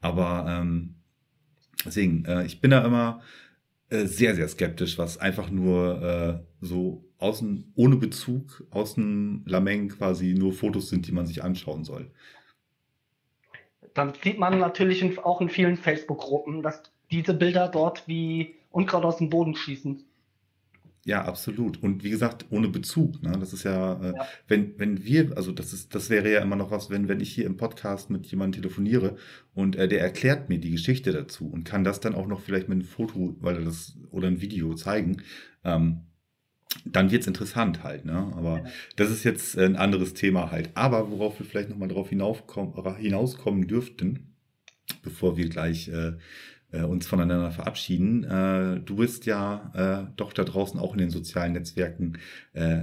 Aber 0.00 0.46
ähm, 0.48 0.94
deswegen, 1.84 2.24
äh, 2.24 2.44
ich 2.46 2.60
bin 2.60 2.70
da 2.72 2.84
immer 2.84 3.20
äh, 3.90 4.06
sehr, 4.06 4.34
sehr 4.34 4.48
skeptisch, 4.48 4.98
was 4.98 5.18
einfach 5.18 5.50
nur 5.50 6.02
äh, 6.02 6.64
so 6.64 7.05
außen, 7.18 7.72
ohne 7.74 7.96
Bezug, 7.96 8.64
außen 8.70 9.44
Lameng 9.46 9.88
quasi 9.88 10.34
nur 10.34 10.52
Fotos 10.52 10.88
sind, 10.88 11.06
die 11.06 11.12
man 11.12 11.26
sich 11.26 11.42
anschauen 11.42 11.84
soll. 11.84 12.10
Dann 13.94 14.12
sieht 14.22 14.38
man 14.38 14.58
natürlich 14.58 15.18
auch 15.18 15.40
in 15.40 15.48
vielen 15.48 15.76
Facebook-Gruppen, 15.76 16.62
dass 16.62 16.82
diese 17.10 17.34
Bilder 17.34 17.68
dort 17.68 18.06
wie 18.06 18.56
Unkraut 18.70 19.04
aus 19.04 19.16
dem 19.18 19.30
Boden 19.30 19.54
schießen. 19.54 20.04
Ja, 21.06 21.24
absolut. 21.24 21.80
Und 21.84 22.02
wie 22.02 22.10
gesagt, 22.10 22.46
ohne 22.50 22.68
Bezug. 22.68 23.22
Ne? 23.22 23.36
Das 23.38 23.52
ist 23.52 23.62
ja, 23.62 23.94
äh, 24.02 24.12
Ja. 24.16 24.26
wenn, 24.48 24.76
wenn 24.76 25.04
wir, 25.04 25.36
also 25.36 25.52
das 25.52 25.72
ist, 25.72 25.94
das 25.94 26.10
wäre 26.10 26.32
ja 26.32 26.40
immer 26.40 26.56
noch 26.56 26.72
was, 26.72 26.90
wenn, 26.90 27.06
wenn 27.08 27.20
ich 27.20 27.32
hier 27.32 27.46
im 27.46 27.56
Podcast 27.56 28.10
mit 28.10 28.26
jemandem 28.26 28.60
telefoniere 28.62 29.16
und 29.54 29.76
äh, 29.76 29.86
der 29.86 30.00
erklärt 30.00 30.48
mir 30.48 30.58
die 30.58 30.72
Geschichte 30.72 31.12
dazu 31.12 31.48
und 31.48 31.62
kann 31.62 31.84
das 31.84 32.00
dann 32.00 32.16
auch 32.16 32.26
noch 32.26 32.40
vielleicht 32.40 32.68
mit 32.68 32.80
einem 32.80 32.88
Foto, 32.88 33.36
weil 33.38 33.54
er 33.54 33.64
das 33.64 33.96
oder 34.10 34.26
ein 34.26 34.40
Video 34.40 34.74
zeigen, 34.74 35.22
ähm, 35.62 36.05
dann 36.84 37.10
wird's 37.10 37.26
interessant 37.26 37.82
halt, 37.82 38.04
ne? 38.04 38.32
Aber 38.36 38.58
Ja. 38.58 38.64
das 38.96 39.10
ist 39.10 39.24
jetzt 39.24 39.58
ein 39.58 39.76
anderes 39.76 40.14
Thema 40.14 40.50
halt. 40.50 40.70
Aber 40.74 41.10
worauf 41.10 41.38
wir 41.38 41.46
vielleicht 41.46 41.68
nochmal 41.70 41.88
drauf 41.88 42.08
hinaufkommen, 42.08 42.74
hinauskommen 42.96 43.66
dürften, 43.66 44.34
bevor 45.02 45.36
wir 45.36 45.48
gleich 45.48 45.88
äh, 45.88 46.12
äh, 46.72 46.82
uns 46.82 47.06
voneinander 47.06 47.52
verabschieden. 47.52 48.24
Äh, 48.24 48.80
du 48.80 48.96
bist 48.96 49.24
ja 49.24 49.70
äh, 50.08 50.12
doch 50.16 50.32
da 50.32 50.42
draußen 50.42 50.80
auch 50.80 50.92
in 50.94 50.98
den 50.98 51.10
sozialen 51.10 51.52
Netzwerken 51.52 52.18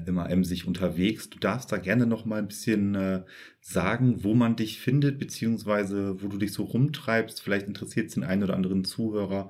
immer 0.05 0.29
emsig 0.29 0.67
unterwegs. 0.67 1.31
Du 1.31 1.39
darfst 1.39 1.71
da 1.71 1.77
gerne 1.77 2.05
noch 2.05 2.25
mal 2.25 2.37
ein 2.37 2.47
bisschen 2.47 3.23
sagen, 3.59 4.23
wo 4.23 4.35
man 4.35 4.55
dich 4.55 4.79
findet, 4.79 5.17
beziehungsweise 5.17 6.21
wo 6.21 6.27
du 6.27 6.37
dich 6.37 6.53
so 6.53 6.63
rumtreibst. 6.63 7.41
Vielleicht 7.41 7.65
interessiert 7.65 8.09
es 8.09 8.13
den 8.13 8.23
einen 8.23 8.43
oder 8.43 8.55
anderen 8.55 8.85
Zuhörer 8.85 9.49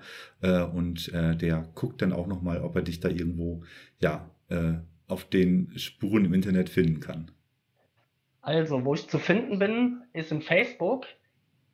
und 0.73 1.11
der 1.11 1.67
guckt 1.75 2.01
dann 2.01 2.13
auch 2.13 2.27
noch 2.27 2.41
mal, 2.41 2.61
ob 2.61 2.77
er 2.77 2.83
dich 2.83 3.01
da 3.01 3.09
irgendwo 3.09 3.63
ja 3.99 4.29
auf 5.07 5.25
den 5.25 5.77
Spuren 5.77 6.23
im 6.23 6.33
Internet 6.33 6.69
finden 6.69 7.01
kann. 7.01 7.31
Also, 8.41 8.85
wo 8.85 8.93
ich 8.93 9.09
zu 9.09 9.19
finden 9.19 9.59
bin, 9.59 10.03
ist 10.13 10.31
in 10.31 10.41
Facebook. 10.41 11.05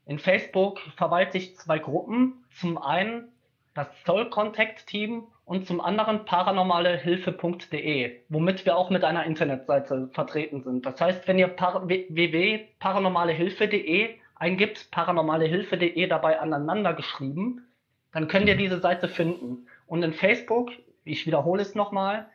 In 0.10 0.18
Facebook 0.18 0.80
verwalte 0.98 1.38
ich 1.38 1.56
zwei 1.56 1.78
Gruppen. 1.78 2.44
Zum 2.60 2.80
einen 2.80 3.32
das 3.76 3.86
Soul 4.08 4.32
Contact 4.32 4.88
Team 4.88 5.28
und 5.46 5.68
zum 5.68 5.82
anderen 5.82 6.26
paranormalehilfe.de, 6.26 8.22
womit 8.28 8.66
wir 8.66 8.76
auch 8.76 8.90
mit 8.90 9.04
einer 9.04 9.26
Internetseite 9.26 10.10
vertreten 10.12 10.64
sind. 10.64 10.88
Das 10.88 11.00
heißt, 11.00 11.28
wenn 11.28 11.38
ihr 11.38 11.48
par 11.48 11.88
www.paranormalehilfe.de 11.88 14.16
eingibt, 14.34 14.90
paranormalehilfe.de 14.90 16.08
dabei 16.08 16.40
aneinander 16.40 16.96
geschrieben, 16.96 17.68
dann 18.12 18.28
könnt 18.28 18.48
ihr 18.48 18.58
diese 18.58 18.80
Seite 18.80 19.10
finden. 19.10 19.68
Und 19.86 20.02
in 20.02 20.14
Facebook, 20.14 20.72
ich 21.04 21.28
wiederhole 21.28 21.62
es 21.62 21.76
nochmal, 21.76 22.28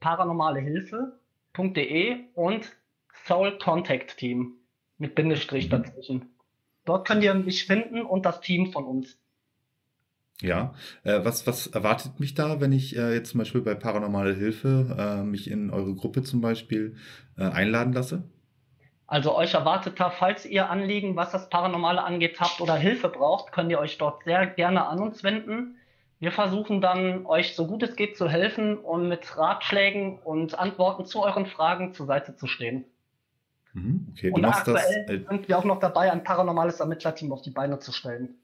paranormalehilfe.de 0.00 2.20
und 2.32 2.72
Soul 3.26 3.58
Contact 3.58 4.16
Team 4.16 4.54
mit 4.96 5.14
Bindestrich 5.14 5.68
dazwischen. 5.68 6.33
Dort 6.84 7.06
könnt 7.06 7.24
ihr 7.24 7.34
mich 7.34 7.66
finden 7.66 8.02
und 8.02 8.26
das 8.26 8.40
Team 8.40 8.72
von 8.72 8.84
uns. 8.84 9.18
Ja, 10.40 10.74
äh, 11.04 11.20
was, 11.24 11.46
was 11.46 11.68
erwartet 11.68 12.18
mich 12.18 12.34
da, 12.34 12.60
wenn 12.60 12.72
ich 12.72 12.96
äh, 12.96 13.14
jetzt 13.14 13.30
zum 13.30 13.38
Beispiel 13.38 13.62
bei 13.62 13.74
Paranormale 13.74 14.34
Hilfe 14.34 14.96
äh, 14.98 15.22
mich 15.22 15.48
in 15.50 15.70
eure 15.70 15.94
Gruppe 15.94 16.22
zum 16.22 16.40
Beispiel 16.40 16.96
äh, 17.38 17.44
einladen 17.44 17.92
lasse? 17.92 18.24
Also 19.06 19.36
euch 19.36 19.54
erwartet 19.54 20.00
da, 20.00 20.10
falls 20.10 20.44
ihr 20.44 20.70
Anliegen, 20.70 21.14
was 21.14 21.30
das 21.30 21.48
Paranormale 21.50 22.02
angeht, 22.02 22.40
habt 22.40 22.60
oder 22.60 22.74
Hilfe 22.74 23.08
braucht, 23.08 23.52
könnt 23.52 23.70
ihr 23.70 23.78
euch 23.78 23.96
dort 23.98 24.24
sehr 24.24 24.46
gerne 24.46 24.86
an 24.86 24.98
uns 25.00 25.22
wenden. 25.22 25.76
Wir 26.18 26.32
versuchen 26.32 26.80
dann, 26.80 27.26
euch 27.26 27.54
so 27.54 27.66
gut 27.66 27.82
es 27.82 27.96
geht 27.96 28.16
zu 28.16 28.28
helfen 28.28 28.78
und 28.78 29.08
mit 29.08 29.36
Ratschlägen 29.36 30.18
und 30.18 30.58
Antworten 30.58 31.04
zu 31.04 31.22
euren 31.22 31.46
Fragen 31.46 31.92
zur 31.92 32.06
Seite 32.06 32.34
zu 32.34 32.46
stehen. 32.46 32.86
Mhm, 33.74 34.08
okay, 34.12 34.30
und 34.30 34.44
aktuell 34.44 35.04
das, 35.06 35.16
äh, 35.16 35.24
sind 35.28 35.48
wir 35.48 35.58
auch 35.58 35.64
noch 35.64 35.80
dabei, 35.80 36.10
ein 36.10 36.24
paranormales 36.24 36.80
Ermittlerteam 36.80 37.32
auf 37.32 37.42
die 37.42 37.50
Beine 37.50 37.80
zu 37.80 37.92
stellen. 37.92 38.36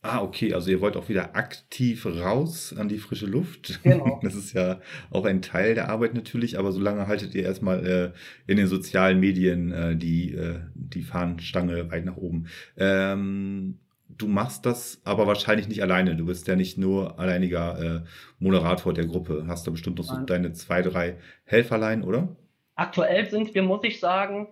Ah, 0.00 0.22
okay, 0.22 0.54
also 0.54 0.70
ihr 0.70 0.80
wollt 0.80 0.96
auch 0.96 1.08
wieder 1.08 1.34
aktiv 1.34 2.06
raus 2.06 2.72
an 2.76 2.88
die 2.88 2.98
frische 2.98 3.26
Luft. 3.26 3.82
Genau. 3.82 4.20
Das 4.22 4.34
ist 4.36 4.52
ja 4.52 4.80
auch 5.10 5.24
ein 5.24 5.42
Teil 5.42 5.74
der 5.74 5.88
Arbeit 5.88 6.14
natürlich, 6.14 6.58
aber 6.58 6.70
solange 6.70 7.08
haltet 7.08 7.34
ihr 7.34 7.42
erstmal 7.42 7.84
äh, 7.84 8.12
in 8.46 8.58
den 8.58 8.68
sozialen 8.68 9.18
Medien 9.18 9.72
äh, 9.72 9.96
die, 9.96 10.34
äh, 10.34 10.60
die 10.74 11.02
Fahnenstange 11.02 11.90
weit 11.90 12.04
nach 12.04 12.16
oben. 12.16 12.46
Ähm, 12.76 13.80
du 14.08 14.28
machst 14.28 14.66
das 14.66 15.00
aber 15.02 15.26
wahrscheinlich 15.26 15.66
nicht 15.66 15.82
alleine. 15.82 16.14
Du 16.14 16.26
bist 16.26 16.46
ja 16.46 16.54
nicht 16.54 16.78
nur 16.78 17.18
alleiniger 17.18 17.96
äh, 17.96 18.00
Moderator 18.38 18.94
der 18.94 19.06
Gruppe. 19.06 19.46
Hast 19.48 19.66
du 19.66 19.72
bestimmt 19.72 19.98
noch 19.98 20.04
so 20.04 20.16
deine 20.16 20.52
zwei, 20.52 20.82
drei 20.82 21.16
Helferlein, 21.44 22.04
oder? 22.04 22.36
Aktuell 22.78 23.28
sind 23.28 23.56
wir, 23.56 23.64
muss 23.64 23.82
ich 23.82 23.98
sagen, 23.98 24.46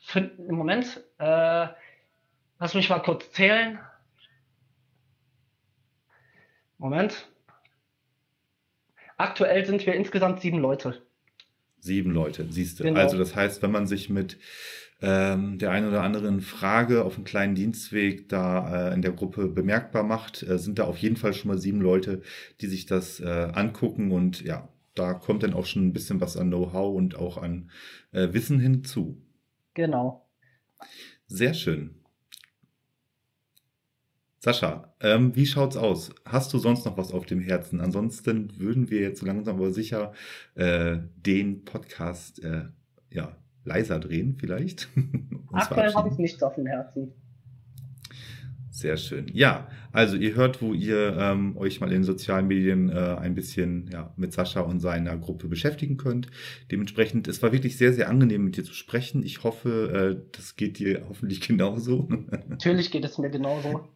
für, 0.00 0.18
im 0.18 0.56
Moment, 0.56 1.00
äh, 1.18 1.68
lass 2.58 2.74
mich 2.74 2.90
mal 2.90 2.98
kurz 2.98 3.30
zählen. 3.30 3.78
Moment. 6.76 7.28
Aktuell 9.16 9.64
sind 9.64 9.86
wir 9.86 9.94
insgesamt 9.94 10.40
sieben 10.40 10.58
Leute. 10.58 11.06
Sieben 11.78 12.10
Leute, 12.10 12.48
siehst 12.50 12.80
du. 12.80 12.82
Genau. 12.82 12.98
Also 12.98 13.16
das 13.16 13.36
heißt, 13.36 13.62
wenn 13.62 13.70
man 13.70 13.86
sich 13.86 14.10
mit 14.10 14.38
ähm, 15.00 15.58
der 15.58 15.70
einen 15.70 15.88
oder 15.88 16.02
anderen 16.02 16.40
Frage 16.40 17.04
auf 17.04 17.14
einem 17.14 17.24
kleinen 17.24 17.54
Dienstweg 17.54 18.28
da 18.28 18.88
äh, 18.88 18.94
in 18.94 19.02
der 19.02 19.12
Gruppe 19.12 19.46
bemerkbar 19.46 20.02
macht, 20.02 20.42
äh, 20.42 20.58
sind 20.58 20.80
da 20.80 20.84
auf 20.84 20.98
jeden 20.98 21.16
Fall 21.16 21.32
schon 21.32 21.48
mal 21.48 21.58
sieben 21.58 21.80
Leute, 21.80 22.22
die 22.60 22.66
sich 22.66 22.86
das 22.86 23.20
äh, 23.20 23.52
angucken 23.52 24.10
und 24.10 24.42
ja, 24.42 24.68
da 24.98 25.14
kommt 25.14 25.42
dann 25.42 25.54
auch 25.54 25.66
schon 25.66 25.86
ein 25.86 25.92
bisschen 25.92 26.20
was 26.20 26.36
an 26.36 26.48
Know-how 26.48 26.94
und 26.96 27.16
auch 27.16 27.38
an 27.38 27.70
äh, 28.12 28.32
Wissen 28.32 28.60
hinzu. 28.60 29.22
Genau. 29.74 30.28
Sehr 31.26 31.54
schön. 31.54 31.94
Sascha, 34.40 34.94
ähm, 35.00 35.34
wie 35.34 35.46
schaut's 35.46 35.76
aus? 35.76 36.10
Hast 36.24 36.52
du 36.54 36.58
sonst 36.58 36.86
noch 36.86 36.96
was 36.96 37.12
auf 37.12 37.26
dem 37.26 37.40
Herzen? 37.40 37.80
Ansonsten 37.80 38.58
würden 38.58 38.88
wir 38.88 39.00
jetzt 39.00 39.22
langsam 39.22 39.56
aber 39.56 39.72
sicher 39.72 40.12
äh, 40.54 40.98
den 41.16 41.64
Podcast 41.64 42.42
äh, 42.44 42.66
ja, 43.10 43.36
leiser 43.64 43.98
drehen, 43.98 44.36
vielleicht. 44.38 44.88
Aktuell 45.52 45.92
habe 45.92 46.08
ich 46.08 46.18
nichts 46.18 46.42
auf 46.42 46.54
dem 46.54 46.66
Herzen. 46.66 47.12
Sehr 48.78 48.96
schön. 48.96 49.26
Ja, 49.32 49.66
also 49.90 50.14
ihr 50.14 50.36
hört, 50.36 50.62
wo 50.62 50.72
ihr 50.72 51.16
ähm, 51.18 51.56
euch 51.56 51.80
mal 51.80 51.88
in 51.88 51.94
den 51.94 52.04
sozialen 52.04 52.46
Medien 52.46 52.90
äh, 52.90 53.16
ein 53.18 53.34
bisschen 53.34 53.90
ja, 53.92 54.12
mit 54.16 54.32
Sascha 54.32 54.60
und 54.60 54.78
seiner 54.78 55.16
Gruppe 55.16 55.48
beschäftigen 55.48 55.96
könnt. 55.96 56.28
Dementsprechend, 56.70 57.26
es 57.26 57.42
war 57.42 57.50
wirklich 57.50 57.76
sehr, 57.76 57.92
sehr 57.92 58.08
angenehm 58.08 58.44
mit 58.44 58.56
dir 58.56 58.62
zu 58.62 58.74
sprechen. 58.74 59.24
Ich 59.24 59.42
hoffe, 59.42 60.20
äh, 60.20 60.28
das 60.30 60.54
geht 60.54 60.78
dir 60.78 61.06
hoffentlich 61.08 61.40
genauso. 61.48 62.08
Natürlich 62.48 62.92
geht 62.92 63.04
es 63.04 63.18
mir 63.18 63.30
genauso. 63.30 63.88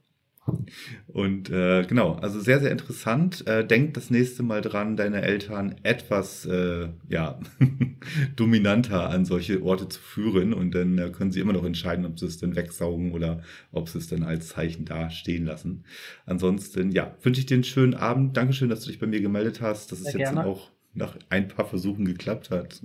Und 1.07 1.51
äh, 1.51 1.85
genau, 1.85 2.15
also 2.15 2.41
sehr, 2.41 2.59
sehr 2.59 2.73
interessant. 2.73 3.47
Äh, 3.47 3.65
denkt 3.65 3.97
das 3.97 4.11
nächste 4.11 4.43
Mal 4.43 4.61
dran, 4.61 4.97
deine 4.97 5.23
Eltern 5.23 5.77
etwas 5.85 6.45
äh, 6.47 6.89
ja, 7.09 7.39
dominanter 8.37 9.09
an 9.09 9.25
solche 9.25 9.63
Orte 9.63 9.89
zu 9.89 10.01
führen 10.01 10.53
und 10.53 10.75
dann 10.75 10.99
äh, 10.99 11.11
können 11.11 11.31
sie 11.31 11.41
immer 11.41 11.53
noch 11.53 11.65
entscheiden, 11.65 12.05
ob 12.07 12.19
sie 12.19 12.27
es 12.27 12.39
denn 12.39 12.57
wegsaugen 12.57 13.13
oder 13.13 13.43
ob 13.71 13.89
sie 13.89 13.99
es 13.99 14.09
dann 14.09 14.25
als 14.25 14.49
Zeichen 14.49 14.85
da 14.85 15.11
stehen 15.11 15.45
lassen. 15.45 15.85
Ansonsten, 16.27 16.91
ja, 16.91 17.15
wünsche 17.23 17.41
ich 17.41 17.47
dir 17.47 17.55
einen 17.55 17.65
schönen 17.65 17.95
Abend. 17.95 18.37
Dankeschön, 18.37 18.69
dass 18.69 18.81
du 18.81 18.89
dich 18.89 18.99
bei 18.99 19.07
mir 19.07 19.21
gemeldet 19.21 19.61
hast, 19.61 19.93
dass 19.93 20.01
sehr 20.01 20.09
es 20.09 20.19
jetzt 20.19 20.33
gerne. 20.33 20.45
auch 20.45 20.71
nach 20.95 21.17
ein 21.31 21.49
paar 21.49 21.67
Versuchen 21.67 22.05
geklappt 22.05 22.51
hat. 22.51 22.83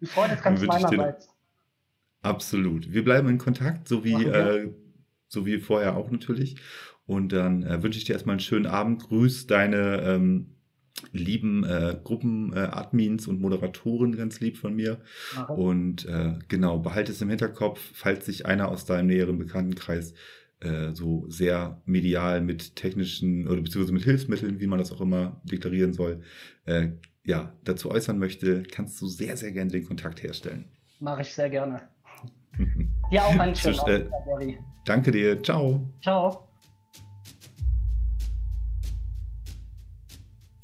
Die 0.00 0.06
Freude 0.06 0.34
ist 0.34 0.42
ganz 0.42 0.62
meinerseits. 0.62 1.28
Absolut. 2.22 2.92
Wir 2.92 3.04
bleiben 3.04 3.28
in 3.28 3.38
Kontakt, 3.38 3.88
so 3.88 4.04
wie, 4.04 4.24
äh, 4.24 4.72
so 5.28 5.46
wie 5.46 5.58
vorher 5.58 5.96
auch 5.96 6.10
natürlich. 6.10 6.56
Und 7.08 7.32
dann 7.32 7.62
äh, 7.62 7.82
wünsche 7.82 7.98
ich 7.98 8.04
dir 8.04 8.12
erstmal 8.12 8.34
einen 8.34 8.40
schönen 8.40 8.66
Abend. 8.66 9.02
Grüß 9.02 9.46
deine 9.46 10.02
ähm, 10.02 10.48
lieben 11.10 11.64
äh, 11.64 11.96
Gruppenadmins 12.04 13.26
äh, 13.26 13.30
und 13.30 13.40
Moderatoren 13.40 14.14
ganz 14.14 14.40
lieb 14.40 14.58
von 14.58 14.76
mir. 14.76 14.98
Aha. 15.34 15.54
Und 15.54 16.04
äh, 16.04 16.34
genau, 16.48 16.78
behalte 16.80 17.12
es 17.12 17.22
im 17.22 17.30
Hinterkopf, 17.30 17.80
falls 17.94 18.26
sich 18.26 18.44
einer 18.44 18.68
aus 18.68 18.84
deinem 18.84 19.06
näheren 19.06 19.38
Bekanntenkreis 19.38 20.12
äh, 20.60 20.92
so 20.92 21.24
sehr 21.30 21.80
medial 21.86 22.42
mit 22.42 22.76
technischen 22.76 23.48
oder 23.48 23.62
beziehungsweise 23.62 23.94
mit 23.94 24.04
Hilfsmitteln, 24.04 24.60
wie 24.60 24.66
man 24.66 24.78
das 24.78 24.92
auch 24.92 25.00
immer 25.00 25.40
deklarieren 25.44 25.94
soll, 25.94 26.20
äh, 26.66 26.88
ja, 27.24 27.54
dazu 27.64 27.90
äußern 27.90 28.18
möchte, 28.18 28.64
kannst 28.64 29.00
du 29.00 29.06
sehr, 29.06 29.38
sehr 29.38 29.52
gerne 29.52 29.70
den 29.70 29.86
Kontakt 29.86 30.22
herstellen. 30.22 30.66
Mache 31.00 31.22
ich 31.22 31.32
sehr 31.32 31.48
gerne. 31.48 31.88
ja, 33.10 33.22
auch 33.22 33.38
einen 33.38 33.54
schönen 33.56 33.78
Abend, 33.78 34.10
Danke 34.84 35.10
dir. 35.10 35.42
Ciao. 35.42 35.88
Ciao. 36.02 36.47